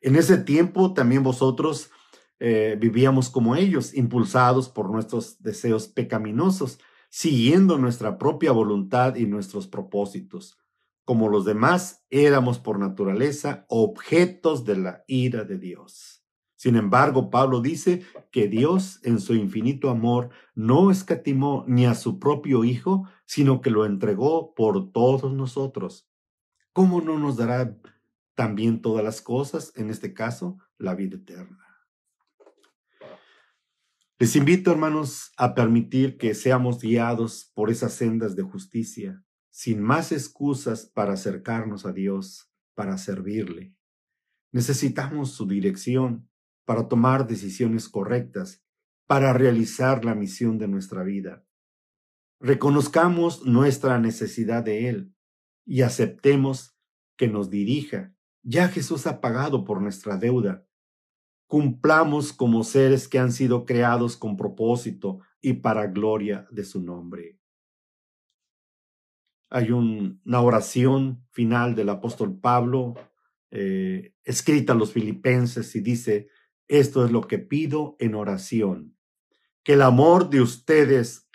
En 0.00 0.16
ese 0.16 0.38
tiempo 0.38 0.92
también 0.92 1.22
vosotros 1.22 1.90
eh, 2.38 2.76
vivíamos 2.78 3.30
como 3.30 3.56
ellos, 3.56 3.94
impulsados 3.94 4.68
por 4.68 4.90
nuestros 4.90 5.42
deseos 5.42 5.88
pecaminosos 5.88 6.78
siguiendo 7.08 7.78
nuestra 7.78 8.18
propia 8.18 8.52
voluntad 8.52 9.16
y 9.16 9.26
nuestros 9.26 9.66
propósitos. 9.66 10.58
Como 11.04 11.28
los 11.28 11.44
demás, 11.44 12.04
éramos 12.10 12.58
por 12.58 12.78
naturaleza 12.78 13.64
objetos 13.68 14.64
de 14.64 14.76
la 14.76 15.04
ira 15.06 15.44
de 15.44 15.58
Dios. 15.58 16.24
Sin 16.56 16.76
embargo, 16.76 17.30
Pablo 17.30 17.60
dice 17.60 18.02
que 18.30 18.48
Dios, 18.48 19.00
en 19.02 19.20
su 19.20 19.34
infinito 19.34 19.88
amor, 19.88 20.30
no 20.54 20.90
escatimó 20.90 21.64
ni 21.68 21.86
a 21.86 21.94
su 21.94 22.18
propio 22.18 22.64
Hijo, 22.64 23.08
sino 23.26 23.60
que 23.60 23.70
lo 23.70 23.84
entregó 23.84 24.54
por 24.54 24.92
todos 24.92 25.32
nosotros. 25.32 26.08
¿Cómo 26.72 27.00
no 27.00 27.18
nos 27.18 27.36
dará 27.36 27.76
también 28.34 28.80
todas 28.80 29.04
las 29.04 29.20
cosas, 29.20 29.72
en 29.76 29.90
este 29.90 30.14
caso, 30.14 30.58
la 30.78 30.94
vida 30.94 31.16
eterna? 31.16 31.66
Les 34.18 34.34
invito, 34.34 34.70
hermanos, 34.70 35.32
a 35.36 35.54
permitir 35.54 36.16
que 36.16 36.34
seamos 36.34 36.80
guiados 36.80 37.52
por 37.54 37.70
esas 37.70 37.92
sendas 37.92 38.34
de 38.34 38.42
justicia, 38.42 39.22
sin 39.50 39.82
más 39.82 40.10
excusas 40.10 40.86
para 40.86 41.12
acercarnos 41.12 41.84
a 41.84 41.92
Dios, 41.92 42.50
para 42.74 42.96
servirle. 42.96 43.74
Necesitamos 44.52 45.32
su 45.32 45.46
dirección 45.46 46.30
para 46.64 46.88
tomar 46.88 47.26
decisiones 47.26 47.88
correctas, 47.88 48.64
para 49.06 49.32
realizar 49.32 50.04
la 50.04 50.14
misión 50.14 50.58
de 50.58 50.68
nuestra 50.68 51.02
vida. 51.02 51.45
Reconozcamos 52.40 53.44
nuestra 53.44 53.98
necesidad 53.98 54.62
de 54.62 54.88
Él 54.88 55.14
y 55.64 55.82
aceptemos 55.82 56.76
que 57.16 57.28
nos 57.28 57.50
dirija. 57.50 58.14
Ya 58.42 58.68
Jesús 58.68 59.06
ha 59.06 59.20
pagado 59.20 59.64
por 59.64 59.80
nuestra 59.80 60.16
deuda 60.16 60.66
cumplamos 61.46 62.32
como 62.32 62.64
seres 62.64 63.08
que 63.08 63.18
han 63.18 63.32
sido 63.32 63.64
creados 63.64 64.16
con 64.16 64.36
propósito 64.36 65.20
y 65.40 65.54
para 65.54 65.86
gloria 65.86 66.46
de 66.50 66.64
su 66.64 66.82
nombre. 66.82 67.38
Hay 69.48 69.70
una 69.70 70.40
oración 70.40 71.24
final 71.30 71.76
del 71.76 71.88
apóstol 71.88 72.38
Pablo 72.40 72.94
eh, 73.52 74.12
escrita 74.24 74.72
a 74.72 74.76
los 74.76 74.92
filipenses 74.92 75.76
y 75.76 75.80
dice, 75.80 76.28
esto 76.66 77.04
es 77.04 77.12
lo 77.12 77.20
que 77.28 77.38
pido 77.38 77.94
en 78.00 78.16
oración, 78.16 78.96
que 79.62 79.74
el 79.74 79.82
amor 79.82 80.30
de 80.30 80.40
ustedes 80.40 81.25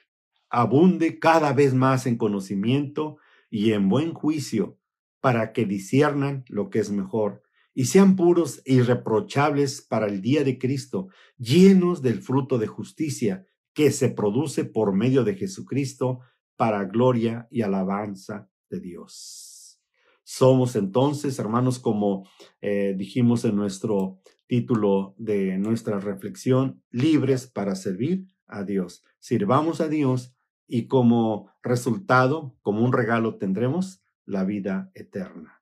abunde 0.52 1.20
cada 1.20 1.54
vez 1.54 1.74
más 1.74 2.06
en 2.06 2.18
conocimiento 2.18 3.18
y 3.50 3.72
en 3.72 3.90
buen 3.90 4.14
juicio 4.14 4.78
para 5.20 5.54
que 5.54 5.66
disiernan 5.66 6.44
lo 6.48 6.70
que 6.70 6.80
es 6.80 6.92
mejor 6.92 7.44
y 7.74 7.86
sean 7.86 8.16
puros 8.16 8.62
e 8.66 8.74
irreprochables 8.74 9.82
para 9.82 10.08
el 10.08 10.22
día 10.22 10.44
de 10.44 10.58
Cristo, 10.58 11.08
llenos 11.38 12.02
del 12.02 12.22
fruto 12.22 12.58
de 12.58 12.68
justicia 12.68 13.46
que 13.74 13.92
se 13.92 14.10
produce 14.10 14.66
por 14.66 14.94
medio 14.94 15.24
de 15.24 15.36
Jesucristo 15.36 16.20
para 16.58 16.84
gloria 16.84 17.48
y 17.50 17.62
alabanza 17.62 18.50
de 18.70 18.82
Dios. 18.82 19.80
Somos 20.24 20.76
entonces, 20.76 21.40
hermanos, 21.40 21.80
como 21.80 22.28
eh, 22.62 22.94
dijimos 22.98 23.46
en 23.46 23.56
nuestro 23.56 24.20
título 24.48 25.16
de 25.18 25.58
nuestra 25.58 26.00
reflexión, 26.00 26.84
libres 26.90 27.48
para 27.48 27.76
servir 27.76 28.28
a 28.48 28.64
Dios. 28.64 29.04
Sirvamos 29.20 29.80
a 29.82 29.88
Dios 29.88 30.36
y 30.72 30.88
como 30.88 31.52
resultado, 31.62 32.56
como 32.62 32.84
un 32.84 32.94
regalo, 32.94 33.36
tendremos 33.36 34.02
la 34.26 34.46
vida 34.46 34.90
eterna. 34.94 35.62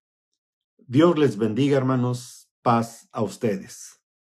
Dios 0.77 1.17
les 1.17 1.37
bendiga, 1.37 1.77
hermanos. 1.77 2.51
Paz 2.61 3.09
a 3.11 3.23
ustedes. 3.23 3.98